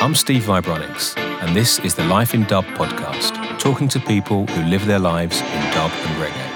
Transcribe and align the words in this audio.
I'm 0.00 0.14
Steve 0.14 0.42
Vibronics, 0.42 1.18
and 1.42 1.56
this 1.56 1.80
is 1.80 1.96
the 1.96 2.04
Life 2.04 2.32
in 2.32 2.44
Dub 2.44 2.64
podcast, 2.66 3.58
talking 3.58 3.88
to 3.88 3.98
people 3.98 4.46
who 4.46 4.62
live 4.70 4.86
their 4.86 5.00
lives 5.00 5.40
in 5.40 5.74
dub 5.74 5.90
and 5.90 6.22
reggae. 6.22 6.52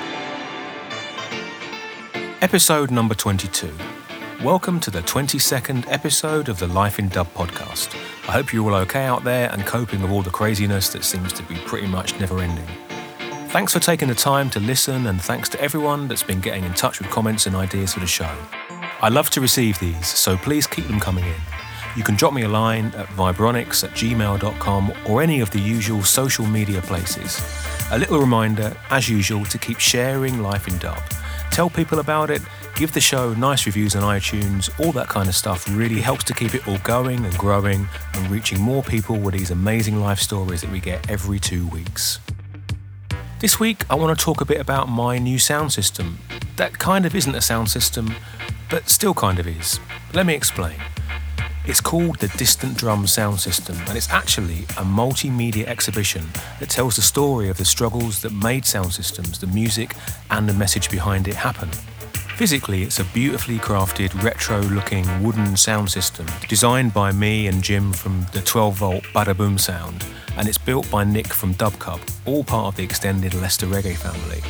Episode 2.41 2.93
number 2.93 3.17
22. 3.17 3.69
Welcome 4.45 4.79
to 4.79 4.93
the 4.93 5.01
22nd 5.01 5.91
episode 5.91 6.49
of 6.49 6.61
the 6.61 6.69
Life 6.69 7.01
in 7.01 7.09
Dub 7.09 7.27
podcast. 7.35 7.93
I 8.29 8.33
hope 8.33 8.53
you're 8.53 8.71
all 8.71 8.77
okay 8.83 9.07
out 9.07 9.25
there 9.25 9.51
and 9.51 9.67
coping 9.67 10.03
with 10.03 10.13
all 10.13 10.23
the 10.23 10.31
craziness 10.31 10.93
that 10.93 11.03
seems 11.03 11.33
to 11.33 11.43
be 11.43 11.57
pretty 11.57 11.89
much 11.89 12.21
never 12.21 12.39
ending. 12.39 12.69
Thanks 13.49 13.73
for 13.73 13.81
taking 13.81 14.07
the 14.07 14.15
time 14.15 14.51
to 14.51 14.61
listen, 14.61 15.09
and 15.09 15.21
thanks 15.21 15.49
to 15.49 15.61
everyone 15.61 16.07
that's 16.07 16.23
been 16.23 16.41
getting 16.41 16.63
in 16.63 16.75
touch 16.75 17.01
with 17.01 17.11
comments 17.11 17.47
and 17.47 17.57
ideas 17.57 17.95
for 17.95 18.01
the 18.01 18.07
show. 18.07 18.31
I 19.01 19.09
love 19.09 19.31
to 19.31 19.41
receive 19.41 19.81
these, 19.81 20.07
so 20.07 20.37
please 20.37 20.69
keep 20.69 20.87
them 20.87 21.01
coming 21.01 21.25
in. 21.25 21.52
You 21.95 22.03
can 22.03 22.17
drop 22.17 22.33
me 22.33 22.43
a 22.43 22.49
line 22.49 22.87
at 22.97 23.07
vibronics 23.09 23.85
at 23.85 23.91
gmail.com 23.91 24.93
or 25.07 25.23
any 25.23 25.41
of 25.41 25.51
the 25.51 25.61
usual 25.61 26.03
social 26.03 26.47
media 26.47 26.81
places. 26.81 27.41
A 27.91 27.99
little 27.99 28.19
reminder, 28.19 28.75
as 28.89 29.11
usual, 29.11 29.45
to 29.47 29.59
keep 29.59 29.79
sharing 29.79 30.43
Life 30.43 30.69
in 30.69 30.79
Dub. 30.79 31.03
Tell 31.51 31.69
people 31.69 31.99
about 31.99 32.31
it, 32.31 32.41
give 32.77 32.93
the 32.93 33.01
show 33.01 33.35
nice 33.35 33.67
reviews 33.67 33.95
on 33.95 34.03
iTunes, 34.03 34.71
all 34.81 34.91
that 34.93 35.09
kind 35.09 35.29
of 35.29 35.35
stuff 35.35 35.69
really 35.77 36.01
helps 36.01 36.25
to 36.25 36.35
keep 36.35 36.55
it 36.55 36.67
all 36.67 36.79
going 36.79 37.27
and 37.27 37.37
growing 37.37 37.87
and 38.15 38.31
reaching 38.31 38.59
more 38.59 38.83
people 38.83 39.19
with 39.19 39.35
these 39.35 39.51
amazing 39.51 40.01
life 40.01 40.19
stories 40.19 40.63
that 40.63 40.71
we 40.71 40.81
get 40.81 41.11
every 41.11 41.39
two 41.39 41.67
weeks. 41.69 42.21
This 43.41 43.61
week, 43.61 43.85
I 43.91 43.97
want 43.97 44.19
to 44.19 44.25
talk 44.25 44.41
a 44.41 44.47
bit 44.47 44.61
about 44.61 44.89
my 44.89 45.19
new 45.19 45.39
sound 45.39 45.73
system. 45.75 46.21
That 46.57 46.79
kind 46.79 47.05
of 47.05 47.15
isn't 47.15 47.35
a 47.35 47.43
sound 47.43 47.69
system, 47.69 48.15
but 48.71 48.89
still 48.89 49.13
kind 49.13 49.39
of 49.39 49.47
is. 49.47 49.79
Let 50.15 50.25
me 50.25 50.35
explain. 50.35 50.77
It's 51.65 51.81
called 51.81 52.19
the 52.19 52.27
Distant 52.27 52.77
Drum 52.77 53.07
Sound 53.07 53.39
System, 53.39 53.77
and 53.87 53.97
it's 53.97 54.11
actually 54.11 54.65
a 54.77 54.83
multimedia 54.83 55.65
exhibition 55.67 56.25
that 56.59 56.69
tells 56.69 56.97
the 56.97 57.03
story 57.03 57.49
of 57.49 57.57
the 57.57 57.65
struggles 57.65 58.21
that 58.23 58.33
made 58.33 58.67
sound 58.67 58.93
systems, 58.93 59.39
the 59.39 59.47
music, 59.47 59.95
and 60.33 60.49
the 60.49 60.55
message 60.55 60.91
behind 60.91 61.29
it 61.29 61.37
happen. 61.37 61.69
Physically, 62.35 62.83
it's 62.83 62.99
a 62.99 63.05
beautifully 63.05 63.59
crafted, 63.59 64.21
retro 64.25 64.61
looking 64.63 65.07
wooden 65.23 65.57
sound 65.57 65.89
system 65.89 66.27
designed 66.49 66.93
by 66.93 67.13
me 67.13 67.47
and 67.47 67.63
Jim 67.63 67.93
from 67.93 68.27
the 68.33 68.41
12 68.41 68.75
volt 68.75 69.05
Bada 69.15 69.37
Boom 69.37 69.57
Sound, 69.57 70.05
and 70.37 70.49
it's 70.49 70.59
built 70.59 70.91
by 70.91 71.05
Nick 71.05 71.29
from 71.29 71.55
Dubcub, 71.55 72.01
all 72.27 72.43
part 72.43 72.67
of 72.67 72.77
the 72.77 72.83
extended 72.83 73.35
Leicester 73.35 73.67
Reggae 73.67 73.97
family. 73.97 74.43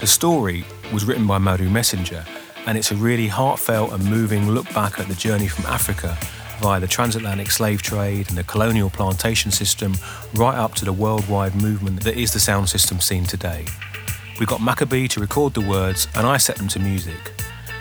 The 0.00 0.06
story 0.08 0.64
was 0.92 1.04
written 1.04 1.28
by 1.28 1.38
Madhu 1.38 1.70
Messenger, 1.70 2.24
and 2.66 2.76
it's 2.76 2.90
a 2.90 2.96
really 2.96 3.28
heartfelt 3.28 3.92
and 3.92 4.04
moving 4.04 4.50
look 4.50 4.68
back 4.74 4.98
at 4.98 5.06
the 5.06 5.14
journey 5.14 5.46
from 5.46 5.66
Africa 5.66 6.18
via 6.60 6.80
the 6.80 6.86
transatlantic 6.86 7.50
slave 7.50 7.82
trade 7.82 8.28
and 8.28 8.36
the 8.36 8.44
colonial 8.44 8.90
plantation 8.90 9.50
system 9.50 9.94
right 10.34 10.56
up 10.56 10.74
to 10.74 10.84
the 10.84 10.92
worldwide 10.92 11.54
movement 11.54 12.02
that 12.04 12.16
is 12.16 12.32
the 12.32 12.40
sound 12.40 12.68
system 12.68 13.00
scene 13.00 13.24
today. 13.24 13.64
We 14.38 14.46
got 14.46 14.60
Macka 14.60 14.88
B 14.88 15.08
to 15.08 15.20
record 15.20 15.54
the 15.54 15.60
words 15.60 16.08
and 16.14 16.26
I 16.26 16.36
set 16.36 16.56
them 16.56 16.68
to 16.68 16.78
music. 16.78 17.32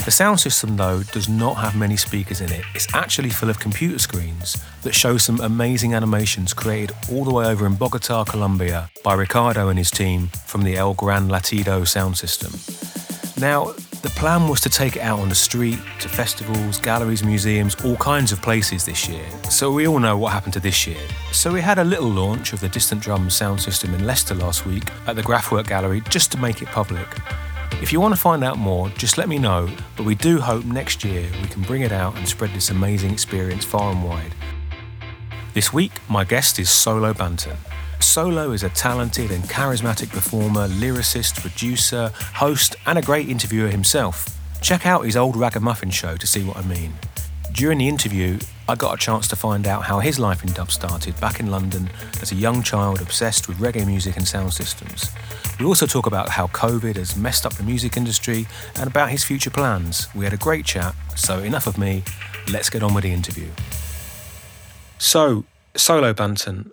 The 0.06 0.12
sound 0.12 0.40
system, 0.40 0.78
though, 0.78 1.02
does 1.02 1.28
not 1.28 1.56
have 1.56 1.76
many 1.76 1.98
speakers 1.98 2.40
in 2.40 2.52
it. 2.52 2.64
It's 2.76 2.94
actually 2.94 3.32
full 3.32 3.50
of 3.50 3.60
computer 3.60 3.98
screens 3.98 4.56
that 4.84 4.94
show 4.94 5.18
some 5.18 5.42
amazing 5.42 5.96
animations 5.96 6.54
created 6.54 6.96
all 7.12 7.24
the 7.24 7.34
way 7.34 7.46
over 7.46 7.66
in 7.66 7.76
Bogota, 7.76 8.24
Colombia 8.24 8.92
by 9.04 9.16
Ricardo 9.16 9.68
and 9.70 9.80
his 9.80 9.90
team 9.90 10.28
from 10.46 10.62
the 10.62 10.78
El 10.78 10.94
Gran 10.94 11.28
Latido 11.28 11.88
sound 11.88 12.18
system. 12.18 12.54
Now, 13.42 13.74
the 14.06 14.12
plan 14.12 14.48
was 14.48 14.62
to 14.62 14.70
take 14.70 14.96
it 14.98 15.02
out 15.02 15.20
on 15.20 15.30
the 15.30 15.36
street, 15.36 15.80
to 16.00 16.08
festivals, 16.08 16.80
galleries, 16.80 17.24
museums, 17.24 17.74
all 17.84 17.96
kinds 17.96 18.32
of 18.32 18.40
places 18.40 18.86
this 18.86 19.10
year. 19.10 19.26
So 19.50 19.72
we 19.72 19.88
all 19.88 19.98
know 19.98 20.16
what 20.16 20.32
happened 20.32 20.54
to 20.54 20.60
this 20.60 20.86
year. 20.86 21.02
So 21.32 21.52
we 21.52 21.60
had 21.60 21.80
a 21.80 21.84
little 21.84 22.10
launch 22.10 22.54
of 22.54 22.60
the 22.60 22.70
Distant 22.70 23.02
Drums 23.02 23.36
sound 23.36 23.60
system 23.60 23.96
in 23.96 24.06
Leicester 24.06 24.36
last 24.36 24.64
week 24.64 24.84
at 25.08 25.16
the 25.16 25.24
Graphwork 25.24 25.66
Gallery 25.66 26.02
just 26.08 26.32
to 26.34 26.38
make 26.38 26.62
it 26.62 26.68
public. 26.68 27.08
If 27.82 27.92
you 27.92 28.00
want 28.00 28.14
to 28.14 28.22
find 28.22 28.44
out 28.44 28.60
more, 28.60 28.90
just 28.90 29.18
let 29.18 29.28
me 29.28 29.40
know, 29.40 29.68
but 29.98 30.06
we 30.06 30.14
do 30.14 30.40
hope 30.40 30.66
next 30.66 31.04
year 31.04 31.28
we 31.42 31.48
can 31.48 31.64
bring 31.64 31.82
it 31.82 31.92
out 31.92 32.16
and 32.16 32.28
spread 32.28 32.54
this 32.54 32.70
amazing 32.70 33.12
experience 33.12 33.66
far 33.66 33.92
and 33.92 34.04
wide. 34.04 34.36
This 35.56 35.74
week, 35.74 35.94
my 36.08 36.24
guest 36.24 36.60
is 36.60 36.70
Solo 36.70 37.12
Banton. 37.12 37.58
Solo 38.00 38.52
is 38.52 38.64
a 38.64 38.70
talented 38.70 39.32
and 39.32 39.44
charismatic 39.46 40.10
performer, 40.10 40.68
lyricist, 40.68 41.42
producer, 41.42 42.12
host, 42.16 42.76
and 42.86 42.98
a 42.98 43.02
great 43.02 43.30
interviewer 43.30 43.68
himself. 43.68 44.38
Check 44.62 44.86
out 44.86 45.06
his 45.06 45.16
old 45.16 45.36
Ragamuffin 45.36 45.90
show 45.90 46.16
to 46.18 46.28
see 46.28 46.44
what 46.44 46.58
I 46.58 46.62
mean. 46.64 46.94
During 47.52 47.78
the 47.78 47.88
interview, 47.88 48.40
I 48.68 48.76
got 48.76 48.94
a 48.94 48.98
chance 48.98 49.28
to 49.30 49.36
find 49.36 49.66
out 49.66 49.84
how 49.84 50.00
his 50.00 50.20
life 50.20 50.44
in 50.44 50.52
dub 50.52 50.72
started 50.72 51.18
back 51.22 51.40
in 51.40 51.52
London 51.52 51.90
as 52.22 52.32
a 52.32 52.36
young 52.36 52.64
child 52.64 53.00
obsessed 53.00 53.48
with 53.48 53.60
reggae 53.60 53.86
music 53.86 54.18
and 54.18 54.28
sound 54.28 54.54
systems. 54.54 55.10
We 55.60 55.66
also 55.66 55.86
talk 55.86 56.06
about 56.06 56.30
how 56.30 56.48
COVID 56.48 56.98
has 56.98 57.16
messed 57.16 57.46
up 57.46 57.54
the 57.54 57.64
music 57.64 57.96
industry 57.96 58.46
and 58.76 58.88
about 58.88 59.10
his 59.10 59.24
future 59.24 59.52
plans. 59.52 60.14
We 60.14 60.26
had 60.26 60.34
a 60.34 60.38
great 60.38 60.66
chat, 60.66 60.96
so 61.16 61.40
enough 61.40 61.66
of 61.66 61.78
me, 61.78 62.04
let's 62.52 62.70
get 62.70 62.84
on 62.84 62.94
with 62.94 63.04
the 63.06 63.14
interview. 63.14 63.48
So, 64.98 65.46
Solo 65.76 66.14
Banton, 66.14 66.72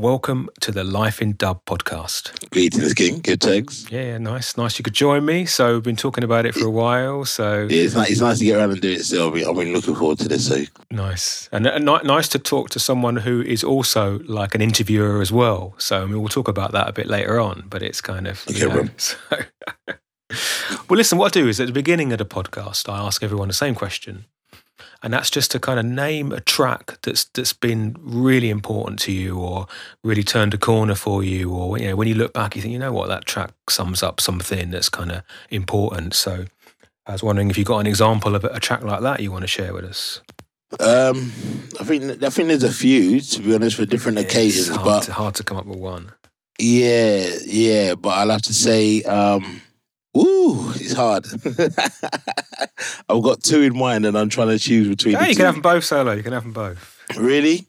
Welcome 0.00 0.48
to 0.60 0.72
the 0.72 0.82
Life 0.82 1.20
in 1.20 1.34
Dub 1.36 1.62
podcast. 1.66 2.48
Greetings, 2.48 2.94
King. 2.94 3.20
Good 3.20 3.42
thanks. 3.42 3.84
Yeah, 3.90 4.16
nice. 4.16 4.56
Nice 4.56 4.78
you 4.78 4.82
could 4.82 4.94
join 4.94 5.26
me. 5.26 5.44
So, 5.44 5.74
we've 5.74 5.82
been 5.82 5.94
talking 5.94 6.24
about 6.24 6.46
it 6.46 6.54
for 6.54 6.64
a 6.64 6.70
while. 6.70 7.26
So, 7.26 7.66
yeah, 7.68 7.82
it's 7.82 7.94
nice, 7.94 8.10
it's 8.12 8.20
nice 8.22 8.38
to 8.38 8.46
get 8.46 8.56
around 8.56 8.70
and 8.70 8.80
do 8.80 8.92
it. 8.92 9.04
So, 9.04 9.28
I've 9.28 9.34
been, 9.34 9.46
I've 9.46 9.54
been 9.54 9.74
looking 9.74 9.94
forward 9.94 10.18
to 10.20 10.28
this. 10.28 10.48
So, 10.48 10.64
nice. 10.90 11.50
And, 11.52 11.66
and 11.66 11.84
nice 11.84 12.28
to 12.28 12.38
talk 12.38 12.70
to 12.70 12.78
someone 12.80 13.16
who 13.16 13.42
is 13.42 13.62
also 13.62 14.20
like 14.20 14.54
an 14.54 14.62
interviewer 14.62 15.20
as 15.20 15.32
well. 15.32 15.74
So, 15.76 16.02
I 16.02 16.06
mean, 16.06 16.20
we'll 16.20 16.30
talk 16.30 16.48
about 16.48 16.72
that 16.72 16.88
a 16.88 16.92
bit 16.94 17.06
later 17.06 17.38
on, 17.38 17.64
but 17.68 17.82
it's 17.82 18.00
kind 18.00 18.26
of. 18.26 18.42
Okay, 18.48 18.64
know, 18.64 18.88
so. 18.96 19.18
well, 20.88 20.96
listen, 20.96 21.18
what 21.18 21.36
I 21.36 21.40
do 21.40 21.46
is 21.46 21.60
at 21.60 21.66
the 21.66 21.74
beginning 21.74 22.10
of 22.12 22.18
the 22.18 22.24
podcast, 22.24 22.90
I 22.90 23.04
ask 23.06 23.22
everyone 23.22 23.48
the 23.48 23.54
same 23.54 23.74
question 23.74 24.24
and 25.02 25.12
that's 25.12 25.30
just 25.30 25.50
to 25.52 25.58
kind 25.58 25.78
of 25.78 25.86
name 25.86 26.32
a 26.32 26.40
track 26.40 26.98
that's 27.02 27.24
that's 27.24 27.52
been 27.52 27.96
really 28.00 28.50
important 28.50 28.98
to 29.00 29.12
you 29.12 29.38
or 29.38 29.66
really 30.04 30.22
turned 30.22 30.54
a 30.54 30.58
corner 30.58 30.94
for 30.94 31.22
you 31.22 31.50
or 31.50 31.78
you 31.78 31.88
know 31.88 31.96
when 31.96 32.08
you 32.08 32.14
look 32.14 32.32
back 32.32 32.54
you 32.54 32.62
think 32.62 32.72
you 32.72 32.78
know 32.78 32.92
what? 32.92 33.08
That 33.08 33.24
track 33.24 33.52
sums 33.68 34.02
up 34.02 34.20
something 34.20 34.70
that's 34.70 34.88
kind 34.88 35.10
of 35.10 35.22
important. 35.50 36.14
So 36.14 36.44
I 37.06 37.12
was 37.12 37.22
wondering 37.22 37.50
if 37.50 37.58
you 37.58 37.64
got 37.64 37.78
an 37.78 37.86
example 37.86 38.34
of 38.34 38.44
a 38.44 38.60
track 38.60 38.82
like 38.82 39.00
that 39.00 39.20
you 39.20 39.32
want 39.32 39.42
to 39.42 39.48
share 39.48 39.72
with 39.72 39.84
us? 39.84 40.20
Um 40.78 41.32
I 41.80 41.84
think 41.84 42.22
I 42.22 42.30
think 42.30 42.48
there's 42.48 42.62
a 42.62 42.72
few 42.72 43.20
to 43.20 43.40
be 43.40 43.54
honest 43.54 43.76
for 43.76 43.86
different 43.86 44.18
it's 44.18 44.32
occasions 44.32 44.68
hard 44.68 44.84
but 44.84 45.06
hard 45.06 45.34
to 45.36 45.44
come 45.44 45.56
up 45.56 45.66
with 45.66 45.78
one. 45.78 46.12
Yeah 46.58 47.26
yeah 47.46 47.94
but 47.94 48.10
I'll 48.10 48.30
have 48.30 48.42
to 48.42 48.54
say 48.54 49.02
um 49.04 49.62
Ooh, 50.16 50.72
it's 50.74 50.92
hard. 50.92 51.24
I've 53.08 53.22
got 53.22 53.42
two 53.42 53.62
in 53.62 53.76
mind, 53.76 54.06
and 54.06 54.18
I'm 54.18 54.28
trying 54.28 54.48
to 54.48 54.58
choose 54.58 54.88
between. 54.88 55.12
Yeah, 55.12 55.26
you 55.26 55.34
two. 55.34 55.36
can 55.36 55.46
have 55.46 55.54
them 55.54 55.62
both 55.62 55.84
solo. 55.84 56.12
You 56.12 56.22
can 56.22 56.32
have 56.32 56.42
them 56.42 56.52
both. 56.52 56.98
Really? 57.16 57.66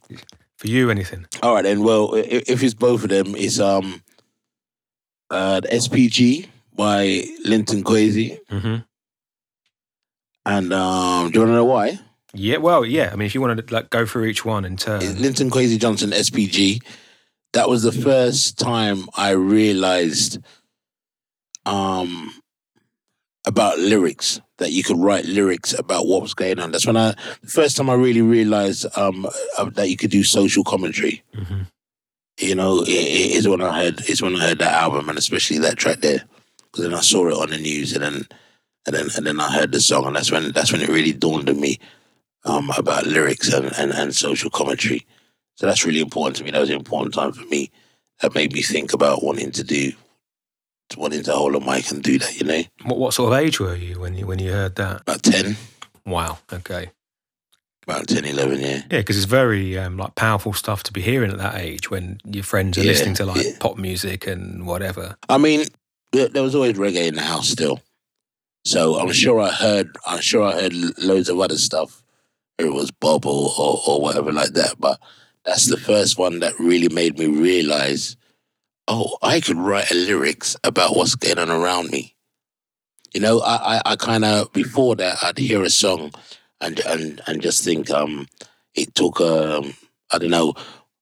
For 0.57 0.67
you, 0.67 0.89
anything? 0.89 1.27
All 1.43 1.53
right, 1.53 1.63
then. 1.63 1.83
Well, 1.83 2.15
if, 2.15 2.49
if 2.49 2.63
it's 2.63 2.73
both 2.73 3.03
of 3.03 3.09
them, 3.09 3.35
it's 3.35 3.59
um, 3.59 4.01
uh, 5.29 5.59
the 5.59 5.67
SPG 5.67 6.47
by 6.73 7.25
Linton 7.45 7.83
Kwesi, 7.83 8.39
mm-hmm. 8.49 8.77
and 10.45 10.73
um, 10.73 11.29
do 11.29 11.39
you 11.39 11.45
want 11.45 11.49
to 11.51 11.55
know 11.55 11.65
why? 11.65 11.99
Yeah, 12.33 12.57
well, 12.57 12.85
yeah. 12.85 13.09
I 13.11 13.15
mean, 13.17 13.25
if 13.25 13.35
you 13.35 13.41
want 13.41 13.67
to 13.67 13.73
like 13.73 13.89
go 13.91 14.05
through 14.05 14.25
each 14.25 14.45
one 14.45 14.65
in 14.65 14.77
turn, 14.77 14.99
Linton 15.21 15.51
Kwesi 15.51 15.79
Johnson 15.79 16.11
SPG. 16.11 16.81
That 17.53 17.67
was 17.67 17.83
the 17.83 17.91
first 17.91 18.57
time 18.57 19.09
I 19.17 19.31
realized 19.31 20.39
um, 21.65 22.33
about 23.45 23.79
lyrics 23.79 24.39
that 24.57 24.71
you 24.71 24.83
could 24.83 24.97
write 24.97 25.25
lyrics 25.25 25.73
about 25.77 26.05
what 26.05 26.21
was 26.21 26.33
going 26.33 26.59
on. 26.59 26.71
That's 26.71 26.85
when 26.85 26.97
I 26.97 27.15
the 27.41 27.47
first 27.47 27.77
time 27.77 27.89
I 27.89 27.95
really 27.95 28.21
realized 28.21 28.85
um, 28.97 29.27
uh, 29.57 29.69
that 29.71 29.89
you 29.89 29.97
could 29.97 30.11
do 30.11 30.23
social 30.23 30.63
commentary. 30.63 31.23
mm-hmm. 31.35 31.61
You 32.37 32.55
know, 32.55 32.81
it, 32.81 32.89
it 32.89 33.31
is 33.35 33.47
when 33.47 33.61
I 33.61 33.83
heard 33.83 34.01
it's 34.07 34.21
when 34.21 34.35
I 34.35 34.47
heard 34.47 34.59
that 34.59 34.73
album 34.73 35.09
and 35.09 35.17
especially 35.17 35.59
that 35.59 35.77
track 35.77 35.99
there 35.99 36.23
because 36.57 36.85
then 36.85 36.93
I 36.93 37.01
saw 37.01 37.27
it 37.27 37.37
on 37.37 37.49
the 37.49 37.57
news 37.57 37.93
and 37.93 38.03
then 38.03 38.27
and 38.85 38.95
then 38.95 39.07
and 39.15 39.25
then 39.25 39.39
I 39.39 39.51
heard 39.51 39.71
the 39.71 39.81
song 39.81 40.05
and 40.05 40.15
that's 40.15 40.31
when 40.31 40.51
that's 40.51 40.71
when 40.71 40.81
it 40.81 40.89
really 40.89 41.13
dawned 41.13 41.49
on 41.49 41.59
me 41.59 41.79
um, 42.45 42.71
about 42.77 43.05
lyrics 43.05 43.51
and, 43.51 43.71
and 43.77 43.91
and 43.91 44.15
social 44.15 44.49
commentary. 44.49 45.05
So 45.55 45.67
that's 45.67 45.85
really 45.85 46.01
important 46.01 46.37
to 46.37 46.43
me. 46.43 46.51
That 46.51 46.61
was 46.61 46.69
an 46.69 46.77
important 46.77 47.13
time 47.13 47.33
for 47.33 47.45
me. 47.45 47.71
That 48.21 48.33
made 48.33 48.53
me 48.53 48.61
think 48.61 48.93
about 48.93 49.23
wanting 49.23 49.51
to 49.51 49.63
do 49.63 49.91
wanting 50.97 51.23
to 51.23 51.31
hold 51.33 51.55
a 51.55 51.59
mic 51.59 51.89
and 51.91 52.03
do 52.03 52.17
that, 52.19 52.39
you 52.39 52.45
know. 52.45 52.61
What, 52.83 52.97
what 52.97 53.13
sort 53.13 53.33
of 53.33 53.39
age 53.39 53.59
were 53.59 53.75
you 53.75 53.99
when 53.99 54.15
you 54.15 54.25
when 54.25 54.39
you 54.39 54.51
heard 54.51 54.75
that? 54.75 55.01
About 55.01 55.23
10. 55.23 55.55
Wow. 56.05 56.39
Okay. 56.51 56.89
About 57.83 58.07
10, 58.07 58.25
11, 58.25 58.59
yeah. 58.59 58.75
Yeah, 58.75 58.81
because 58.99 59.17
it's 59.17 59.25
very 59.25 59.77
um, 59.77 59.97
like 59.97 60.13
powerful 60.15 60.53
stuff 60.53 60.83
to 60.83 60.93
be 60.93 61.01
hearing 61.01 61.31
at 61.31 61.39
that 61.39 61.55
age 61.55 61.89
when 61.89 62.19
your 62.25 62.43
friends 62.43 62.77
are 62.77 62.81
Yeah, 62.81 62.87
listening 62.87 63.15
to 63.15 63.25
like 63.25 63.43
yeah. 63.43 63.51
pop 63.59 63.77
music 63.77 64.27
and 64.27 64.67
whatever. 64.67 65.17
I 65.29 65.37
mean, 65.39 65.65
there, 66.11 66.27
there 66.27 66.43
was 66.43 66.53
always 66.53 66.73
reggae 66.77 67.07
in 67.07 67.15
the 67.15 67.21
house 67.23 67.49
still. 67.49 67.81
So 68.65 68.99
I'm 68.99 69.11
sure 69.11 69.39
I 69.39 69.49
heard, 69.49 69.95
I'm 70.05 70.21
sure 70.21 70.43
I 70.43 70.61
heard 70.61 70.73
loads 70.99 71.27
of 71.29 71.39
other 71.39 71.57
stuff. 71.57 72.03
It 72.59 72.71
was 72.71 72.91
Bob 72.91 73.25
or, 73.25 73.49
or, 73.57 73.81
or 73.87 73.99
whatever 74.01 74.31
like 74.31 74.51
that. 74.53 74.75
But 74.79 74.99
that's 75.43 75.65
the 75.65 75.77
first 75.77 76.19
one 76.19 76.39
that 76.41 76.53
really 76.59 76.89
made 76.89 77.17
me 77.17 77.25
realize, 77.25 78.15
oh, 78.87 79.17
I 79.21 79.39
could 79.39 79.57
write 79.57 79.91
lyrics 79.91 80.55
about 80.63 80.95
what's 80.95 81.15
going 81.15 81.39
on 81.39 81.49
around 81.49 81.91
me. 81.91 82.15
You 83.13 83.21
know, 83.21 83.39
I, 83.41 83.77
I, 83.77 83.81
I 83.85 83.95
kind 83.95 84.23
of 84.23 84.51
before 84.53 84.95
that 84.95 85.23
I'd 85.23 85.37
hear 85.37 85.63
a 85.63 85.69
song, 85.69 86.11
and 86.59 86.79
and 86.81 87.21
and 87.27 87.41
just 87.41 87.63
think 87.63 87.89
um 87.91 88.27
it 88.73 88.95
took 88.95 89.19
um 89.19 89.73
I 90.11 90.17
don't 90.17 90.29
know 90.29 90.53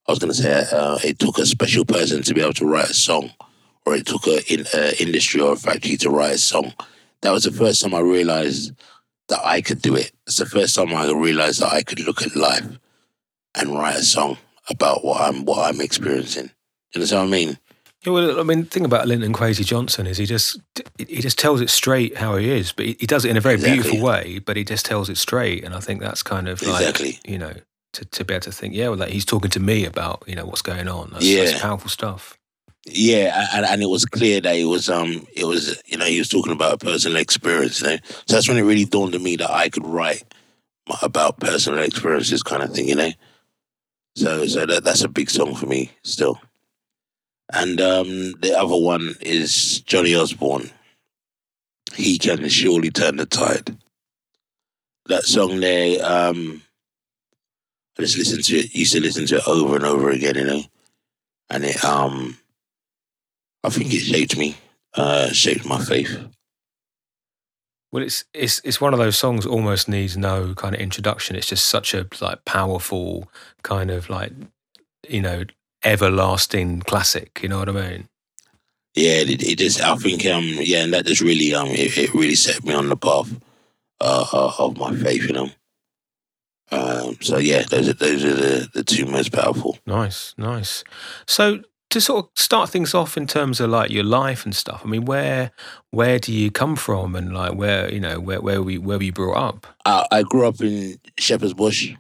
I 0.08 0.12
was 0.12 0.18
gonna 0.18 0.34
say 0.34 0.66
uh, 0.72 0.98
it 1.04 1.20
took 1.20 1.38
a 1.38 1.46
special 1.46 1.86
person 1.86 2.24
to 2.24 2.34
be 2.34 2.42
able 2.42 2.54
to 2.54 2.66
write 2.66 2.90
a 2.90 2.96
song, 2.96 3.30
or 3.86 3.96
it 3.96 4.08
took 4.08 4.26
a 4.26 4.42
in, 4.52 4.66
industry 5.00 5.40
or 5.40 5.54
a 5.54 5.56
factory 5.56 5.98
to 5.98 6.10
write 6.10 6.34
a 6.34 6.38
song. 6.40 6.74
That 7.22 7.32
was 7.32 7.44
the 7.44 7.52
first 7.52 7.82
time 7.82 7.94
I 7.94 8.00
realized 8.00 8.74
that 9.28 9.40
I 9.46 9.62
could 9.62 9.84
do 9.84 9.96
it. 9.96 10.12
It's 10.26 10.38
the 10.38 10.48
first 10.48 10.76
time 10.76 10.96
I 10.96 11.12
realized 11.12 11.62
that 11.62 11.72
I 11.72 11.84
could 11.84 12.00
look 12.00 12.24
at 12.24 12.36
life 12.36 12.66
and 13.54 13.78
write 13.78 13.98
a 13.98 14.04
song 14.04 14.40
about 14.68 15.06
what 15.06 15.22
I'm 15.22 15.46
what 15.46 15.60
I'm 15.60 15.80
experiencing. 15.80 16.50
You 16.96 17.02
know 17.02 17.06
what 17.06 17.28
I 17.28 17.28
mean? 17.28 17.60
Yeah, 18.06 18.14
well, 18.14 18.40
I 18.40 18.44
mean, 18.44 18.62
the 18.62 18.66
thing 18.70 18.86
about 18.86 19.08
Linton 19.08 19.34
Kwesi 19.34 19.66
Johnson 19.66 20.08
is 20.08 20.18
he 20.18 20.26
just 20.26 20.60
he 20.98 21.22
just 21.22 21.38
tells 21.38 21.60
it 21.60 21.70
straight 21.70 22.16
how 22.18 22.38
he 22.38 22.50
is, 22.50 22.72
but 22.72 22.86
he, 22.86 22.96
he 23.00 23.06
does 23.06 23.26
it 23.26 23.30
in 23.32 23.38
a 23.38 23.42
very 23.42 23.56
Exactly. 23.56 23.82
beautiful 23.82 24.02
way. 24.08 24.40
But 24.40 24.56
he 24.58 24.64
just 24.64 24.86
tells 24.86 25.10
it 25.10 25.18
straight, 25.18 25.64
and 25.66 25.76
I 25.76 25.80
think 25.82 26.00
that's 26.02 26.24
kind 26.24 26.48
of 26.48 26.62
like 26.62 26.80
Exactly. 26.82 27.20
you 27.28 27.38
know 27.38 27.54
to, 27.94 28.06
to 28.06 28.24
be 28.24 28.34
able 28.36 28.42
to 28.44 28.52
think, 28.52 28.74
yeah, 28.74 28.88
well, 28.90 28.98
like 29.00 29.10
he's 29.12 29.26
talking 29.26 29.50
to 29.52 29.60
me 29.60 29.84
about 29.86 30.24
you 30.28 30.36
know 30.36 30.46
what's 30.46 30.62
going 30.62 30.88
on. 30.88 31.10
That's, 31.12 31.26
Yeah. 31.26 31.44
that's 31.46 31.60
powerful 31.62 31.90
stuff. 31.90 32.38
Yeah, 32.86 33.48
and, 33.54 33.66
and 33.66 33.84
it 33.84 33.90
was 33.90 34.06
clear 34.06 34.40
that 34.42 34.56
it 34.56 34.64
was 34.66 34.90
um 34.90 35.28
it 35.36 35.44
was 35.46 35.82
you 35.86 35.98
know 35.98 36.06
he 36.06 36.20
was 36.20 36.30
talking 36.30 36.54
about 36.54 36.74
a 36.76 36.78
personal 36.78 37.18
experience. 37.18 37.82
You 37.82 37.88
know, 37.88 37.98
so 38.26 38.36
that's 38.36 38.48
when 38.48 38.58
it 38.58 38.64
really 38.64 38.86
dawned 38.86 39.14
on 39.14 39.22
me 39.24 39.36
that 39.36 39.52
I 39.52 39.68
could 39.68 39.86
write 39.86 40.24
about 41.02 41.40
personal 41.42 41.80
experiences, 41.84 42.44
kind 42.44 42.64
of 42.64 42.74
thing. 42.74 42.88
You 42.88 42.96
know, 42.96 43.12
so 44.16 44.46
so 44.48 44.66
that 44.66 44.86
that's 44.86 45.04
a 45.04 45.10
big 45.10 45.30
song 45.30 45.54
for 45.56 45.66
me 45.66 45.92
still. 46.04 46.40
And 47.52 47.82
um 47.82 48.34
the 48.42 48.56
other 48.58 48.78
one 48.78 49.16
is 49.22 49.82
Johnny 49.82 50.16
Osbourne. 50.16 50.72
He 51.96 52.18
can 52.18 52.48
surely 52.50 52.92
turn 52.92 53.18
the 53.18 53.26
tide. 53.26 53.78
That 55.08 55.24
song 55.24 55.60
there, 55.60 56.06
um, 56.06 56.62
I 57.98 58.04
just 58.04 58.18
listened 58.18 58.44
to 58.46 58.58
it. 58.58 58.76
Used 58.76 58.94
to 58.94 59.02
listen 59.02 59.26
to 59.28 59.38
it 59.38 59.48
over 59.48 59.76
and 59.76 59.86
over 59.86 60.12
again. 60.12 60.36
You 60.36 60.46
know, 60.46 60.62
and 61.50 61.64
it 61.66 61.84
um. 61.84 62.38
I 63.64 63.70
think 63.70 63.94
it 63.94 64.00
shaped 64.00 64.38
me, 64.38 64.56
uh, 64.96 65.30
shaped 65.32 65.66
my 65.66 65.84
faith. 65.84 66.18
Well, 67.92 68.04
it's 68.04 68.24
it's 68.34 68.62
it's 68.64 68.80
one 68.80 68.94
of 68.94 69.00
those 69.00 69.18
songs 69.18 69.46
almost 69.46 69.90
needs 69.90 70.16
no 70.16 70.54
kind 70.54 70.76
of 70.76 70.82
introduction. 70.82 71.36
It's 71.36 71.48
just 71.48 71.66
such 71.66 71.94
a 71.94 72.08
like 72.22 72.46
powerful 72.46 73.30
kind 73.64 73.92
of 73.92 74.10
like 74.10 74.32
you 75.10 75.22
know 75.22 75.44
everlasting 75.84 76.82
classic. 76.82 77.40
You 77.42 77.50
know 77.50 77.60
what 77.60 77.70
I 77.70 77.74
mean? 77.74 78.10
Yeah, 78.96 79.22
it, 79.22 79.44
it 79.44 79.58
just, 79.60 79.82
I 79.82 79.96
think, 79.96 80.26
um, 80.26 80.44
yeah, 80.60 80.84
and 80.84 80.94
that 80.94 81.06
just 81.06 81.22
really, 81.22 81.54
um, 81.54 81.68
it, 81.68 81.98
it 81.98 82.14
really 82.14 82.36
set 82.36 82.64
me 82.64 82.74
on 82.74 82.90
the 82.90 82.98
path 82.98 83.32
uh, 84.02 84.26
uh, 84.34 84.52
of 84.60 84.78
my 84.78 84.94
faith, 84.96 85.24
you 85.24 85.34
know. 85.34 85.50
Um, 86.72 87.18
so 87.22 87.38
yeah, 87.38 87.64
those 87.64 87.90
are 87.90 87.94
those 87.94 88.24
are 88.24 88.34
the, 88.34 88.70
the 88.74 88.84
two 88.84 89.06
most 89.06 89.32
powerful. 89.32 89.80
Nice, 89.88 90.36
nice. 90.38 90.84
So 91.26 91.64
to 91.90 92.00
sort 92.00 92.26
of 92.26 92.32
start 92.36 92.70
things 92.70 92.94
off 92.94 93.18
in 93.18 93.26
terms 93.26 93.60
of 93.60 93.70
like 93.70 93.90
your 93.90 94.04
life 94.04 94.46
and 94.46 94.56
stuff. 94.56 94.82
I 94.84 94.88
mean, 94.88 95.06
where 95.06 95.52
where 95.92 96.20
do 96.20 96.32
you 96.32 96.52
come 96.52 96.76
from, 96.76 97.16
and 97.16 97.34
like 97.34 97.56
where 97.56 97.92
you 97.92 98.00
know 98.00 98.20
where 98.20 98.42
where 98.42 98.62
we 98.62 98.78
where 98.78 98.98
were 98.98 99.04
you 99.04 99.12
brought 99.12 99.38
up? 99.38 99.68
I, 99.86 100.06
I 100.12 100.24
grew 100.24 100.48
up 100.48 100.62
in 100.62 101.00
Shepherd's 101.18 101.54
Bush, 101.54 101.94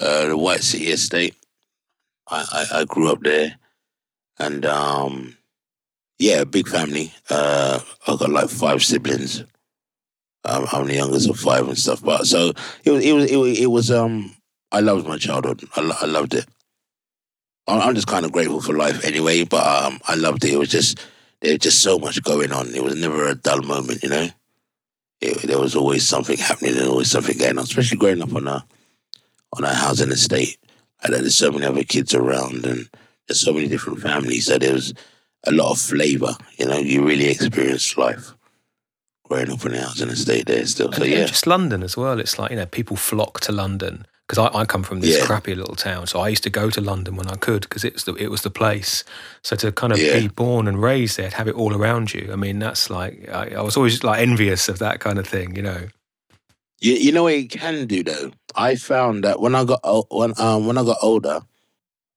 uh, 0.00 0.28
the 0.28 0.36
White 0.36 0.62
City 0.62 0.86
Estate. 0.86 1.36
I, 2.32 2.44
I, 2.52 2.80
I 2.80 2.84
grew 2.84 3.12
up 3.12 3.20
there, 3.20 3.56
and 4.38 4.64
um, 4.66 5.36
yeah, 6.18 6.44
big 6.44 6.68
family. 6.68 7.12
Uh, 7.30 7.80
I 8.06 8.16
got 8.16 8.30
like 8.30 8.48
five 8.48 8.82
siblings. 8.82 9.44
Um, 10.44 10.66
I'm 10.72 10.86
the 10.86 10.94
youngest 10.94 11.28
of 11.28 11.38
five 11.38 11.68
and 11.68 11.78
stuff. 11.78 12.02
But 12.02 12.26
so 12.26 12.52
it 12.84 12.90
was, 12.90 13.04
it 13.04 13.12
was, 13.12 13.30
it 13.30 13.36
was, 13.36 13.60
it 13.60 13.70
was 13.70 13.90
um, 13.90 14.34
I 14.72 14.80
loved 14.80 15.06
my 15.06 15.18
childhood. 15.18 15.62
I, 15.76 15.98
I 16.02 16.06
loved 16.06 16.34
it. 16.34 16.46
I'm 17.68 17.80
I'm 17.80 17.94
just 17.94 18.08
kind 18.08 18.24
of 18.24 18.32
grateful 18.32 18.60
for 18.60 18.72
life 18.72 19.04
anyway. 19.04 19.44
But 19.44 19.64
um, 19.64 20.00
I 20.08 20.16
loved 20.16 20.44
it. 20.44 20.54
It 20.54 20.58
was 20.58 20.70
just 20.70 20.98
there 21.40 21.52
was 21.52 21.60
just 21.60 21.82
so 21.82 21.98
much 21.98 22.22
going 22.22 22.52
on. 22.52 22.74
It 22.74 22.82
was 22.82 22.96
never 22.96 23.28
a 23.28 23.34
dull 23.34 23.62
moment, 23.62 24.02
you 24.02 24.08
know 24.08 24.28
it, 25.22 25.42
there 25.42 25.58
was 25.58 25.76
always 25.76 26.06
something 26.06 26.36
happening 26.36 26.76
and 26.76 26.88
always 26.88 27.10
something 27.10 27.38
going 27.38 27.56
on, 27.56 27.64
especially 27.64 27.96
growing 27.96 28.22
up 28.22 28.34
on 28.34 28.48
a 28.48 28.64
on 29.56 29.64
a 29.64 29.72
housing 29.72 30.10
estate. 30.10 30.58
And 31.04 31.14
there's 31.14 31.36
so 31.36 31.50
many 31.50 31.66
other 31.66 31.84
kids 31.84 32.14
around 32.14 32.64
and 32.64 32.88
there's 33.28 33.40
so 33.40 33.52
many 33.52 33.68
different 33.68 34.00
families 34.00 34.46
that 34.46 34.60
there 34.60 34.72
was 34.74 34.94
a 35.44 35.52
lot 35.52 35.72
of 35.72 35.78
flavour. 35.80 36.36
You 36.58 36.66
know, 36.66 36.78
you 36.78 37.04
really 37.04 37.28
experienced 37.28 37.96
life 37.98 38.32
growing 39.24 39.50
up 39.50 39.64
on 39.64 39.74
a 39.74 39.80
housing 39.80 40.08
estate 40.10 40.46
there 40.46 40.64
still. 40.66 40.92
So 40.92 41.02
and, 41.02 41.04
and 41.04 41.20
yeah, 41.20 41.26
just 41.26 41.46
London 41.46 41.82
as 41.82 41.96
well. 41.96 42.20
It's 42.20 42.38
like 42.38 42.50
you 42.50 42.56
know 42.56 42.66
people 42.66 42.96
flock 42.96 43.40
to 43.40 43.52
London 43.52 44.06
because 44.28 44.38
I, 44.54 44.60
I 44.60 44.64
come 44.64 44.82
from 44.84 45.00
this 45.00 45.18
Yeah. 45.18 45.24
crappy 45.26 45.54
little 45.54 45.74
town, 45.74 46.06
so 46.06 46.20
I 46.20 46.28
used 46.28 46.44
to 46.44 46.50
go 46.50 46.70
to 46.70 46.80
London 46.80 47.16
when 47.16 47.28
I 47.28 47.34
could 47.36 47.62
because 47.62 47.84
it's 47.84 48.04
the 48.04 48.14
it 48.14 48.30
was 48.30 48.42
the 48.42 48.50
place. 48.50 49.02
So 49.42 49.56
to 49.56 49.72
kind 49.72 49.92
of 49.92 49.98
Yeah. 49.98 50.20
be 50.20 50.28
born 50.28 50.68
and 50.68 50.80
raised 50.80 51.16
there, 51.16 51.30
to 51.30 51.36
have 51.36 51.48
it 51.48 51.54
all 51.56 51.74
around 51.74 52.14
you. 52.14 52.30
I 52.32 52.36
mean, 52.36 52.58
that's 52.58 52.90
like 52.90 53.28
I, 53.28 53.54
I 53.56 53.62
was 53.62 53.76
always 53.76 54.04
like 54.04 54.20
envious 54.20 54.68
of 54.68 54.78
that 54.78 55.00
kind 55.00 55.18
of 55.18 55.26
thing. 55.26 55.56
You 55.56 55.62
know. 55.62 55.88
You, 56.82 56.94
you 56.94 57.12
know 57.12 57.24
what 57.24 57.34
it 57.34 57.50
can 57.50 57.86
do 57.86 58.02
though. 58.02 58.32
I 58.54 58.74
found 58.74 59.24
that 59.24 59.40
when 59.40 59.54
I 59.54 59.64
got 59.64 59.80
when 60.10 60.34
um 60.38 60.66
when 60.66 60.76
I 60.76 60.84
got 60.84 60.98
older, 61.00 61.40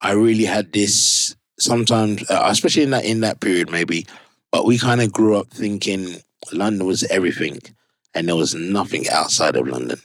I 0.02 0.12
really 0.12 0.46
had 0.46 0.74
this 0.74 1.36
sometimes, 1.60 2.30
uh, 2.30 2.44
especially 2.46 2.84
in 2.84 2.90
that 2.90 3.06
in 3.06 3.22
that 3.22 3.40
period 3.40 3.72
maybe. 3.72 4.08
But 4.52 4.66
we 4.66 4.78
kind 4.78 5.02
of 5.02 5.12
grew 5.12 5.38
up 5.38 5.48
thinking 5.52 6.16
London 6.52 6.88
was 6.88 7.04
everything, 7.04 7.60
and 8.14 8.28
there 8.28 8.36
was 8.36 8.56
nothing 8.56 9.08
outside 9.10 9.56
of 9.56 9.68
London. 9.68 10.00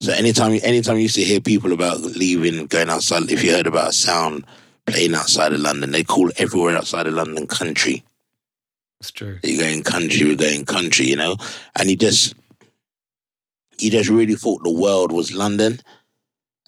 So 0.00 0.12
anytime 0.12 0.58
anytime 0.62 0.96
you 0.96 1.02
used 1.02 1.14
to 1.14 1.24
hear 1.24 1.40
people 1.40 1.72
about 1.72 2.00
leaving, 2.00 2.66
going 2.66 2.90
outside, 2.90 3.30
if 3.30 3.42
you 3.42 3.52
heard 3.52 3.66
about 3.66 3.88
a 3.88 3.92
sound 3.92 4.44
playing 4.86 5.14
outside 5.14 5.52
of 5.54 5.60
London, 5.60 5.92
they 5.92 6.04
call 6.04 6.30
everywhere 6.36 6.76
outside 6.76 7.06
of 7.06 7.14
London 7.14 7.46
country. 7.46 8.04
That's 9.00 9.12
true. 9.12 9.38
You're 9.42 9.62
going 9.62 9.82
country, 9.82 10.26
we're 10.26 10.36
going 10.36 10.64
country, 10.64 11.06
you 11.06 11.16
know? 11.16 11.36
And 11.76 11.90
you 11.90 11.96
just 11.96 12.34
he 13.78 13.90
just 13.90 14.10
really 14.10 14.34
thought 14.34 14.62
the 14.62 14.70
world 14.72 15.12
was 15.12 15.34
London. 15.34 15.80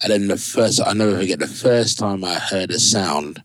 And 0.03 0.11
then 0.11 0.27
the 0.27 0.37
first 0.37 0.79
I 0.85 0.93
never 0.93 1.17
forget 1.17 1.39
the 1.39 1.47
first 1.47 1.97
time 1.97 2.23
I 2.23 2.35
heard 2.35 2.71
a 2.71 2.79
sound 2.79 3.43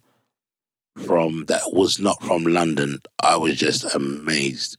from 0.96 1.46
that 1.46 1.72
was 1.72 1.98
not 1.98 2.22
from 2.22 2.44
London, 2.44 2.98
I 3.22 3.36
was 3.36 3.56
just 3.56 3.94
amazed. 3.94 4.76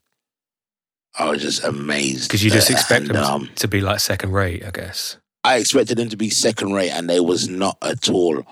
I 1.17 1.29
was 1.29 1.41
just 1.41 1.63
amazed. 1.63 2.29
Because 2.29 2.43
you 2.43 2.51
just 2.51 2.69
expect 2.69 3.08
and, 3.08 3.15
them 3.15 3.24
um, 3.24 3.50
to 3.55 3.67
be 3.67 3.81
like 3.81 4.00
second 4.00 4.31
rate, 4.31 4.65
I 4.65 4.72
guess. 4.72 5.17
I 5.43 5.58
expected 5.58 5.98
them 5.98 6.10
to 6.10 6.17
be 6.17 6.29
second 6.29 6.74
rate, 6.74 6.91
and 6.91 7.10
they 7.10 7.19
was 7.19 7.50
not 7.50 7.77
at 7.81 8.10
all. 8.10 8.43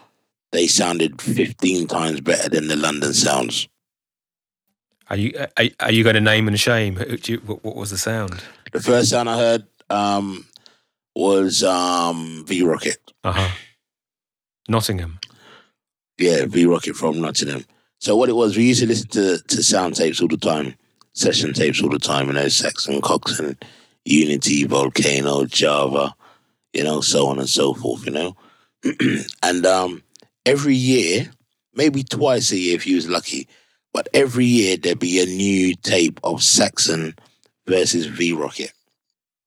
They 0.51 0.67
sounded 0.67 1.21
fifteen 1.21 1.87
times 1.87 2.21
better 2.21 2.49
than 2.49 2.67
the 2.67 2.75
London 2.75 3.13
sounds. 3.13 3.67
Are 5.09 5.15
you 5.17 5.33
are, 5.57 5.65
are 5.79 5.91
you 5.91 6.03
going 6.03 6.15
to 6.15 6.21
name 6.21 6.47
and 6.47 6.59
shame? 6.59 6.95
Do 6.95 7.31
you- 7.31 7.39
What, 7.45 7.63
what 7.63 7.75
was 7.75 7.89
the 7.89 7.97
sound? 7.97 8.43
The 8.71 8.81
first 8.81 9.09
sound 9.09 9.29
I 9.29 9.37
heard 9.37 9.65
um, 9.91 10.45
was 11.15 11.63
um, 11.63 12.43
V 12.47 12.63
Rocket. 12.63 12.97
Uh 13.23 13.33
huh. 13.33 13.49
Nottingham. 14.67 15.19
Yeah, 16.17 16.45
V 16.45 16.65
Rocket 16.65 16.95
from 16.95 17.19
Nottingham. 17.19 17.65
So 17.99 18.15
what 18.15 18.29
it 18.29 18.35
was, 18.35 18.57
we 18.57 18.63
used 18.63 18.81
to 18.81 18.87
listen 18.87 19.09
to 19.09 19.37
to 19.39 19.63
sound 19.63 19.95
tapes 19.95 20.21
all 20.21 20.27
the 20.27 20.37
time, 20.37 20.75
session 21.13 21.53
tapes 21.53 21.83
all 21.83 21.89
the 21.89 21.99
time. 21.99 22.27
You 22.27 22.33
know, 22.33 22.47
Saxon, 22.47 23.01
Coxsone, 23.01 23.61
Unity, 24.05 24.65
Volcano, 24.65 25.45
Java, 25.45 26.15
you 26.73 26.83
know, 26.83 27.01
so 27.01 27.27
on 27.27 27.39
and 27.39 27.49
so 27.49 27.73
forth. 27.73 28.05
You 28.05 28.11
know, 28.11 28.35
and 29.43 29.65
um, 29.65 30.03
every 30.45 30.75
year, 30.75 31.29
maybe 31.73 32.03
twice 32.03 32.51
a 32.51 32.57
year 32.57 32.75
if 32.75 32.87
you 32.87 32.95
was 32.95 33.09
lucky, 33.09 33.47
but 33.93 34.07
every 34.13 34.45
year 34.45 34.77
there'd 34.77 34.99
be 34.99 35.21
a 35.21 35.25
new 35.25 35.75
tape 35.75 36.19
of 36.23 36.41
Saxon 36.41 37.15
versus 37.67 38.05
V 38.05 38.33
Rocket. 38.33 38.73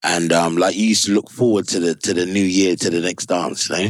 And 0.04 0.32
um, 0.32 0.56
like 0.56 0.76
you 0.76 0.87
used 0.87 1.06
to 1.06 1.12
look 1.12 1.30
forward 1.30 1.66
to 1.68 1.80
the 1.80 1.94
to 1.96 2.14
the 2.14 2.26
new 2.26 2.44
year, 2.44 2.76
to 2.76 2.90
the 2.90 3.00
next 3.00 3.26
dance, 3.26 3.68
you 3.70 3.76
know, 3.76 3.88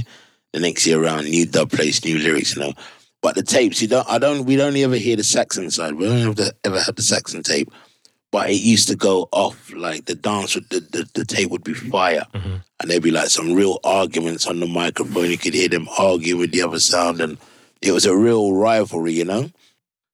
the 0.52 0.60
next 0.60 0.86
year 0.86 1.02
around, 1.02 1.24
new 1.24 1.44
dub 1.44 1.70
place, 1.70 2.02
new 2.04 2.18
lyrics, 2.18 2.54
you 2.56 2.62
know. 2.62 2.72
But 3.20 3.34
the 3.34 3.42
tapes, 3.42 3.82
you 3.82 3.88
don't, 3.88 4.08
I 4.08 4.18
don't, 4.18 4.44
we'd 4.44 4.60
only 4.60 4.84
ever 4.84 4.96
hear 4.96 5.16
the 5.16 5.24
Saxon 5.24 5.70
side. 5.70 5.94
We 5.94 6.06
don't 6.06 6.18
have 6.20 6.34
to, 6.36 6.54
ever 6.62 6.78
have 6.80 6.94
the 6.94 7.02
Saxon 7.02 7.42
tape. 7.42 7.70
But 8.30 8.50
it 8.50 8.60
used 8.60 8.88
to 8.88 8.96
go 8.96 9.28
off 9.32 9.72
like 9.74 10.04
the 10.04 10.14
dance, 10.14 10.54
would, 10.54 10.68
the, 10.68 10.80
the 10.80 11.08
the 11.14 11.24
tape 11.24 11.50
would 11.50 11.64
be 11.64 11.72
fire, 11.74 12.26
Mhm. 12.34 12.60
and 12.80 12.90
there'd 12.90 13.02
be 13.02 13.10
like 13.12 13.28
some 13.28 13.52
real 13.54 13.78
arguments 13.84 14.46
on 14.46 14.60
the 14.60 14.66
microphone. 14.66 15.30
You 15.30 15.38
could 15.38 15.54
hear 15.54 15.68
them 15.68 15.88
arguing 15.98 16.40
with 16.40 16.50
the 16.52 16.62
other 16.62 16.80
sound, 16.80 17.20
and 17.20 17.38
it 17.80 17.92
was 17.92 18.06
a 18.06 18.16
real 18.16 18.52
rivalry, 18.52 19.12
you 19.14 19.24
know. 19.24 19.50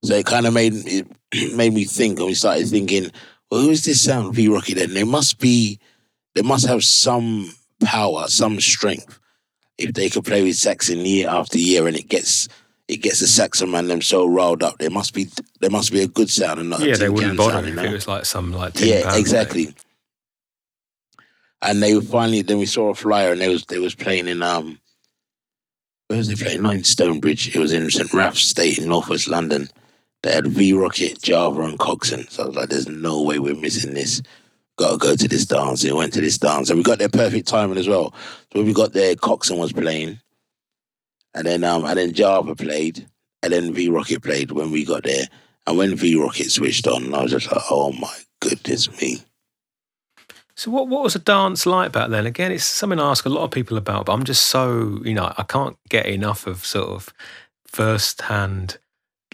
So 0.05 0.15
it 0.15 0.27
kind 0.27 0.47
of 0.47 0.53
made 0.55 0.73
it 0.75 1.07
made 1.57 1.73
me 1.75 1.85
think, 1.85 2.19
and 2.19 2.27
we 2.27 2.35
started 2.35 2.69
thinking, 2.69 3.11
well, 3.51 3.63
who's 3.63 3.85
this 3.85 4.03
sound 4.05 4.35
V 4.35 4.49
Rocky? 4.49 4.75
Then 4.75 4.93
they 4.95 5.05
must 5.05 5.39
be, 5.41 5.80
they 6.35 6.43
must 6.43 6.67
have 6.67 6.83
some 6.85 7.53
power, 7.83 8.27
some 8.29 8.61
strength 8.61 9.19
if 9.81 9.95
they 9.95 10.11
could 10.11 10.25
play 10.25 10.43
with 10.43 10.57
Saxon 10.57 10.99
year 10.99 11.29
after 11.29 11.59
year 11.59 11.87
and 11.87 11.97
it 11.97 12.09
gets 12.09 12.49
it 12.87 12.99
gets 12.99 13.21
the 13.21 13.27
Saxon 13.27 13.71
man 13.71 13.87
them 13.87 14.03
so 14.03 14.27
riled 14.27 14.63
up, 14.63 14.79
there 14.79 14.91
must 14.91 15.15
be 15.15 15.29
there 15.61 15.71
must 15.71 15.93
be 15.93 16.03
a 16.03 16.07
good 16.07 16.29
sound 16.29 16.61
and 16.61 16.71
not 16.71 16.81
yeah, 16.81 16.95
a 16.95 16.99
they 16.99 17.09
wouldn't 17.09 17.39
bother 17.39 17.53
sound, 17.53 17.69
if 17.69 17.85
it 17.85 17.93
was 17.93 18.09
like 18.09 18.27
some 18.27 18.53
like 18.53 18.79
Yeah, 18.81 19.03
pound 19.03 19.13
thing. 19.13 19.21
exactly. 19.21 19.75
And 21.63 21.83
they 21.83 21.95
were 21.95 22.03
finally 22.03 22.43
then 22.43 22.59
we 22.59 22.67
saw 22.67 22.91
a 22.91 22.95
flyer 22.95 23.33
and 23.33 23.41
they 23.41 23.49
was 23.49 23.65
they 23.67 23.79
was 23.79 23.95
playing 23.95 24.29
in 24.29 24.43
um 24.43 24.79
where 26.09 26.19
was 26.19 26.29
they 26.29 26.35
playing? 26.35 26.63
Not 26.63 26.75
in 26.75 26.85
Stonebridge. 26.85 27.55
It 27.55 27.59
was 27.61 27.73
in 27.73 27.89
St. 27.89 28.13
Ralph's 28.13 28.43
State 28.43 28.79
in 28.79 28.89
Northwest 28.89 29.29
London. 29.29 29.69
They 30.23 30.33
had 30.33 30.49
V 30.49 30.73
Rocket, 30.73 31.23
Java, 31.23 31.63
and 31.63 31.79
Coxsone. 31.79 32.29
So 32.29 32.43
I 32.43 32.47
was 32.49 32.57
like, 32.57 32.69
there's 32.69 32.89
no 32.89 33.23
way 33.23 33.39
we're 33.39 33.55
missing 33.55 33.95
this. 33.95 34.21
Gotta 34.81 34.97
go 34.97 35.15
to 35.15 35.29
this 35.29 35.45
dance. 35.45 35.85
We 35.85 35.93
went 35.93 36.15
to 36.15 36.23
this 36.23 36.39
dance. 36.39 36.71
And 36.71 36.79
we 36.79 36.83
got 36.83 36.99
there 36.99 37.11
perfect 37.11 37.47
timing 37.47 37.77
as 37.77 37.87
well. 37.87 38.15
So 38.53 38.63
we 38.63 38.73
got 38.73 38.95
there, 38.95 39.15
Coxsone 39.15 39.59
was 39.59 39.75
playing. 39.75 40.21
And 41.35 41.47
then 41.47 41.65
um 41.65 41.85
and 41.85 41.99
then 41.99 42.15
Java 42.15 42.55
played. 42.55 43.07
And 43.43 43.53
then 43.53 43.75
V 43.75 43.91
Rocket 43.91 44.23
played 44.23 44.53
when 44.53 44.71
we 44.71 44.87
got 44.87 45.05
there. 45.05 45.27
And 45.67 45.77
when 45.77 45.97
V 45.97 46.17
Rocket 46.17 46.51
switched 46.51 46.87
on, 46.87 47.15
I 47.15 47.23
was 47.23 47.31
just 47.31 47.53
like, 47.53 47.63
oh 47.71 47.93
my 47.93 48.17
goodness 48.41 48.91
me. 49.03 49.19
So 50.55 50.71
what 50.71 50.89
what 50.89 51.03
was 51.03 51.15
a 51.15 51.19
dance 51.19 51.67
like 51.67 51.93
back 51.93 52.09
then? 52.09 52.25
Again, 52.25 52.51
it's 52.51 52.65
something 52.65 52.99
I 52.99 53.11
ask 53.11 53.27
a 53.27 53.31
lot 53.31 53.45
of 53.45 53.51
people 53.51 53.77
about, 53.77 54.07
but 54.07 54.15
I'm 54.15 54.25
just 54.25 54.47
so 54.47 55.01
you 55.05 55.13
know 55.13 55.35
I 55.37 55.43
can't 55.43 55.77
get 55.91 56.07
enough 56.07 56.47
of 56.47 56.65
sort 56.65 56.89
of 56.89 57.13
first 57.67 58.23
hand 58.23 58.79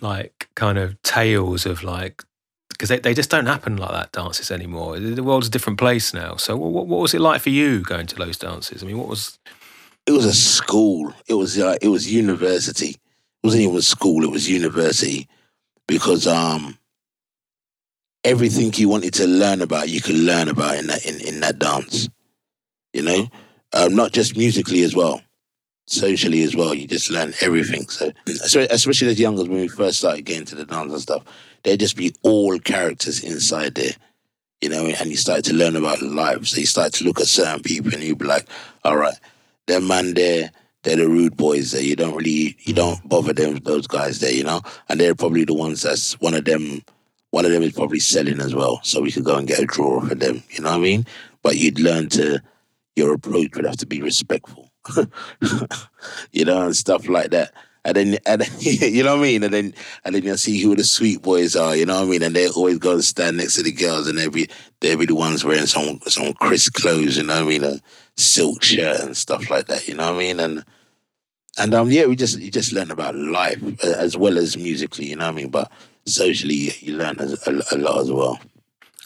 like 0.01 0.49
kind 0.57 0.77
of 0.77 1.01
tales 1.03 1.67
of 1.67 1.85
like 1.85 2.25
because 2.77 2.91
they, 2.91 2.99
they 2.99 3.15
just 3.15 3.31
don't 3.31 3.47
happen 3.47 3.77
like 3.77 3.91
that 3.91 4.13
dances 4.13 4.51
anymore. 4.51 4.99
The 4.99 5.23
world's 5.23 5.49
a 5.49 5.51
different 5.51 5.79
place 5.79 6.13
now. 6.13 6.37
So 6.37 6.57
what, 6.57 6.87
what 6.87 7.01
was 7.01 7.15
it 7.15 7.21
like 7.21 7.41
for 7.41 7.51
you 7.51 7.81
going 7.81 8.07
to 8.07 8.17
those 8.17 8.37
dances? 8.39 8.83
I 8.83 8.87
mean, 8.87 8.99
what 8.99 9.09
was 9.09 9.39
it 10.07 10.13
was 10.13 10.25
a 10.25 10.35
school. 10.35 11.13
It 11.27 11.35
was 11.35 11.59
uh, 11.59 11.77
it 11.83 11.89
was 11.89 12.13
university. 12.13 12.91
It 12.91 12.99
wasn't 13.43 13.65
even 13.65 13.83
school. 13.83 14.25
It 14.25 14.31
was 14.31 14.49
university 14.49 15.29
because 15.89 16.27
um 16.27 16.79
everything 18.25 18.73
you 18.75 18.89
wanted 18.89 19.15
to 19.15 19.27
learn 19.27 19.63
about, 19.63 19.89
you 19.89 20.01
could 20.01 20.17
learn 20.17 20.49
about 20.49 20.77
in 20.77 20.87
that 20.89 21.07
in, 21.07 21.21
in 21.27 21.41
that 21.41 21.59
dance. 21.59 22.09
You 22.93 23.03
know, 23.03 23.29
um, 23.73 23.95
not 23.95 24.13
just 24.13 24.37
musically 24.37 24.83
as 24.83 24.95
well, 24.95 25.21
socially 25.87 26.43
as 26.43 26.57
well. 26.57 26.75
You 26.75 26.87
just 26.87 27.11
learn 27.11 27.35
everything. 27.41 27.89
So, 27.89 28.13
so 28.27 28.67
especially 28.71 29.09
as 29.09 29.21
young 29.21 29.39
as 29.39 29.49
when 29.49 29.61
we 29.61 29.69
first 29.69 29.99
started 29.99 30.25
getting 30.25 30.47
to 30.47 30.55
the 30.55 30.65
dance 30.65 30.93
and 30.93 31.03
stuff, 31.03 31.25
there'd 31.67 31.81
just 31.81 31.97
be 31.97 32.15
all 32.23 32.59
characters 32.61 33.23
inside 33.23 33.75
there. 33.75 33.93
You 34.63 34.71
know, 34.71 34.87
and 34.87 35.11
you 35.11 35.17
started 35.17 35.45
to 35.47 35.55
learn 35.55 35.77
about 35.77 36.01
life. 36.01 36.47
So 36.47 36.61
you 36.61 36.67
start 36.67 36.95
to 36.95 37.05
look 37.05 37.21
at 37.21 37.27
certain 37.27 37.63
people, 37.63 37.93
and 37.93 38.03
you'd 38.03 38.19
be 38.19 38.25
like, 38.25 38.49
"All 38.85 38.97
right, 38.97 39.19
that 39.67 39.83
man 39.83 40.15
there, 40.15 40.51
they're 40.83 40.97
the 40.97 41.09
rude 41.09 41.37
boys 41.37 41.73
there. 41.73 41.83
You 41.83 41.95
don't 41.95 42.15
really, 42.15 42.57
you 42.61 42.73
mm. 42.73 42.77
don't 42.77 43.09
bother 43.09 43.35
them, 43.35 43.57
those 43.57 43.87
guys 43.87 44.21
there, 44.21 44.33
you 44.33 44.45
know. 44.45 44.63
And 44.89 44.99
they're 44.99 45.15
probably 45.15 45.45
the 45.45 45.53
ones 45.53 45.83
that's 45.83 46.19
one 46.21 46.35
of 46.35 46.47
them. 46.47 46.83
One 47.33 47.45
of 47.45 47.51
them 47.51 47.65
is 47.65 47.73
probably 47.73 47.99
selling 47.99 48.41
as 48.41 48.55
well, 48.55 48.81
so 48.83 49.03
we 49.03 49.13
could 49.13 49.25
go 49.25 49.37
and 49.37 49.47
get 49.47 49.59
a 49.59 49.67
draw 49.67 50.01
for 50.01 50.15
them. 50.15 50.43
You 50.51 50.63
know 50.63 50.71
what 50.71 50.79
I 50.79 50.83
mean? 50.83 51.07
But 51.43 51.57
you'd 51.57 51.81
learn 51.81 52.09
to 52.11 52.41
your 52.95 53.13
approach 53.13 53.55
would 53.57 53.67
have 53.67 53.77
to 53.79 53.87
be 53.87 54.01
respectful, 54.01 54.71
you 56.33 56.45
know, 56.47 56.63
and 56.63 56.77
stuff 56.77 57.09
like 57.09 57.31
that. 57.33 57.53
And 57.87 57.97
then, 57.97 58.19
and 58.27 58.43
you 58.59 59.05
know 59.05 59.17
what 59.17 59.21
I 59.21 59.31
mean? 59.31 59.45
And 59.45 59.55
then, 59.55 59.75
and 60.05 60.15
then 60.15 60.25
you'll 60.25 60.37
see 60.37 60.61
who 60.61 60.75
the 60.75 60.83
sweet 60.83 61.23
boys 61.23 61.55
are, 61.55 61.77
you 61.77 61.87
know 61.87 62.01
what 62.01 62.09
I 62.09 62.11
mean? 62.11 62.23
And 62.25 62.35
they 62.35 62.49
always 62.49 62.79
go 62.79 62.95
and 62.95 63.05
stand 63.05 63.37
next 63.37 63.55
to 63.55 63.63
the 63.63 63.71
girls, 63.71 64.09
and 64.09 64.19
they'll 64.19 64.29
be, 64.29 64.49
they'll 64.81 64.99
be 64.99 65.07
the 65.07 65.15
ones 65.15 65.45
wearing 65.45 65.67
some, 65.67 66.01
some 66.09 66.33
crisp 66.35 66.75
clothes, 66.75 67.17
you 67.17 67.23
know 67.23 67.45
what 67.45 67.45
I 67.45 67.59
mean? 67.59 67.63
A 67.65 67.81
silk 68.17 68.65
shirt 68.65 69.01
and 69.01 69.17
stuff 69.17 69.49
like 69.51 69.67
that, 69.67 69.87
you 69.87 69.95
know 69.95 70.13
what 70.13 70.17
I 70.17 70.19
mean? 70.19 70.41
And, 70.41 70.65
and 71.59 71.75
um, 71.75 71.91
yeah, 71.93 72.07
we 72.07 72.17
just, 72.17 72.41
you 72.41 72.51
just 72.51 72.73
learn 72.73 72.91
about 72.91 73.15
life 73.15 73.63
uh, 73.85 73.95
as 73.97 74.17
well 74.17 74.37
as 74.37 74.57
musically, 74.57 75.07
you 75.07 75.15
know 75.15 75.27
what 75.27 75.35
I 75.35 75.37
mean? 75.37 75.51
But 75.51 75.71
socially, 76.07 76.73
you 76.81 76.97
learn 76.97 77.17
a, 77.21 77.25
a 77.47 77.79
lot 77.79 78.01
as 78.01 78.11
well. 78.11 78.41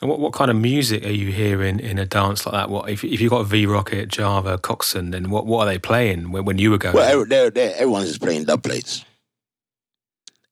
And 0.01 0.09
what, 0.09 0.19
what 0.19 0.33
kind 0.33 0.51
of 0.51 0.57
music 0.57 1.05
are 1.05 1.13
you 1.13 1.31
hearing 1.31 1.79
in 1.79 1.99
a 1.99 2.07
dance 2.07 2.47
like 2.47 2.55
that? 2.55 2.71
What 2.71 2.89
if 2.89 3.05
if 3.05 3.21
you 3.21 3.29
got 3.29 3.47
V 3.47 3.67
Rocket, 3.67 4.09
Java, 4.09 4.57
Coxsone, 4.59 5.13
then 5.13 5.31
what 5.31 5.47
what 5.47 5.67
are 5.67 5.67
they 5.67 5.79
playing 5.79 6.33
when, 6.33 6.45
when 6.45 6.59
you 6.59 6.71
were 6.71 6.79
going? 6.79 6.95
Well, 6.95 7.27
they're, 7.27 7.51
they're, 7.51 7.75
everyone's 7.75 8.09
just 8.09 8.23
playing 8.23 8.45
dub 8.45 8.63
plates. 8.63 9.05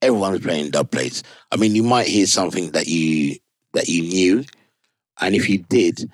Everyone's 0.02 0.40
playing 0.40 0.70
dub 0.70 0.90
plates. 0.90 1.22
I 1.50 1.56
mean, 1.56 1.74
you 1.74 1.82
might 1.82 2.06
hear 2.06 2.26
something 2.26 2.72
that 2.72 2.88
you 2.88 3.36
that 3.72 3.88
you 3.88 4.02
knew, 4.02 4.44
and 5.20 5.34
if 5.34 5.48
you 5.48 5.58
did, 5.58 6.10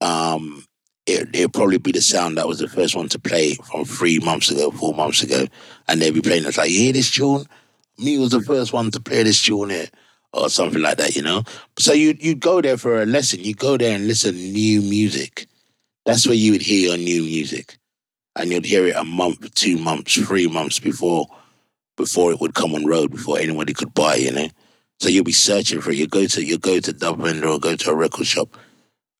um, 0.00 0.64
it, 1.06 1.28
it'd 1.34 1.52
probably 1.52 1.78
be 1.78 1.92
the 1.92 2.00
sound 2.00 2.38
that 2.38 2.48
was 2.48 2.60
the 2.60 2.68
first 2.68 2.96
one 2.96 3.08
to 3.10 3.18
play 3.18 3.54
from 3.54 3.84
three 3.84 4.20
months 4.20 4.50
ago, 4.50 4.70
four 4.70 4.94
months 4.94 5.22
ago, 5.22 5.46
and 5.86 6.00
they'd 6.00 6.14
be 6.14 6.22
playing. 6.22 6.44
It's 6.44 6.56
like, 6.56 6.70
you 6.70 6.78
hear 6.78 6.92
this 6.94 7.10
tune? 7.10 7.44
Me 7.98 8.18
was 8.18 8.30
the 8.30 8.40
first 8.40 8.72
one 8.72 8.90
to 8.90 9.00
play 9.00 9.22
this 9.22 9.40
tune 9.40 9.70
here, 9.70 9.86
or 10.34 10.48
something 10.48 10.82
like 10.82 10.98
that, 10.98 11.16
you 11.16 11.22
know. 11.22 11.44
So 11.78 11.92
you 11.92 12.16
you 12.20 12.34
go 12.34 12.60
there 12.60 12.76
for 12.76 13.00
a 13.00 13.06
lesson. 13.06 13.40
You 13.40 13.54
go 13.54 13.76
there 13.76 13.94
and 13.94 14.06
listen 14.06 14.34
to 14.34 14.40
new 14.40 14.82
music. 14.82 15.46
That's 16.04 16.26
where 16.26 16.36
you 16.36 16.52
would 16.52 16.62
hear 16.62 16.88
your 16.90 16.98
new 16.98 17.22
music, 17.22 17.78
and 18.36 18.50
you'd 18.50 18.66
hear 18.66 18.86
it 18.86 18.96
a 18.96 19.04
month, 19.04 19.54
two 19.54 19.78
months, 19.78 20.14
three 20.14 20.48
months 20.48 20.78
before 20.78 21.26
before 21.96 22.32
it 22.32 22.40
would 22.40 22.54
come 22.54 22.74
on 22.74 22.84
road, 22.84 23.10
before 23.10 23.38
anybody 23.38 23.72
could 23.72 23.94
buy, 23.94 24.16
you 24.16 24.32
know. 24.32 24.48
So 25.00 25.08
you'll 25.08 25.24
be 25.24 25.32
searching 25.32 25.80
for 25.80 25.90
it. 25.90 25.96
You 25.96 26.06
go 26.06 26.26
to 26.26 26.44
you 26.44 26.58
go 26.58 26.80
to 26.80 26.92
Dub 26.92 27.20
Vendor 27.20 27.48
or 27.48 27.58
go 27.58 27.76
to 27.76 27.90
a 27.90 27.94
record 27.94 28.26
shop 28.26 28.56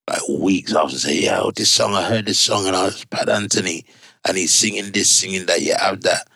like 0.08 0.20
weeks 0.28 0.74
after 0.74 0.98
say, 0.98 1.28
oh, 1.30 1.50
this 1.50 1.70
song 1.70 1.94
I 1.94 2.02
heard 2.02 2.26
this 2.26 2.40
song 2.40 2.66
and 2.66 2.76
I 2.76 2.84
was 2.84 3.04
Pad 3.06 3.28
Anthony 3.28 3.84
and 4.26 4.36
he's 4.36 4.52
singing 4.54 4.92
this, 4.92 5.10
singing 5.10 5.46
that, 5.46 5.62
you 5.62 5.74
have 5.78 6.02
that. 6.02 6.26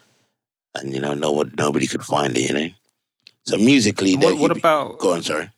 And 0.75 0.94
you 0.94 1.00
know, 1.00 1.14
no 1.14 1.42
nobody 1.56 1.87
could 1.87 2.02
find 2.02 2.37
it, 2.37 2.49
you 2.49 2.54
know. 2.54 2.68
So 3.49 3.57
musically 3.57 4.14
what, 4.14 4.37
what 4.37 4.50
about 4.50 4.99
go 4.99 5.14
on, 5.14 5.23
sorry. 5.23 5.49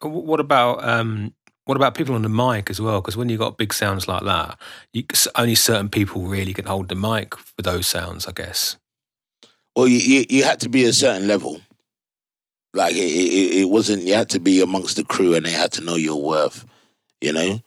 What 0.00 0.38
about 0.38 0.84
um, 0.84 1.34
what 1.64 1.74
about 1.74 1.96
people 1.96 2.14
on 2.14 2.22
the 2.22 2.28
mic 2.28 2.70
as 2.70 2.80
well? 2.80 3.00
Because 3.00 3.16
when 3.16 3.28
you 3.28 3.36
got 3.36 3.56
big 3.56 3.74
sounds 3.74 4.06
like 4.06 4.22
that, 4.22 4.56
you, 4.92 5.02
only 5.34 5.56
certain 5.56 5.88
people 5.88 6.22
really 6.22 6.54
can 6.54 6.66
hold 6.66 6.88
the 6.88 6.94
mic 6.94 7.36
for 7.36 7.60
those 7.62 7.88
sounds, 7.88 8.28
I 8.28 8.30
guess. 8.30 8.76
Well, 9.74 9.88
you, 9.88 9.98
you 9.98 10.26
you 10.30 10.44
had 10.44 10.60
to 10.60 10.68
be 10.68 10.84
a 10.84 10.92
certain 10.92 11.26
level. 11.26 11.60
Like 12.72 12.94
it, 12.94 12.98
it, 12.98 13.62
it 13.62 13.68
wasn't. 13.68 14.04
You 14.04 14.14
had 14.14 14.30
to 14.30 14.38
be 14.38 14.62
amongst 14.62 14.94
the 14.94 15.04
crew, 15.04 15.34
and 15.34 15.44
they 15.44 15.50
had 15.50 15.72
to 15.72 15.82
know 15.82 15.96
your 15.96 16.22
worth. 16.22 16.64
You 17.20 17.32
know, 17.32 17.60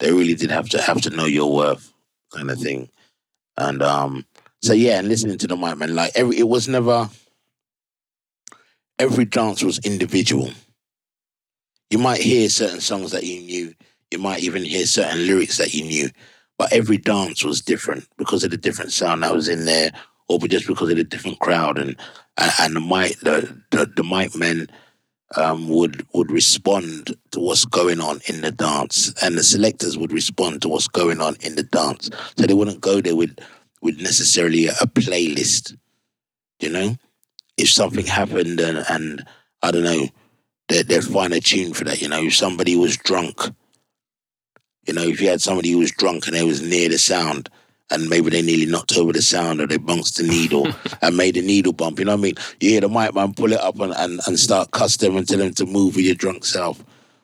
they 0.00 0.12
really 0.12 0.34
did 0.34 0.50
have 0.50 0.68
to 0.70 0.82
have 0.82 1.02
to 1.02 1.10
know 1.10 1.26
your 1.26 1.54
worth, 1.54 1.92
kind 2.34 2.50
of 2.50 2.58
thing. 2.58 2.90
And 3.56 3.80
um, 3.80 4.26
so 4.60 4.72
yeah, 4.72 4.98
and 4.98 5.06
listening 5.06 5.38
to 5.38 5.46
the 5.46 5.56
mic 5.56 5.78
man, 5.78 5.94
like 5.94 6.10
every, 6.16 6.36
it 6.36 6.48
was 6.48 6.66
never. 6.66 7.08
Every 8.98 9.24
dance 9.24 9.62
was 9.62 9.78
individual. 9.80 10.50
You 11.90 11.98
might 11.98 12.20
hear 12.20 12.48
certain 12.48 12.80
songs 12.80 13.12
that 13.12 13.24
you 13.24 13.40
knew. 13.40 13.74
You 14.10 14.18
might 14.18 14.42
even 14.42 14.64
hear 14.64 14.86
certain 14.86 15.26
lyrics 15.26 15.58
that 15.58 15.74
you 15.74 15.84
knew, 15.84 16.10
but 16.56 16.72
every 16.72 16.98
dance 16.98 17.44
was 17.44 17.60
different 17.60 18.08
because 18.16 18.42
of 18.44 18.50
the 18.50 18.56
different 18.56 18.92
sound 18.92 19.22
that 19.22 19.34
was 19.34 19.48
in 19.48 19.64
there 19.64 19.92
or 20.28 20.38
just 20.40 20.66
because 20.66 20.90
of 20.90 20.96
the 20.96 21.04
different 21.04 21.38
crowd 21.38 21.78
and 21.78 21.96
and, 22.36 22.52
and 22.60 22.76
the 22.76 22.80
mic 22.80 23.18
the, 23.20 23.62
the 23.70 23.86
the 23.96 24.04
mic 24.04 24.34
men 24.36 24.68
um, 25.36 25.68
would 25.68 26.06
would 26.14 26.30
respond 26.30 27.14
to 27.32 27.40
what's 27.40 27.64
going 27.64 28.00
on 28.00 28.20
in 28.26 28.40
the 28.40 28.50
dance, 28.50 29.12
and 29.22 29.36
the 29.36 29.42
selectors 29.42 29.98
would 29.98 30.12
respond 30.12 30.62
to 30.62 30.68
what's 30.68 30.88
going 30.88 31.20
on 31.20 31.36
in 31.40 31.54
the 31.54 31.62
dance. 31.62 32.10
So 32.36 32.46
they 32.46 32.54
wouldn't 32.54 32.80
go 32.80 33.00
there 33.00 33.16
with 33.16 33.38
with 33.82 34.00
necessarily 34.00 34.66
a, 34.66 34.72
a 34.80 34.86
playlist. 34.86 35.76
You 36.60 36.70
know, 36.70 36.96
if 37.58 37.68
something 37.68 38.06
happened 38.06 38.60
and 38.60 38.84
and 38.88 39.26
I 39.62 39.70
don't 39.70 39.84
know, 39.84 40.06
they 40.68 40.82
they'd 40.82 41.04
find 41.04 41.32
a 41.32 41.40
tune 41.40 41.74
for 41.74 41.84
that. 41.84 42.00
You 42.00 42.08
know, 42.08 42.22
if 42.22 42.34
somebody 42.34 42.76
was 42.76 42.96
drunk. 42.96 43.40
You 44.86 44.94
know, 44.94 45.02
if 45.02 45.20
you 45.20 45.28
had 45.28 45.42
somebody 45.42 45.72
who 45.72 45.78
was 45.78 45.90
drunk 45.90 46.26
and 46.26 46.34
they 46.34 46.44
was 46.44 46.62
near 46.62 46.88
the 46.88 46.96
sound, 46.96 47.50
and 47.90 48.08
maybe 48.08 48.30
they 48.30 48.42
nearly 48.42 48.66
knocked 48.66 48.96
over 48.96 49.12
the 49.12 49.22
sound 49.22 49.60
or 49.60 49.66
they 49.66 49.76
bounced 49.76 50.16
the 50.16 50.22
needle 50.22 50.66
and 51.02 51.16
made 51.16 51.34
the 51.34 51.42
needle 51.42 51.72
bump. 51.72 51.98
You 51.98 52.04
know 52.04 52.12
what 52.12 52.20
I 52.20 52.22
mean? 52.22 52.34
You 52.60 52.70
hear 52.70 52.80
the 52.80 52.88
mic 52.88 53.14
man 53.14 53.34
pull 53.34 53.52
it 53.52 53.60
up 53.60 53.78
and, 53.80 53.92
and, 53.94 54.20
and 54.26 54.38
start 54.38 54.70
cuss 54.70 54.96
them 54.96 55.16
and 55.16 55.26
tell 55.28 55.38
them 55.38 55.54
to 55.54 55.66
move 55.66 55.96
with 55.96 56.04
your 56.04 56.14
drunk 56.14 56.44
self 56.44 56.82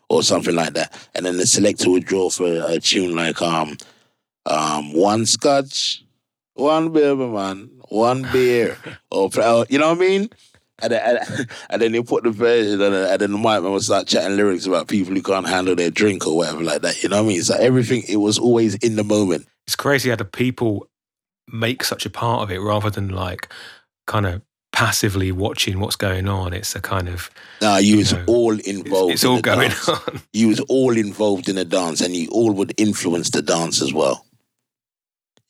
or 0.08 0.22
something 0.22 0.54
like 0.54 0.74
that. 0.74 1.08
And 1.14 1.26
then 1.26 1.36
the 1.36 1.46
selector 1.46 1.90
would 1.90 2.04
draw 2.04 2.30
for 2.30 2.46
a 2.46 2.80
tune 2.80 3.14
like 3.14 3.40
um 3.42 3.76
um 4.46 4.92
one 4.92 5.26
scotch, 5.26 6.02
one 6.54 6.92
beer 6.92 7.14
man, 7.14 7.70
one 7.94 8.26
beer. 8.32 8.76
or 9.10 9.30
you 9.68 9.78
know 9.78 9.88
what 9.90 9.98
I 9.98 10.00
mean? 10.00 10.30
And 10.82 10.92
then, 10.92 11.18
and, 11.70 11.80
then 11.82 11.92
they 11.92 12.02
put 12.02 12.24
the 12.24 12.30
version 12.30 12.80
and 12.80 12.92
then, 12.94 13.10
and 13.12 13.20
then 13.20 13.32
the 13.32 13.38
mic 13.38 13.62
man 13.62 13.70
would 13.72 13.82
start 13.82 14.06
chatting 14.08 14.36
lyrics 14.36 14.66
about 14.66 14.88
people 14.88 15.14
who 15.14 15.22
can't 15.22 15.48
handle 15.48 15.76
their 15.76 15.90
drink 15.90 16.26
or 16.26 16.36
whatever 16.36 16.62
like 16.62 16.82
that. 16.82 17.02
You 17.02 17.08
know 17.08 17.22
what 17.22 17.30
I 17.30 17.34
mean? 17.34 17.42
So 17.42 17.54
everything 17.56 18.02
it 18.08 18.16
was 18.16 18.38
always 18.38 18.74
in 18.76 18.96
the 18.96 19.04
moment. 19.04 19.46
It's 19.66 19.76
crazy 19.76 20.10
how 20.10 20.16
the 20.16 20.24
people 20.24 20.88
make 21.50 21.84
such 21.84 22.04
a 22.06 22.10
part 22.10 22.42
of 22.42 22.50
it 22.50 22.58
rather 22.58 22.90
than 22.90 23.08
like 23.10 23.48
kind 24.06 24.26
of 24.26 24.42
passively 24.72 25.30
watching 25.30 25.78
what's 25.78 25.94
going 25.94 26.26
on. 26.28 26.52
It's 26.52 26.74
a 26.74 26.80
kind 26.80 27.08
of 27.08 27.30
Nah, 27.62 27.76
you 27.76 27.98
was 27.98 28.12
know, 28.12 28.24
all 28.26 28.58
it's, 28.58 28.66
involved. 28.68 29.12
it's 29.12 29.22
in 29.24 29.30
all 29.30 29.40
going 29.40 29.68
dance. 29.70 29.88
on. 30.08 30.20
You 30.32 30.48
was 30.48 30.58
all 30.68 30.96
involved 30.96 31.48
in 31.48 31.54
the 31.54 31.64
dance, 31.64 32.00
and 32.00 32.14
you 32.16 32.28
all 32.32 32.52
would 32.52 32.74
influence 32.76 33.30
the 33.30 33.40
dance 33.42 33.80
as 33.80 33.92
well. 33.94 34.23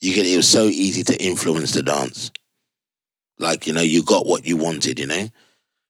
You 0.04 0.14
get 0.14 0.26
it 0.26 0.37
was 0.37 0.49
so 0.49 0.64
easy 0.64 1.02
to 1.02 1.23
influence 1.23 1.73
the 1.73 1.82
dance. 1.82 2.30
Like 3.38 3.66
you 3.66 3.73
know, 3.73 3.80
you 3.80 4.02
got 4.02 4.26
what 4.26 4.46
you 4.46 4.56
wanted. 4.56 4.99
You 4.99 5.06
know, 5.06 5.28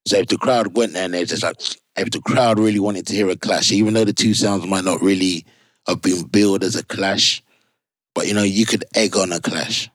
so 0.06 0.18
if 0.18 0.28
the 0.28 0.38
crowd 0.38 0.76
went 0.76 0.92
there 0.92 1.04
and 1.04 1.14
they're 1.14 1.24
just 1.24 1.42
like, 1.42 1.60
if 1.96 2.10
the 2.10 2.20
crowd 2.20 2.60
really 2.60 2.78
wanted 2.78 3.06
to 3.08 3.14
hear 3.14 3.28
a 3.28 3.36
clash, 3.36 3.72
even 3.72 3.94
though 3.94 4.04
the 4.04 4.12
two 4.12 4.32
sounds 4.32 4.66
might 4.66 4.84
not 4.84 5.02
really 5.02 5.44
have 5.88 6.00
been 6.00 6.26
billed 6.26 6.62
as 6.62 6.76
a 6.76 6.84
clash, 6.84 7.42
but 8.14 8.28
you 8.28 8.34
know, 8.34 8.44
you 8.44 8.64
could 8.64 8.84
egg 8.94 9.16
on 9.16 9.32
a 9.32 9.40
clash, 9.40 9.90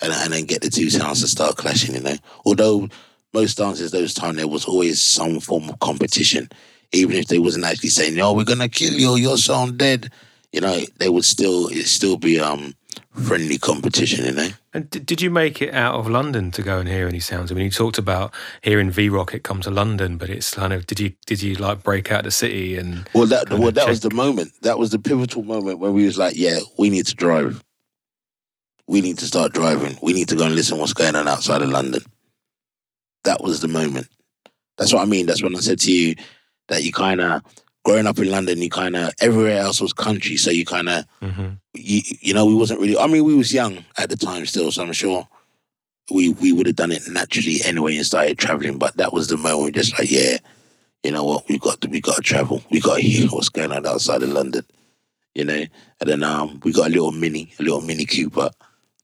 and 0.00 0.12
and 0.12 0.32
then 0.32 0.44
get 0.44 0.62
the 0.62 0.70
two 0.70 0.88
sounds 0.88 1.20
to 1.20 1.26
start 1.26 1.56
clashing. 1.56 1.96
You 1.96 2.02
know, 2.02 2.16
although 2.46 2.88
most 3.34 3.58
dances 3.58 3.90
those 3.90 4.14
times 4.14 4.36
there 4.36 4.46
was 4.46 4.66
always 4.66 5.02
some 5.02 5.40
form 5.40 5.68
of 5.68 5.80
competition, 5.80 6.48
even 6.92 7.16
if 7.16 7.26
they 7.26 7.40
wasn't 7.40 7.64
actually 7.64 7.88
saying, 7.88 8.14
"No, 8.14 8.32
we're 8.32 8.44
gonna 8.44 8.68
kill 8.68 8.94
you, 8.94 9.16
your 9.16 9.36
sound 9.36 9.78
dead." 9.78 10.12
You 10.52 10.60
know, 10.60 10.80
they 10.98 11.08
would 11.08 11.24
still 11.24 11.66
it 11.68 11.86
still 11.86 12.16
be 12.16 12.38
um 12.38 12.74
friendly 13.14 13.58
competition, 13.58 14.24
you 14.24 14.32
know. 14.32 14.48
And 14.72 14.88
did, 14.90 15.06
did 15.06 15.20
you 15.20 15.30
make 15.30 15.60
it 15.60 15.74
out 15.74 15.94
of 15.94 16.08
London 16.08 16.50
to 16.52 16.62
go 16.62 16.78
and 16.78 16.88
hear 16.88 17.08
any 17.08 17.20
sounds? 17.20 17.50
I 17.50 17.54
mean, 17.54 17.64
you 17.64 17.70
talked 17.70 17.98
about 17.98 18.32
hearing 18.62 18.90
V 18.90 19.08
Rocket 19.08 19.42
come 19.42 19.60
to 19.62 19.70
London, 19.70 20.16
but 20.16 20.30
it's 20.30 20.54
kind 20.54 20.72
of 20.72 20.86
did 20.86 21.00
you 21.00 21.12
did 21.26 21.42
you 21.42 21.54
like 21.54 21.82
break 21.82 22.10
out 22.12 22.24
the 22.24 22.30
city 22.30 22.76
and? 22.76 23.08
Well, 23.14 23.26
that 23.26 23.50
well 23.50 23.72
that 23.72 23.76
check? 23.76 23.88
was 23.88 24.00
the 24.00 24.14
moment. 24.14 24.52
That 24.62 24.78
was 24.78 24.90
the 24.90 24.98
pivotal 24.98 25.42
moment 25.42 25.78
when 25.78 25.92
we 25.92 26.04
was 26.04 26.18
like, 26.18 26.34
yeah, 26.36 26.60
we 26.78 26.90
need 26.90 27.06
to 27.06 27.14
drive. 27.14 27.62
We 28.86 29.00
need 29.00 29.18
to 29.18 29.26
start 29.26 29.52
driving. 29.52 29.98
We 30.02 30.12
need 30.12 30.28
to 30.28 30.36
go 30.36 30.46
and 30.46 30.54
listen 30.54 30.78
what's 30.78 30.92
going 30.92 31.16
on 31.16 31.28
outside 31.28 31.62
of 31.62 31.68
London. 31.68 32.02
That 33.24 33.42
was 33.42 33.60
the 33.60 33.68
moment. 33.68 34.08
That's 34.78 34.92
what 34.92 35.02
I 35.02 35.04
mean. 35.04 35.26
That's 35.26 35.42
when 35.42 35.54
I 35.54 35.60
said 35.60 35.78
to 35.80 35.92
you 35.92 36.14
that 36.68 36.82
you 36.82 36.92
kind 36.92 37.20
of 37.20 37.42
growing 37.84 38.06
up 38.06 38.18
in 38.18 38.30
London, 38.30 38.60
you 38.60 38.70
kind 38.70 38.96
of 38.96 39.12
everywhere 39.20 39.58
else 39.58 39.80
was 39.80 39.92
country, 39.92 40.36
so 40.36 40.50
you 40.50 40.64
kind 40.64 40.88
of 40.88 41.04
mm-hmm. 41.22 41.48
you, 41.74 42.02
you 42.20 42.34
know 42.34 42.46
we 42.46 42.54
wasn't 42.54 42.80
really. 42.80 42.96
I 42.96 43.06
mean, 43.06 43.24
we 43.24 43.34
was 43.34 43.52
young 43.52 43.84
at 43.98 44.10
the 44.10 44.16
time 44.16 44.46
still, 44.46 44.70
so 44.70 44.82
I'm 44.82 44.92
sure 44.92 45.26
we 46.10 46.30
we 46.30 46.52
would 46.52 46.66
have 46.66 46.76
done 46.76 46.92
it 46.92 47.02
naturally 47.08 47.58
anyway 47.64 47.96
and 47.96 48.06
started 48.06 48.38
traveling. 48.38 48.78
But 48.78 48.96
that 48.96 49.12
was 49.12 49.28
the 49.28 49.36
moment, 49.36 49.74
just 49.74 49.98
like 49.98 50.10
yeah, 50.10 50.38
you 51.02 51.10
know 51.10 51.24
what, 51.24 51.48
we 51.48 51.58
got 51.58 51.80
to 51.80 51.88
we 51.88 52.00
got 52.00 52.16
to 52.16 52.22
travel, 52.22 52.62
we 52.70 52.80
got 52.80 52.96
to 52.96 53.02
hear 53.02 53.28
what's 53.28 53.48
going 53.48 53.72
on 53.72 53.86
outside 53.86 54.22
of 54.22 54.30
London, 54.30 54.64
you 55.34 55.44
know. 55.44 55.64
And 56.00 56.08
then 56.08 56.22
um, 56.22 56.60
we 56.64 56.72
got 56.72 56.88
a 56.88 56.90
little 56.90 57.12
mini, 57.12 57.52
a 57.58 57.62
little 57.62 57.80
mini 57.80 58.04
Cooper, 58.04 58.50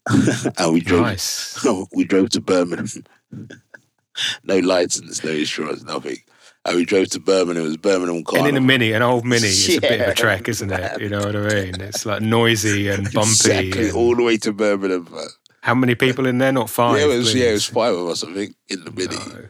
and 0.58 0.72
we 0.72 0.80
drove. 0.80 1.02
Nice. 1.02 1.66
we 1.92 2.04
drove 2.04 2.30
to 2.30 2.40
Birmingham. 2.40 2.88
no 4.44 4.58
license, 4.58 5.22
no 5.24 5.30
insurance, 5.30 5.82
nothing. 5.82 6.18
Oh, 6.66 6.70
and 6.70 6.76
we 6.76 6.84
drove 6.84 7.08
to 7.10 7.20
Birmingham. 7.20 7.64
It 7.64 7.68
was 7.68 7.76
Birmingham 7.76 8.24
Carnival. 8.24 8.48
And 8.48 8.56
in 8.56 8.62
a 8.62 8.66
mini, 8.66 8.92
an 8.92 9.02
old 9.02 9.24
mini, 9.24 9.46
it's 9.46 9.68
yeah. 9.68 9.78
a 9.78 9.80
bit 9.80 10.00
of 10.00 10.08
a 10.08 10.14
trek, 10.14 10.48
isn't 10.48 10.70
it? 10.70 11.00
You 11.00 11.08
know 11.08 11.20
what 11.20 11.36
I 11.36 11.40
mean? 11.40 11.80
It's 11.80 12.04
like 12.04 12.22
noisy 12.22 12.88
and 12.88 13.04
bumpy. 13.12 13.30
Exactly, 13.30 13.88
and... 13.88 13.96
all 13.96 14.16
the 14.16 14.24
way 14.24 14.36
to 14.38 14.52
Birmingham. 14.52 15.08
How 15.62 15.74
many 15.74 15.94
people 15.94 16.26
in 16.26 16.38
there? 16.38 16.52
Not 16.52 16.68
five. 16.68 16.98
Yeah, 16.98 17.04
it 17.06 17.18
was. 17.18 17.34
Yeah, 17.34 17.50
it 17.50 17.52
was 17.52 17.66
five 17.66 17.94
of 17.94 18.08
us. 18.08 18.24
I 18.24 18.32
think 18.34 18.56
in 18.68 18.84
the 18.84 18.90
mini. 18.90 19.16
No. 19.16 19.48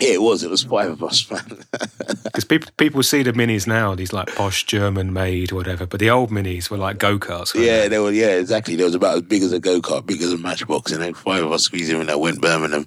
Yeah, 0.00 0.10
it 0.10 0.22
was. 0.22 0.42
It 0.42 0.50
was 0.50 0.62
five 0.62 0.90
of 0.90 1.02
us, 1.02 1.30
man. 1.30 1.64
Because 2.24 2.44
people 2.44 2.70
people 2.76 3.02
see 3.02 3.22
the 3.22 3.32
minis 3.32 3.66
now, 3.66 3.94
these 3.94 4.12
like 4.12 4.28
posh 4.34 4.64
German 4.64 5.12
made, 5.12 5.50
whatever. 5.50 5.86
But 5.86 5.98
the 5.98 6.10
old 6.10 6.30
minis 6.30 6.70
were 6.70 6.76
like 6.76 6.98
go 6.98 7.18
karts. 7.18 7.54
Yeah, 7.54 7.82
they? 7.82 7.88
they 7.88 7.98
were. 7.98 8.12
Yeah, 8.12 8.36
exactly. 8.36 8.76
They 8.76 8.84
was 8.84 8.94
about 8.94 9.16
as 9.16 9.22
big 9.22 9.42
as 9.42 9.52
a 9.52 9.58
go 9.58 9.80
kart, 9.80 10.06
big 10.06 10.22
as 10.22 10.32
a 10.32 10.38
matchbox, 10.38 10.92
and 10.92 11.02
then 11.02 11.14
five 11.14 11.42
of 11.42 11.50
us 11.50 11.64
squeezed 11.64 11.90
in 11.90 12.06
that 12.06 12.20
went 12.20 12.40
Birmingham, 12.40 12.86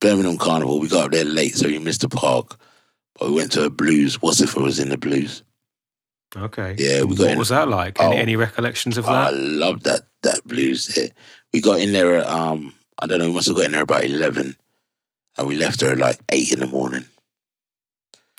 Birmingham 0.00 0.38
Carnival. 0.38 0.80
We 0.80 0.88
got 0.88 1.06
up 1.06 1.12
there 1.12 1.24
late, 1.24 1.56
so 1.56 1.68
we 1.68 1.78
missed 1.78 2.02
the 2.02 2.08
park. 2.08 2.58
But 3.18 3.30
we 3.30 3.36
went 3.36 3.52
to 3.52 3.64
a 3.64 3.70
blues. 3.70 4.20
What's 4.20 4.40
if 4.40 4.56
it 4.56 4.62
was 4.62 4.78
in 4.78 4.90
the 4.90 4.98
blues? 4.98 5.42
Okay. 6.36 6.74
Yeah, 6.78 7.02
we 7.04 7.16
got. 7.16 7.24
What 7.24 7.32
in, 7.32 7.38
was 7.38 7.48
that 7.48 7.68
like? 7.68 8.00
Any, 8.00 8.14
oh, 8.14 8.18
any 8.18 8.36
recollections 8.36 8.98
of 8.98 9.06
that? 9.06 9.12
I 9.12 9.30
love 9.30 9.84
that 9.84 10.02
that 10.22 10.44
blues. 10.44 10.86
There. 10.88 11.08
We 11.52 11.60
got 11.60 11.80
in 11.80 11.92
there 11.92 12.16
at 12.16 12.26
um, 12.26 12.74
I 12.98 13.06
don't 13.06 13.18
know. 13.18 13.28
We 13.28 13.34
must 13.34 13.48
have 13.48 13.56
got 13.56 13.66
in 13.66 13.72
there 13.72 13.82
about 13.82 14.04
eleven, 14.04 14.56
and 15.38 15.48
we 15.48 15.56
left 15.56 15.80
there 15.80 15.92
at 15.92 15.98
like 15.98 16.18
eight 16.30 16.52
in 16.52 16.60
the 16.60 16.66
morning. 16.66 17.06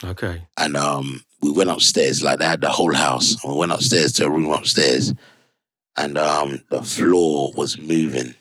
Okay. 0.03 0.43
And 0.57 0.77
um, 0.77 1.23
we 1.41 1.51
went 1.51 1.71
upstairs. 1.71 2.21
Like 2.21 2.37
they 2.37 2.45
had 2.45 2.61
the 2.61 2.69
whole 2.69 2.93
house. 2.93 3.43
And 3.43 3.53
we 3.53 3.59
went 3.59 3.71
upstairs 3.71 4.11
to 4.13 4.25
a 4.25 4.29
room 4.29 4.51
upstairs, 4.51 5.13
and 5.95 6.19
um, 6.19 6.61
the 6.69 6.83
floor 6.83 7.51
was 7.55 7.79
moving. 7.79 8.35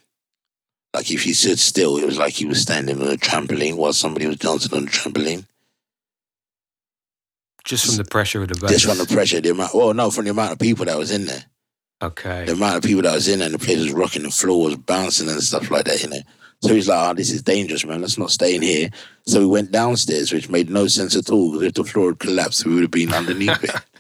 Like 0.97 1.11
if 1.11 1.27
you 1.27 1.35
stood 1.35 1.59
still, 1.59 1.99
it 1.99 2.07
was 2.07 2.17
like 2.17 2.33
he 2.33 2.47
was 2.47 2.63
standing 2.63 3.03
on 3.03 3.09
a 3.09 3.19
trampoline 3.19 3.77
while 3.77 3.93
somebody 3.93 4.27
was 4.27 4.39
dancing 4.39 4.75
on 4.75 4.85
a 4.85 4.87
trampoline. 4.87 5.45
Just 7.65 7.85
from 7.85 7.97
the 7.97 8.11
pressure 8.11 8.41
of 8.41 8.49
the 8.49 8.55
bass? 8.55 8.71
Just 8.71 8.87
from 8.87 8.97
the 8.97 9.05
pressure, 9.05 9.39
the 9.43 9.51
amount, 9.51 9.75
well, 9.75 9.93
no, 9.93 10.11
from 10.11 10.25
the 10.25 10.31
amount 10.31 10.53
of 10.53 10.59
people 10.59 10.87
that 10.87 10.97
was 10.97 11.11
in 11.11 11.27
there. 11.27 11.45
Okay. 12.01 12.47
The 12.47 12.53
amount 12.53 12.77
of 12.77 12.83
people 12.83 13.03
that 13.03 13.13
was 13.13 13.29
in 13.29 13.41
there 13.41 13.47
and 13.47 13.55
the 13.55 13.59
place 13.59 13.77
was 13.77 13.93
rocking, 13.93 14.23
the 14.23 14.31
floor 14.31 14.65
was 14.65 14.77
bouncing 14.77 15.29
and 15.29 15.43
stuff 15.43 15.71
like 15.71 15.85
that, 15.85 16.03
you 16.03 16.09
know. 16.09 16.21
So 16.63 16.73
he's 16.73 16.89
like, 16.89 17.11
oh, 17.11 17.13
this 17.13 17.31
is 17.31 17.43
dangerous, 17.43 17.85
man. 17.85 18.01
Let's 18.01 18.17
not 18.17 18.31
stay 18.31 18.57
in 18.57 18.63
here. 18.63 18.89
So 19.27 19.41
we 19.41 19.47
went 19.47 19.73
downstairs, 19.73 20.33
which 20.33 20.49
made 20.49 20.71
no 20.71 20.87
sense 20.87 21.15
at 21.15 21.29
all 21.29 21.53
because 21.53 21.67
if 21.67 21.75
the 21.75 21.85
floor 21.85 22.09
had 22.09 22.21
collapsed, 22.21 22.65
we 22.65 22.73
would 22.73 22.85
have 22.85 22.91
been 22.91 23.13
underneath 23.13 23.63
it. 23.65 23.71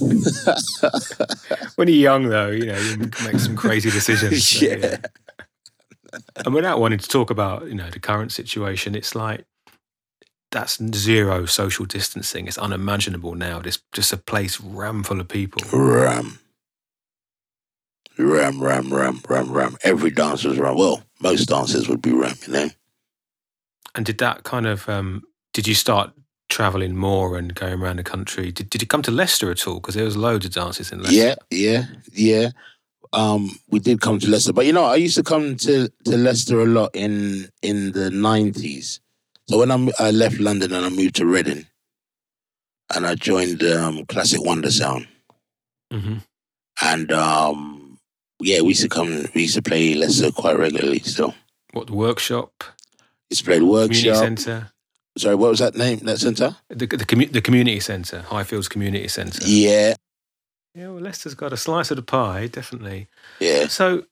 when 1.76 1.88
you're 1.88 1.96
young, 1.96 2.28
though, 2.28 2.50
you 2.50 2.66
know, 2.66 2.78
you 2.78 2.96
make 2.98 3.40
some 3.40 3.56
crazy 3.56 3.90
decisions. 3.90 4.46
So, 4.46 4.66
yeah. 4.66 4.76
yeah. 4.76 4.96
And 6.44 6.54
without 6.54 6.80
wanting 6.80 6.98
to 6.98 7.08
talk 7.08 7.30
about, 7.30 7.66
you 7.66 7.74
know, 7.74 7.90
the 7.90 8.00
current 8.00 8.32
situation, 8.32 8.94
it's 8.94 9.14
like 9.14 9.44
that's 10.50 10.82
zero 10.94 11.46
social 11.46 11.84
distancing. 11.84 12.46
It's 12.46 12.58
unimaginable 12.58 13.34
now. 13.34 13.60
There's 13.60 13.82
just 13.92 14.12
a 14.12 14.16
place 14.16 14.60
ram 14.60 15.02
full 15.04 15.20
of 15.20 15.28
people. 15.28 15.62
Ram. 15.72 16.38
Ram, 18.18 18.62
ram, 18.62 18.92
ram, 18.92 19.20
ram, 19.28 19.52
ram. 19.52 19.76
Every 19.82 20.10
dancer's 20.10 20.58
ram. 20.58 20.76
Well, 20.76 21.02
most 21.20 21.46
dancers 21.46 21.88
would 21.88 22.02
be 22.02 22.12
ram, 22.12 22.36
you 22.46 22.52
know. 22.52 22.68
And 23.94 24.04
did 24.04 24.18
that 24.18 24.42
kind 24.42 24.66
of, 24.66 24.88
um, 24.88 25.22
did 25.52 25.66
you 25.66 25.74
start 25.74 26.12
traveling 26.48 26.96
more 26.96 27.36
and 27.38 27.54
going 27.54 27.80
around 27.80 27.96
the 27.96 28.04
country? 28.04 28.52
Did, 28.52 28.68
did 28.68 28.82
you 28.82 28.88
come 28.88 29.02
to 29.02 29.10
Leicester 29.10 29.50
at 29.50 29.66
all? 29.66 29.76
Because 29.76 29.94
there 29.94 30.04
was 30.04 30.16
loads 30.16 30.44
of 30.44 30.52
dances 30.52 30.92
in 30.92 31.02
Leicester. 31.02 31.16
Yeah, 31.16 31.34
yeah, 31.50 31.84
yeah. 32.12 32.50
Um, 33.12 33.50
we 33.68 33.80
did 33.80 34.00
come 34.00 34.20
to 34.20 34.30
Leicester, 34.30 34.52
but 34.52 34.66
you 34.66 34.72
know, 34.72 34.84
I 34.84 34.96
used 34.96 35.16
to 35.16 35.24
come 35.24 35.56
to, 35.56 35.88
to 36.04 36.16
Leicester 36.16 36.60
a 36.60 36.66
lot 36.66 36.90
in 36.94 37.48
in 37.60 37.92
the 37.92 38.10
nineties 38.10 39.00
so 39.50 39.58
when 39.58 39.72
I, 39.72 39.88
I 39.98 40.10
left 40.12 40.38
London 40.38 40.72
and 40.72 40.86
I 40.86 40.88
moved 40.90 41.16
to 41.16 41.26
Reading, 41.26 41.66
and 42.94 43.04
I 43.04 43.16
joined 43.16 43.64
um, 43.64 44.06
Classic 44.06 44.40
Wonder 44.40 44.70
Sound, 44.70 45.08
mm-hmm. 45.92 46.18
and 46.80 47.10
um, 47.10 47.98
yeah, 48.40 48.60
we 48.60 48.68
used 48.68 48.82
to 48.82 48.88
come, 48.88 49.26
we 49.34 49.42
used 49.42 49.56
to 49.56 49.62
play 49.62 49.94
Leicester 49.94 50.30
quite 50.30 50.56
regularly. 50.56 51.00
Still, 51.00 51.34
what 51.72 51.88
the 51.88 51.94
workshop? 51.94 52.62
It's 53.28 53.42
played 53.42 53.64
workshop. 53.64 54.14
Community 54.14 54.40
centre. 54.42 54.72
Sorry, 55.18 55.34
what 55.34 55.50
was 55.50 55.58
that 55.58 55.74
name? 55.74 55.98
That 56.04 56.20
centre? 56.20 56.54
The 56.68 56.86
the, 56.86 56.98
commu- 56.98 57.32
the 57.32 57.42
community 57.42 57.80
centre, 57.80 58.24
Highfields 58.28 58.70
Community 58.70 59.08
Centre. 59.08 59.44
Yeah. 59.44 59.96
Yeah, 60.74 60.88
well, 60.88 61.00
Leicester's 61.00 61.34
got 61.34 61.52
a 61.52 61.56
slice 61.56 61.90
of 61.90 61.96
the 61.96 62.02
pie, 62.02 62.46
definitely. 62.46 63.08
Yeah. 63.40 63.66
So 63.66 64.04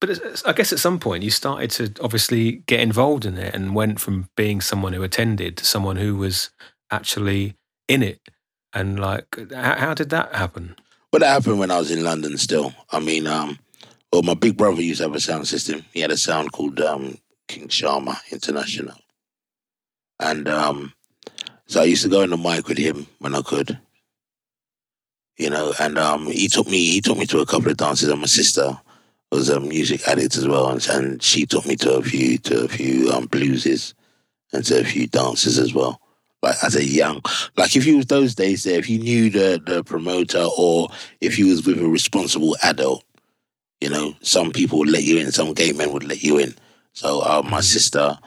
but 0.00 0.42
I 0.44 0.52
guess 0.52 0.72
at 0.72 0.78
some 0.78 0.98
point 0.98 1.24
you 1.24 1.30
started 1.30 1.70
to 1.72 2.02
obviously 2.02 2.52
get 2.66 2.80
involved 2.80 3.24
in 3.24 3.38
it 3.38 3.54
and 3.54 3.74
went 3.74 4.00
from 4.00 4.28
being 4.36 4.60
someone 4.60 4.92
who 4.92 5.02
attended 5.02 5.56
to 5.56 5.64
someone 5.64 5.96
who 5.96 6.16
was 6.16 6.50
actually 6.90 7.56
in 7.88 8.02
it. 8.02 8.20
And 8.72 9.00
like, 9.00 9.38
how, 9.52 9.76
how 9.76 9.94
did 9.94 10.10
that 10.10 10.34
happen? 10.34 10.76
Well, 11.12 11.20
that 11.20 11.32
happened 11.32 11.58
when 11.58 11.70
I 11.70 11.78
was 11.78 11.90
in 11.90 12.04
London 12.04 12.36
still. 12.36 12.74
I 12.90 13.00
mean, 13.00 13.26
um, 13.26 13.58
well, 14.12 14.22
my 14.22 14.34
big 14.34 14.56
brother 14.58 14.82
used 14.82 14.98
to 14.98 15.06
have 15.06 15.14
a 15.14 15.20
sound 15.20 15.48
system. 15.48 15.84
He 15.92 16.00
had 16.00 16.10
a 16.10 16.16
sound 16.16 16.52
called 16.52 16.78
um, 16.80 17.16
King 17.48 17.68
Sharma 17.68 18.18
International. 18.30 18.98
And 20.20 20.46
um, 20.46 20.92
so 21.66 21.80
I 21.80 21.84
used 21.84 22.02
to 22.02 22.10
go 22.10 22.20
in 22.20 22.30
the 22.30 22.36
mic 22.36 22.68
with 22.68 22.78
him 22.78 23.06
when 23.18 23.34
I 23.34 23.40
could. 23.40 23.78
You 25.36 25.50
know, 25.50 25.74
and 25.78 25.98
um, 25.98 26.26
he 26.26 26.48
took 26.48 26.66
me 26.66 26.78
he 26.78 27.00
took 27.00 27.18
me 27.18 27.26
to 27.26 27.40
a 27.40 27.46
couple 27.46 27.70
of 27.70 27.76
dances 27.76 28.08
and 28.08 28.20
my 28.20 28.26
sister 28.26 28.78
was 29.30 29.48
a 29.48 29.60
music 29.60 30.06
addict 30.08 30.36
as 30.36 30.46
well, 30.46 30.68
and, 30.70 30.86
and 30.88 31.22
she 31.22 31.46
took 31.46 31.66
me 31.66 31.76
to 31.76 31.96
a 31.96 32.02
few 32.02 32.38
to 32.38 32.64
a 32.64 32.68
few 32.68 33.10
um, 33.10 33.28
blueses 33.28 33.94
and 34.52 34.64
to 34.64 34.80
a 34.80 34.84
few 34.84 35.06
dances 35.06 35.58
as 35.58 35.74
well. 35.74 36.00
Like 36.42 36.56
as 36.62 36.76
a 36.76 36.84
young, 36.84 37.22
like 37.56 37.76
if 37.76 37.86
you 37.86 37.96
was 37.96 38.06
those 38.06 38.34
days 38.34 38.64
there, 38.64 38.78
if 38.78 38.88
you 38.88 38.98
knew 38.98 39.30
the 39.30 39.60
the 39.64 39.82
promoter 39.84 40.46
or 40.56 40.88
if 41.20 41.38
you 41.38 41.48
was 41.48 41.66
with 41.66 41.78
a 41.78 41.88
responsible 41.88 42.56
adult, 42.62 43.04
you 43.80 43.90
know, 43.90 44.14
some 44.20 44.52
people 44.52 44.78
would 44.78 44.90
let 44.90 45.02
you 45.02 45.18
in, 45.18 45.32
some 45.32 45.54
gay 45.54 45.72
men 45.72 45.92
would 45.92 46.04
let 46.04 46.22
you 46.22 46.38
in. 46.38 46.54
So 46.92 47.20
uh, 47.20 47.42
my 47.42 47.58
mm-hmm. 47.58 47.60
sister 47.60 48.18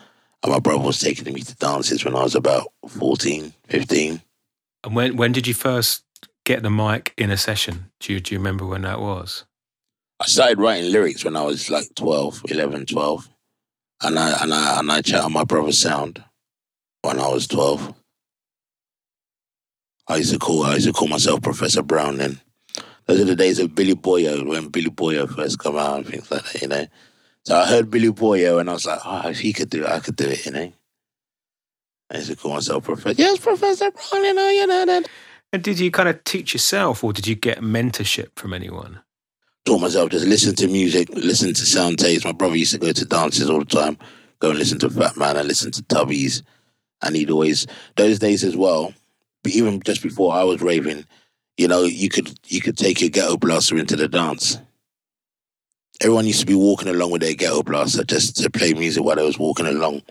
and 0.44 0.52
my 0.52 0.60
brother 0.60 0.84
was 0.84 1.00
taking 1.00 1.34
me 1.34 1.42
to 1.42 1.56
dances 1.56 2.04
when 2.04 2.16
I 2.16 2.24
was 2.24 2.36
about 2.36 2.72
14, 2.88 3.54
15. 3.68 4.22
And 4.84 4.96
when 4.96 5.16
when 5.16 5.32
did 5.32 5.48
you 5.48 5.54
first 5.54 6.04
get 6.50 6.64
the 6.64 6.70
mic 6.72 7.14
in 7.16 7.30
a 7.30 7.38
session? 7.38 7.92
Do 8.00 8.12
you, 8.12 8.20
do 8.20 8.34
you 8.34 8.40
remember 8.40 8.66
when 8.66 8.82
that 8.82 9.00
was? 9.00 9.46
I 10.20 10.26
started 10.26 10.58
writing 10.58 10.92
lyrics 10.92 11.24
when 11.24 11.36
I 11.36 11.44
was 11.44 11.70
like 11.70 11.94
12, 11.96 12.42
11, 12.50 12.88
12. 12.88 13.30
And 14.02 14.18
I, 14.18 14.42
and 14.42 14.52
I, 14.52 14.80
and 14.80 14.92
I 14.92 15.02
chatted 15.02 15.32
my 15.32 15.44
brother's 15.44 15.80
sound 15.80 16.24
when 17.04 17.20
I 17.20 17.28
was 17.28 17.46
12. 17.46 17.94
I 20.08 20.16
used 20.16 20.34
to 20.34 20.40
call, 20.40 20.64
I 20.64 20.74
used 20.74 20.88
to 20.88 20.94
call 20.94 21.08
myself 21.08 21.44
Professor 21.44 21.84
Brown 21.84 22.18
then. 22.18 22.42
Those 23.06 23.22
are 23.22 23.26
the 23.26 23.36
days 23.36 23.60
of 23.60 23.76
Billy 23.76 23.94
Boyo 23.94 24.44
when 24.48 24.70
Billy 24.70 24.90
Boyo 24.90 25.30
first 25.30 25.60
come 25.60 25.78
out 25.78 25.98
and 25.98 26.08
things 26.08 26.32
like 26.32 26.44
that, 26.46 26.62
you 26.64 26.68
know. 26.68 26.88
So 27.46 27.56
I 27.56 27.68
heard 27.68 27.92
Billy 27.92 28.10
Boyo 28.10 28.60
and 28.60 28.72
I 28.72 28.74
was 28.74 28.88
like, 28.88 29.00
oh, 29.06 29.30
if 29.30 29.40
he 29.40 29.54
could 29.54 29.70
do 29.70 29.84
it, 29.84 29.90
I 29.90 30.00
could 30.00 30.16
do 30.16 30.26
it, 30.26 30.48
you 30.48 30.52
know. 30.52 30.74
I 32.10 32.18
used 32.18 32.32
to 32.32 32.36
call 32.36 32.56
myself 32.56 32.86
Professor. 32.86 33.22
Yes, 33.22 33.38
Professor 33.38 33.92
Brown, 33.92 34.24
you 34.24 34.34
know, 34.34 34.50
you 34.50 34.66
know 34.66 34.86
that. 34.88 35.10
And 35.52 35.64
did 35.64 35.80
you 35.80 35.90
kind 35.90 36.10
of 36.10 36.24
teach 36.24 36.54
yourself, 36.54 37.04
or 37.04 37.12
did 37.12 37.28
you 37.28 37.36
get 37.36 37.60
mentorship 37.60 38.30
from 38.36 38.54
anyone? 38.54 39.02
Taught 39.66 39.82
myself 39.82 40.10
just 40.10 40.26
listen 40.26 40.56
to 40.56 40.68
music, 40.68 41.10
listen 41.10 41.54
to 41.54 41.66
sound 41.66 42.00
tapes. 42.00 42.24
My 42.24 42.32
brother 42.32 42.56
used 42.56 42.74
to 42.74 42.78
go 42.78 42.92
to 42.92 43.06
dances 43.06 43.50
all 43.50 43.60
the 43.60 43.66
time, 43.66 43.98
go 44.40 44.52
and 44.52 44.60
listen 44.60 44.80
to 44.80 44.90
Fat 44.90 45.18
Man 45.18 45.38
and 45.38 45.48
listen 45.48 45.72
to 45.72 45.84
Tubbies. 45.84 46.44
And 47.02 47.16
he'd 47.16 47.32
always 47.32 47.66
those 47.96 48.20
days 48.20 48.44
as 48.44 48.56
well. 48.56 48.94
But 49.44 49.54
even 49.54 49.82
just 49.82 50.04
before 50.04 50.34
I 50.34 50.44
was 50.44 50.62
raving, 50.62 51.06
you 51.58 51.68
know, 51.68 51.84
you 51.84 52.10
could 52.10 52.38
you 52.48 52.62
could 52.62 52.78
take 52.78 53.02
your 53.02 53.10
ghetto 53.10 53.38
blaster 53.38 53.78
into 53.78 53.96
the 53.96 54.08
dance. 54.08 54.58
Everyone 56.02 56.28
used 56.28 56.40
to 56.42 56.46
be 56.46 56.56
walking 56.56 56.88
along 56.88 57.12
with 57.12 57.22
their 57.22 57.34
ghetto 57.34 57.64
blaster 57.64 58.04
just 58.04 58.38
to 58.38 58.50
play 58.50 58.74
music 58.74 59.04
while 59.04 59.16
they 59.16 59.26
was 59.26 59.40
walking 59.40 59.66
along. 59.66 60.02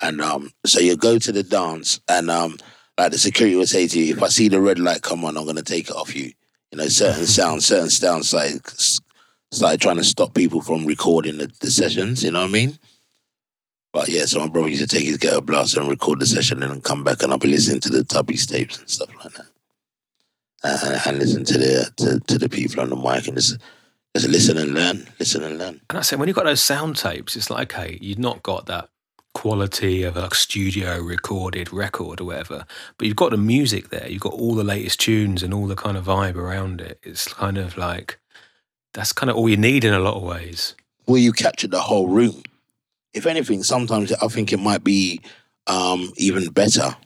And 0.00 0.20
um, 0.20 0.50
so 0.64 0.80
you 0.80 0.96
go 0.96 1.18
to 1.18 1.32
the 1.32 1.42
dance, 1.42 2.00
and 2.08 2.30
um, 2.30 2.56
like 2.98 3.12
the 3.12 3.18
security 3.18 3.56
would 3.56 3.68
say 3.68 3.86
to 3.86 3.98
you, 3.98 4.14
"If 4.14 4.22
I 4.22 4.28
see 4.28 4.48
the 4.48 4.60
red 4.60 4.78
light 4.78 5.02
come 5.02 5.24
on, 5.24 5.36
I'm 5.36 5.44
going 5.44 5.56
to 5.56 5.62
take 5.62 5.88
it 5.88 5.96
off 5.96 6.14
you." 6.14 6.32
You 6.70 6.78
know, 6.78 6.88
certain 6.88 7.26
sounds, 7.26 7.66
certain 7.66 7.90
sounds, 7.90 8.32
like 8.32 8.70
started 9.50 9.80
trying 9.80 9.96
to 9.96 10.04
stop 10.04 10.34
people 10.34 10.62
from 10.62 10.86
recording 10.86 11.38
the, 11.38 11.50
the, 11.60 11.70
sessions. 11.70 12.24
You 12.24 12.30
know 12.30 12.40
what 12.40 12.48
I 12.48 12.52
mean? 12.52 12.78
But 13.92 14.08
yeah, 14.08 14.24
so 14.24 14.40
my 14.40 14.48
brother 14.48 14.68
used 14.68 14.88
to 14.88 14.96
take 14.96 15.04
his 15.04 15.18
ghetto 15.18 15.42
blaster 15.42 15.80
and 15.80 15.88
record 15.88 16.20
the 16.20 16.26
session, 16.26 16.62
and 16.62 16.72
then 16.72 16.80
come 16.80 17.04
back, 17.04 17.22
and 17.22 17.32
I'll 17.32 17.38
be 17.38 17.48
listening 17.48 17.80
to 17.80 17.90
the 17.90 18.04
Tubbies 18.04 18.48
tapes 18.48 18.78
and 18.78 18.88
stuff 18.88 19.10
like 19.22 19.34
that, 19.34 19.46
and, 20.64 21.06
and 21.06 21.18
listen 21.18 21.44
to 21.44 21.58
the 21.58 21.92
to, 21.96 22.20
to 22.20 22.38
the 22.38 22.48
people 22.48 22.80
on 22.80 22.88
the 22.88 22.96
mic 22.96 23.26
and 23.26 23.36
just 23.36 23.58
just 24.16 24.28
listen 24.28 24.56
and 24.58 24.74
learn, 24.74 25.06
listen 25.18 25.42
and 25.42 25.58
learn. 25.58 25.80
And 25.90 25.98
I 25.98 26.02
say, 26.02 26.16
when 26.16 26.28
you've 26.28 26.36
got 26.36 26.44
those 26.44 26.62
sound 26.62 26.96
tapes, 26.96 27.36
it's 27.36 27.50
like 27.50 27.74
okay, 27.74 27.98
you've 28.00 28.18
not 28.18 28.42
got 28.42 28.66
that 28.66 28.88
quality 29.34 30.02
of 30.02 30.16
a 30.16 30.22
like 30.22 30.34
studio 30.34 30.98
recorded 31.00 31.72
record 31.72 32.20
or 32.20 32.24
whatever. 32.24 32.66
But 32.98 33.06
you've 33.06 33.16
got 33.16 33.30
the 33.30 33.36
music 33.36 33.88
there. 33.88 34.08
You've 34.08 34.22
got 34.22 34.34
all 34.34 34.54
the 34.54 34.64
latest 34.64 35.00
tunes 35.00 35.42
and 35.42 35.54
all 35.54 35.66
the 35.66 35.76
kind 35.76 35.96
of 35.96 36.06
vibe 36.06 36.36
around 36.36 36.80
it. 36.80 36.98
It's 37.02 37.32
kind 37.32 37.58
of 37.58 37.76
like 37.76 38.18
that's 38.94 39.12
kind 39.12 39.30
of 39.30 39.36
all 39.36 39.48
you 39.48 39.56
need 39.56 39.84
in 39.84 39.94
a 39.94 40.00
lot 40.00 40.16
of 40.16 40.22
ways. 40.22 40.74
Well, 41.06 41.18
you 41.18 41.32
capture 41.32 41.68
the 41.68 41.80
whole 41.80 42.08
room. 42.08 42.42
If 43.14 43.26
anything, 43.26 43.62
sometimes 43.62 44.12
I 44.12 44.28
think 44.28 44.52
it 44.52 44.60
might 44.60 44.84
be 44.84 45.20
um, 45.66 46.12
even 46.16 46.48
better 46.50 46.96